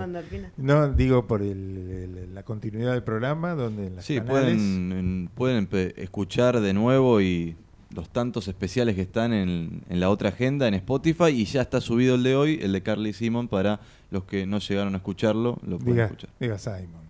[0.56, 4.92] no, digo por el- el- la continuidad del programa, donde en las Sí, canales- pueden,
[4.92, 7.54] en- pueden escuchar de nuevo y
[7.94, 11.80] los tantos especiales que están en, en la otra agenda en Spotify y ya está
[11.80, 15.58] subido el de hoy, el de Carly Simon, para los que no llegaron a escucharlo,
[15.66, 16.30] lo pueden Diga, escuchar.
[16.40, 17.04] diga Simon.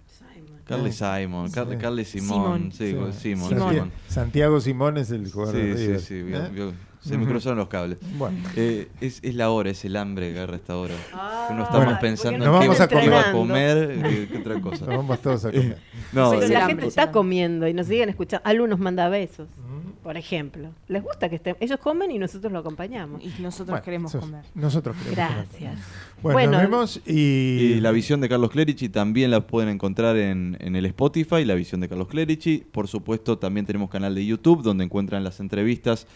[0.67, 1.79] Carly Eh, Simon, Carly, sí.
[1.79, 2.95] Carly Simon, sí, Sí.
[2.95, 3.93] con Simon, Santiago- Simon.
[4.09, 6.23] Santiago Simón es el jugador Sí, de sí, River, sí, ¿eh?
[6.23, 6.73] vio- vio-
[7.03, 7.99] se me cruzaron los cables.
[8.17, 8.39] Bueno.
[8.57, 10.95] Eh, es, es la hora, es el hambre que agarra esta hora.
[11.13, 14.03] Ah, Uno está Bueno, más pensando en qué, vamos a qué va a comer.
[14.03, 14.87] que, que otra cosa.
[14.87, 15.77] Nos vamos todos a comer.
[16.15, 18.43] No, Pero la gente está comiendo y nos siguen escuchando.
[18.49, 19.49] Algo nos manda besos,
[20.05, 20.69] por ejemplo.
[20.87, 21.57] Les gusta que estén.
[21.59, 23.21] Ellos comen y nosotros lo acompañamos.
[23.25, 24.45] Y nosotros Bueno, queremos eso- comer.
[24.55, 25.45] Nosotros queremos comer.
[25.47, 25.79] Gracias.
[26.23, 27.75] Bueno, nos vemos y...
[27.75, 31.55] Y la visión de Carlos Clerici también la pueden encontrar en, en el Spotify, la
[31.55, 32.65] visión de Carlos Clerici.
[32.71, 36.07] Por supuesto, también tenemos canal de YouTube donde encuentran las entrevistas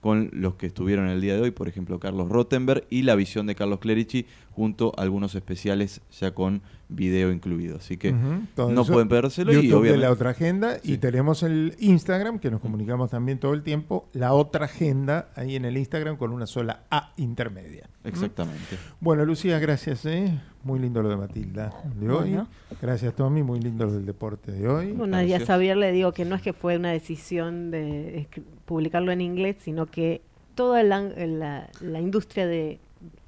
[0.00, 3.46] con los que estuvieron el día de hoy, por ejemplo, Carlos Rottenberg y la visión
[3.48, 7.76] de Carlos Clerici junto a algunos especiales ya con video incluido.
[7.76, 10.78] Así que Ujú, todo no eso, pueden perdérselo YouTube y de obviamente la otra agenda
[10.82, 15.56] y tenemos el Instagram que nos comunicamos también todo el tiempo, la otra agenda ahí
[15.56, 17.88] en el Instagram con una sola A intermedia.
[18.04, 18.76] Exactamente.
[19.00, 20.32] Bueno, Lucía, gracias, ¿eh?
[20.64, 22.30] Muy lindo lo de Matilda de hoy.
[22.30, 22.48] Bueno.
[22.80, 24.92] Gracias, Tommy, muy lindo lo del deporte de hoy.
[24.92, 28.28] Bueno, y a Xavier le digo que no es que fue una decisión de
[28.64, 30.22] publicarlo en inglés, sino que
[30.54, 32.80] toda la, la- la industria de,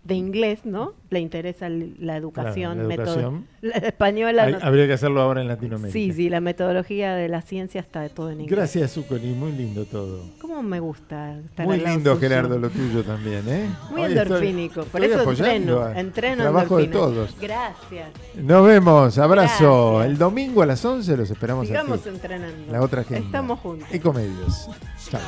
[0.02, 0.94] de inglés, ¿no?
[1.10, 3.46] Le interesa la educación, Claro, la educación.
[3.60, 4.42] la española.
[4.44, 5.92] Hay- no- habría que hacerlo ahora en Latinoamérica.
[5.92, 8.56] Sí, sí, la metodología de la ciencia está de todo en inglés.
[8.58, 10.22] Gracias, Zuccoli, muy lindo todo.
[10.40, 12.18] ¿Cómo me gusta estar Muy lindo, suyo?
[12.18, 13.68] Gerardo, lo tuyo también, ¿eh?
[13.90, 17.36] Muy Hoy estoy- endorfínico, por estoy eso apoyando entreno, a- entreno Trabajo de todos.
[17.40, 18.08] Gracias.
[18.36, 20.02] Nos vemos, abrazo.
[20.02, 22.08] El domingo a las 11 los esperamos Sigamos aquí.
[22.08, 22.72] entrenando.
[22.72, 23.26] La otra agenda.
[23.26, 23.88] Estamos juntos.
[23.92, 24.68] Ecomedios.
[25.10, 25.20] Chao.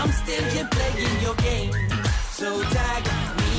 [0.00, 1.72] I'm still here playing your game.
[2.30, 3.04] So tag
[3.36, 3.52] me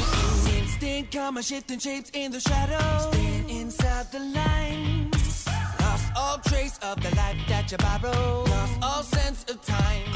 [0.50, 3.14] in instinct, karma shifting shapes in the shadows.
[3.14, 5.46] Staying inside the lines.
[5.80, 8.50] Lost all trace of the life that you borrowed.
[8.50, 10.08] Lost all sense of time.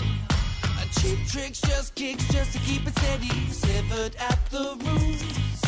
[0.82, 3.52] A cheap tricks, just kicks, just to keep it steady.
[3.52, 5.62] Severed at the roots.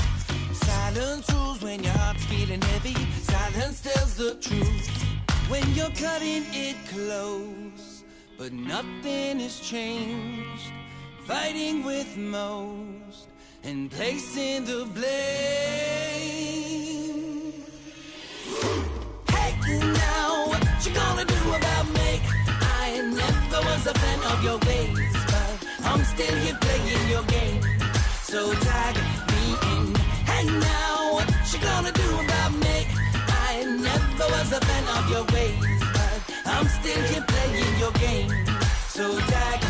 [0.66, 2.96] Silence rules when your heart's feeling heavy.
[3.22, 4.88] Silence tells the truth
[5.50, 7.97] when you're cutting it close.
[8.38, 10.72] But nothing has changed.
[11.26, 13.30] Fighting with most
[13.64, 15.08] and placing the blame.
[19.28, 22.22] Hey, now what you gonna do about me?
[22.62, 27.64] I never was a fan of your ways, but I'm still here playing your game.
[28.22, 28.96] So tag
[29.34, 29.96] me in.
[30.30, 32.86] Hey, now what you gonna do about me?
[33.50, 35.68] I never was a fan of your ways,
[37.88, 38.30] your game.
[38.90, 39.67] So tag